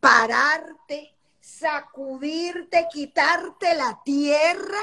pararte, 0.00 1.14
sacudirte, 1.40 2.88
quitarte 2.92 3.74
la 3.76 4.00
tierra 4.04 4.80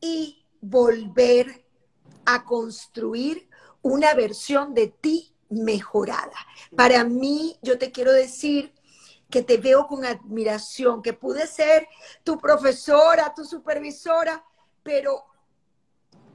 y 0.00 0.42
volver 0.60 1.66
a 2.24 2.44
construir 2.44 3.48
una 3.82 4.14
versión 4.14 4.74
de 4.74 4.88
ti 4.88 5.34
mejorada. 5.48 6.36
Para 6.74 7.04
mí, 7.04 7.56
yo 7.62 7.78
te 7.78 7.92
quiero 7.92 8.12
decir 8.12 8.72
que 9.30 9.42
te 9.42 9.56
veo 9.56 9.86
con 9.86 10.04
admiración, 10.04 11.02
que 11.02 11.12
pude 11.12 11.46
ser 11.46 11.88
tu 12.22 12.38
profesora, 12.38 13.32
tu 13.34 13.44
supervisora, 13.44 14.44
pero 14.82 15.24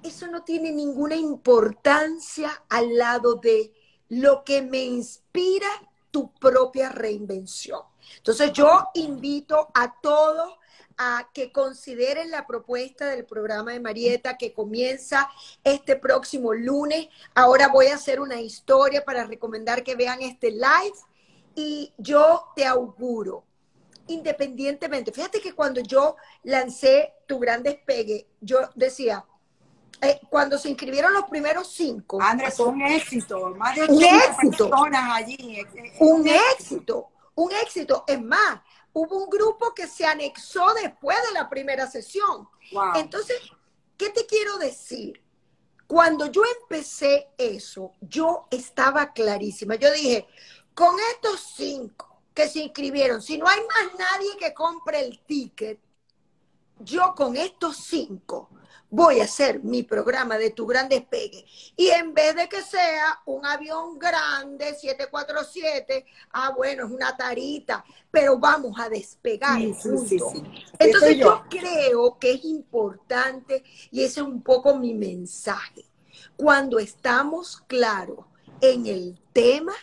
eso 0.03 0.27
no 0.27 0.43
tiene 0.43 0.71
ninguna 0.71 1.15
importancia 1.15 2.63
al 2.69 2.97
lado 2.97 3.35
de 3.35 3.73
lo 4.09 4.43
que 4.43 4.61
me 4.61 4.83
inspira 4.83 5.67
tu 6.11 6.33
propia 6.33 6.89
reinvención. 6.89 7.81
Entonces 8.17 8.51
yo 8.51 8.89
invito 8.95 9.69
a 9.73 9.99
todos 10.01 10.57
a 10.97 11.29
que 11.33 11.51
consideren 11.51 12.29
la 12.29 12.45
propuesta 12.45 13.07
del 13.07 13.25
programa 13.25 13.71
de 13.71 13.79
Marieta 13.79 14.37
que 14.37 14.53
comienza 14.53 15.29
este 15.63 15.95
próximo 15.95 16.53
lunes. 16.53 17.07
Ahora 17.33 17.69
voy 17.69 17.87
a 17.87 17.95
hacer 17.95 18.19
una 18.19 18.41
historia 18.41 19.05
para 19.05 19.23
recomendar 19.23 19.83
que 19.83 19.95
vean 19.95 20.21
este 20.21 20.51
live 20.51 20.93
y 21.55 21.93
yo 21.97 22.47
te 22.55 22.65
auguro, 22.65 23.43
independientemente, 24.07 25.11
fíjate 25.11 25.41
que 25.41 25.53
cuando 25.53 25.81
yo 25.81 26.15
lancé 26.43 27.13
tu 27.27 27.39
gran 27.39 27.63
despegue, 27.63 28.27
yo 28.39 28.69
decía, 28.75 29.25
eh, 30.01 30.19
cuando 30.29 30.57
se 30.57 30.69
inscribieron 30.69 31.13
los 31.13 31.25
primeros 31.25 31.67
cinco. 31.67 32.19
Andrés, 32.21 32.55
fue 32.55 32.67
un 32.67 32.81
éxito, 32.81 33.53
más 33.55 33.75
de 33.75 33.83
un 33.83 34.03
éxito. 34.03 34.69
personas 34.69 35.15
allí. 35.15 35.63
Un, 35.99 36.27
éxito, 36.27 37.09
un 37.35 37.51
éxito. 37.51 38.03
Es 38.07 38.19
más, 38.19 38.61
hubo 38.93 39.23
un 39.23 39.29
grupo 39.29 39.73
que 39.75 39.85
se 39.85 40.05
anexó 40.05 40.73
después 40.73 41.17
de 41.27 41.33
la 41.33 41.49
primera 41.49 41.85
sesión. 41.85 42.49
Entonces, 42.95 43.37
¿qué 43.95 44.09
te 44.09 44.25
quiero 44.25 44.57
decir? 44.57 45.21
Cuando 45.85 46.27
yo 46.27 46.41
empecé 46.61 47.27
eso, 47.37 47.91
yo 48.01 48.47
estaba 48.49 49.13
clarísima. 49.13 49.75
Yo 49.75 49.91
dije, 49.91 50.25
con 50.73 50.95
estos 51.13 51.41
cinco 51.55 52.21
que 52.33 52.47
se 52.47 52.59
inscribieron, 52.59 53.21
si 53.21 53.37
no 53.37 53.47
hay 53.47 53.59
más 53.59 53.93
nadie 53.97 54.37
que 54.39 54.53
compre 54.53 55.01
el 55.01 55.19
ticket, 55.19 55.79
yo 56.79 57.13
con 57.15 57.35
estos 57.35 57.77
cinco 57.77 58.49
voy 58.91 59.21
a 59.21 59.23
hacer 59.23 59.63
mi 59.63 59.83
programa 59.83 60.37
de 60.37 60.51
tu 60.51 60.65
gran 60.67 60.89
despegue. 60.89 61.45
Y 61.77 61.87
en 61.87 62.13
vez 62.13 62.35
de 62.35 62.49
que 62.49 62.61
sea 62.61 63.21
un 63.25 63.45
avión 63.45 63.97
grande, 63.97 64.75
747, 64.75 66.05
ah, 66.33 66.53
bueno, 66.55 66.85
es 66.85 66.91
una 66.91 67.15
tarita, 67.15 67.83
pero 68.11 68.37
vamos 68.37 68.77
a 68.77 68.89
despegar 68.89 69.61
Entonces 70.77 71.17
yo. 71.17 71.43
creo 71.49 72.19
que 72.19 72.33
es 72.33 72.43
importante, 72.43 73.63
y 73.91 74.03
ese 74.03 74.19
es 74.19 74.27
un 74.27 74.41
poco 74.41 74.75
mi 74.75 74.93
mensaje, 74.93 75.85
cuando 76.35 76.77
estamos 76.77 77.63
claros 77.67 78.25
en 78.59 78.85
el 78.87 79.17
tema, 79.31 79.73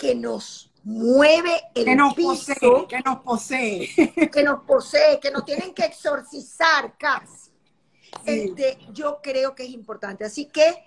que 0.00 0.14
nos 0.14 0.72
mueve 0.82 1.60
el 1.74 1.84
que 1.84 1.94
nos 1.94 2.14
piso, 2.14 2.28
posee, 2.30 2.86
que 2.88 3.00
nos 3.00 3.18
posee. 3.22 4.30
que 4.32 4.42
nos 4.42 4.64
posee, 4.64 5.20
que 5.20 5.30
nos 5.30 5.44
tienen 5.44 5.74
que 5.74 5.84
exorcizar 5.84 6.96
casi. 6.98 7.50
Sí. 8.24 8.24
Este, 8.24 8.78
yo 8.92 9.20
creo 9.22 9.54
que 9.54 9.64
es 9.64 9.70
importante. 9.70 10.24
Así 10.24 10.46
que, 10.46 10.82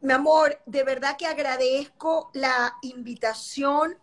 mi 0.00 0.12
amor, 0.12 0.60
de 0.66 0.82
verdad 0.82 1.16
que 1.16 1.26
agradezco 1.26 2.30
la 2.34 2.74
invitación. 2.82 3.96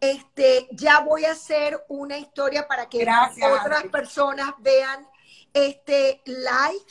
Este, 0.00 0.68
ya 0.72 1.00
voy 1.00 1.24
a 1.24 1.32
hacer 1.32 1.84
una 1.88 2.18
historia 2.18 2.66
para 2.66 2.88
que 2.88 2.98
Gracias, 2.98 3.50
otras 3.60 3.84
personas 3.84 4.50
vean 4.58 5.06
este 5.54 6.20
live. 6.26 6.84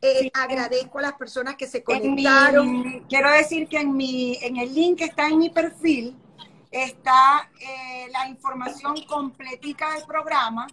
Eh, 0.00 0.18
Sí. 0.22 0.30
agradezco 0.32 1.00
a 1.00 1.02
las 1.02 1.12
personas 1.14 1.56
que 1.56 1.66
se 1.66 1.78
mi- 1.78 1.84
conectaron. 1.84 3.04
quiero 3.08 3.32
decir 3.32 3.66
que 3.68 3.78
en 3.78 3.96
mi, 3.96 4.36
en 4.42 4.56
el 4.58 4.72
link 4.72 4.98
que 4.98 5.04
está 5.06 5.26
en 5.26 5.38
mi 5.38 5.50
perfil 5.50 6.16
está 6.70 7.50
eh, 7.60 8.08
la 8.12 8.28
información 8.28 9.02
completica 9.06 9.94
del 9.94 10.04
programa 10.04 10.66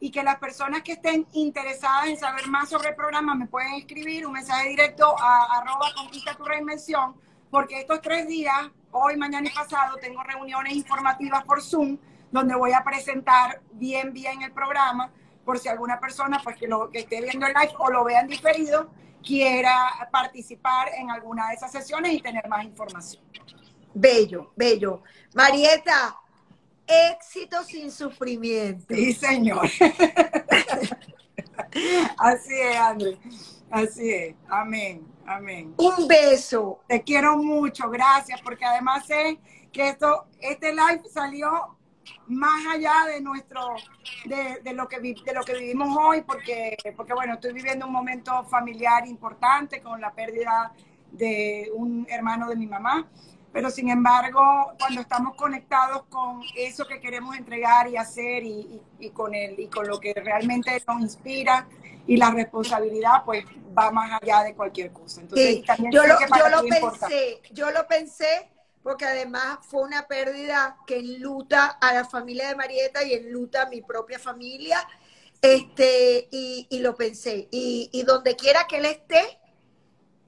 y 0.00 0.10
que 0.10 0.22
las 0.22 0.38
personas 0.38 0.82
que 0.82 0.92
estén 0.92 1.26
interesadas 1.32 2.06
en 2.06 2.16
saber 2.16 2.46
más 2.48 2.68
sobre 2.68 2.90
el 2.90 2.94
programa 2.94 3.34
me 3.34 3.46
pueden 3.46 3.74
escribir 3.74 4.26
un 4.26 4.32
mensaje 4.32 4.68
directo 4.68 5.16
a 5.18 5.58
arroba 5.58 5.92
conquista 5.96 6.34
tu 6.34 6.44
reinvención 6.44 7.16
porque 7.50 7.80
estos 7.80 8.02
tres 8.02 8.28
días, 8.28 8.70
hoy, 8.90 9.16
mañana 9.16 9.48
y 9.48 9.54
pasado, 9.54 9.96
tengo 9.96 10.22
reuniones 10.22 10.74
informativas 10.74 11.44
por 11.44 11.62
Zoom 11.62 11.98
donde 12.30 12.54
voy 12.54 12.72
a 12.72 12.84
presentar 12.84 13.62
bien, 13.72 14.12
bien 14.12 14.42
el 14.42 14.52
programa 14.52 15.10
por 15.44 15.58
si 15.58 15.68
alguna 15.68 15.98
persona 15.98 16.40
pues 16.44 16.56
que 16.56 16.68
lo 16.68 16.90
que 16.90 17.00
esté 17.00 17.22
viendo 17.22 17.46
el 17.46 17.54
live 17.54 17.72
o 17.78 17.90
lo 17.90 18.04
vean 18.04 18.28
diferido 18.28 18.90
quiera 19.24 20.08
participar 20.12 20.90
en 20.96 21.10
alguna 21.10 21.48
de 21.48 21.54
esas 21.54 21.72
sesiones 21.72 22.12
y 22.12 22.20
tener 22.20 22.46
más 22.48 22.64
información. 22.64 23.22
Bello, 24.00 24.52
bello. 24.54 25.02
Marieta, 25.34 26.16
éxito 26.86 27.64
sin 27.64 27.90
sufrimiento. 27.90 28.94
Sí, 28.94 29.12
señor. 29.12 29.66
Así 32.18 32.54
es, 32.54 32.76
André. 32.76 33.18
Así 33.70 34.10
es. 34.10 34.34
Amén. 34.48 35.06
Amén. 35.26 35.74
Un 35.76 36.06
beso. 36.08 36.80
Te 36.86 37.02
quiero 37.02 37.36
mucho, 37.36 37.90
gracias, 37.90 38.40
porque 38.42 38.64
además 38.64 39.04
sé 39.06 39.38
que 39.72 39.88
esto, 39.90 40.26
este 40.40 40.70
live 40.72 41.02
salió 41.12 41.76
más 42.28 42.64
allá 42.74 43.04
de 43.12 43.20
nuestro, 43.20 43.60
de, 44.24 44.60
de 44.62 44.72
lo 44.72 44.88
que 44.88 44.98
vi- 45.00 45.22
de 45.24 45.34
lo 45.34 45.42
que 45.42 45.54
vivimos 45.54 45.94
hoy, 46.00 46.22
porque, 46.22 46.76
porque 46.96 47.12
bueno, 47.12 47.34
estoy 47.34 47.52
viviendo 47.52 47.86
un 47.86 47.92
momento 47.92 48.44
familiar 48.44 49.06
importante 49.06 49.82
con 49.82 50.00
la 50.00 50.12
pérdida 50.14 50.72
de 51.12 51.70
un 51.74 52.06
hermano 52.08 52.48
de 52.48 52.56
mi 52.56 52.66
mamá. 52.66 53.06
Pero 53.58 53.70
sin 53.72 53.88
embargo, 53.88 54.40
cuando 54.78 55.00
estamos 55.00 55.34
conectados 55.34 56.04
con 56.08 56.42
eso 56.54 56.86
que 56.86 57.00
queremos 57.00 57.36
entregar 57.36 57.88
y 57.88 57.96
hacer 57.96 58.44
y, 58.44 58.50
y- 59.00 59.06
y 59.06 59.10
con 59.10 59.34
el, 59.34 59.58
y 59.58 59.66
con 59.66 59.88
lo 59.88 59.98
que 59.98 60.14
realmente 60.14 60.80
nos 60.86 61.00
inspira 61.00 61.66
y 62.06 62.16
la 62.16 62.30
responsabilidad, 62.30 63.24
pues 63.24 63.44
va 63.76 63.90
más 63.90 64.20
allá 64.22 64.44
de 64.44 64.54
cualquier 64.54 64.92
cosa. 64.92 65.20
Entonces, 65.22 65.56
Sí, 65.56 65.64
también 65.66 65.92
yo 65.92 66.06
lo, 66.06 66.16
que 66.18 66.26
yo 66.32 66.48
lo 66.48 66.68
pensé, 66.68 67.40
yo 67.52 67.70
lo 67.70 67.86
pensé 67.86 68.50
porque 68.82 69.04
además 69.04 69.58
fue 69.62 69.82
una 69.82 70.06
pérdida 70.06 70.78
que 70.86 70.98
enluta 70.98 71.66
a 71.66 71.92
la 71.94 72.04
familia 72.04 72.48
de 72.48 72.56
Marieta 72.56 73.04
y 73.04 73.12
enluta 73.14 73.62
a 73.62 73.68
mi 73.68 73.82
propia 73.82 74.18
familia. 74.18 74.78
Este, 75.42 76.28
y, 76.32 76.66
y 76.70 76.80
lo 76.80 76.96
pensé. 76.96 77.48
Y, 77.52 77.90
y 77.92 78.02
donde 78.02 78.34
quiera 78.36 78.66
que 78.66 78.78
él 78.78 78.86
esté, 78.86 79.38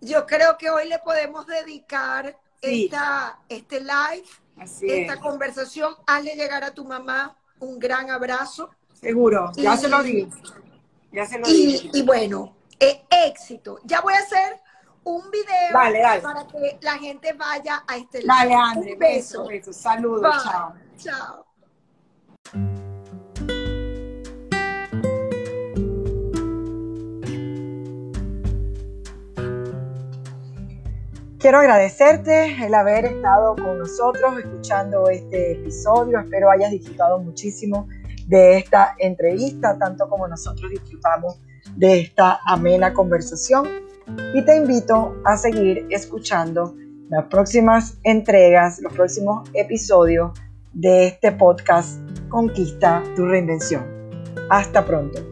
yo 0.00 0.26
creo 0.26 0.58
que 0.58 0.70
hoy 0.70 0.88
le 0.88 0.98
podemos 1.00 1.46
dedicar 1.46 2.38
Sí. 2.62 2.84
esta, 2.84 3.38
este 3.48 3.80
live, 3.80 4.24
Así 4.58 4.90
esta 4.90 5.14
es. 5.14 5.20
conversación. 5.20 5.94
Hazle 6.06 6.34
llegar 6.34 6.62
a 6.64 6.72
tu 6.74 6.84
mamá 6.84 7.36
un 7.58 7.78
gran 7.78 8.10
abrazo. 8.10 8.70
Seguro, 8.92 9.50
ya 9.56 9.74
Y- 9.74 9.78
se 9.78 9.88
lo 9.88 10.02
di. 10.02 10.28
Ya 11.12 11.26
se 11.26 11.38
lo 11.38 11.46
Y, 11.48 12.02
bueno, 12.04 12.54
eh, 12.78 13.04
éxito. 13.10 13.78
Ya 13.84 14.00
voy 14.00 14.14
a 14.14 14.18
hacer 14.18 14.60
un 15.02 15.30
video 15.30 15.46
Dale, 15.72 16.00
dale. 16.00 16.20
para 16.20 16.46
que 16.46 16.78
la 16.82 16.98
gente 16.98 17.32
vaya 17.32 17.82
a 17.88 17.96
este 17.96 18.22
Dale, 18.24 18.50
live. 18.50 18.60
André. 18.60 18.92
Un 18.92 18.98
Beso, 18.98 19.38
beso. 19.46 19.48
beso. 19.48 19.72
Saludos. 19.72 20.22
Bye. 20.44 20.52
Chao. 21.02 21.44
Chao. 22.52 22.79
Quiero 31.40 31.56
agradecerte 31.56 32.66
el 32.66 32.74
haber 32.74 33.06
estado 33.06 33.56
con 33.56 33.78
nosotros 33.78 34.38
escuchando 34.38 35.08
este 35.08 35.52
episodio. 35.52 36.18
Espero 36.18 36.50
hayas 36.50 36.70
disfrutado 36.70 37.18
muchísimo 37.18 37.88
de 38.26 38.58
esta 38.58 38.94
entrevista, 38.98 39.78
tanto 39.78 40.06
como 40.06 40.28
nosotros 40.28 40.70
disfrutamos 40.70 41.40
de 41.76 42.00
esta 42.00 42.40
amena 42.44 42.92
conversación. 42.92 43.66
Y 44.34 44.44
te 44.44 44.54
invito 44.54 45.16
a 45.24 45.38
seguir 45.38 45.86
escuchando 45.88 46.74
las 47.08 47.24
próximas 47.28 47.96
entregas, 48.02 48.78
los 48.82 48.92
próximos 48.92 49.48
episodios 49.54 50.38
de 50.74 51.06
este 51.06 51.32
podcast 51.32 52.02
Conquista 52.28 53.02
tu 53.16 53.24
reinvención. 53.24 53.82
Hasta 54.50 54.84
pronto. 54.84 55.29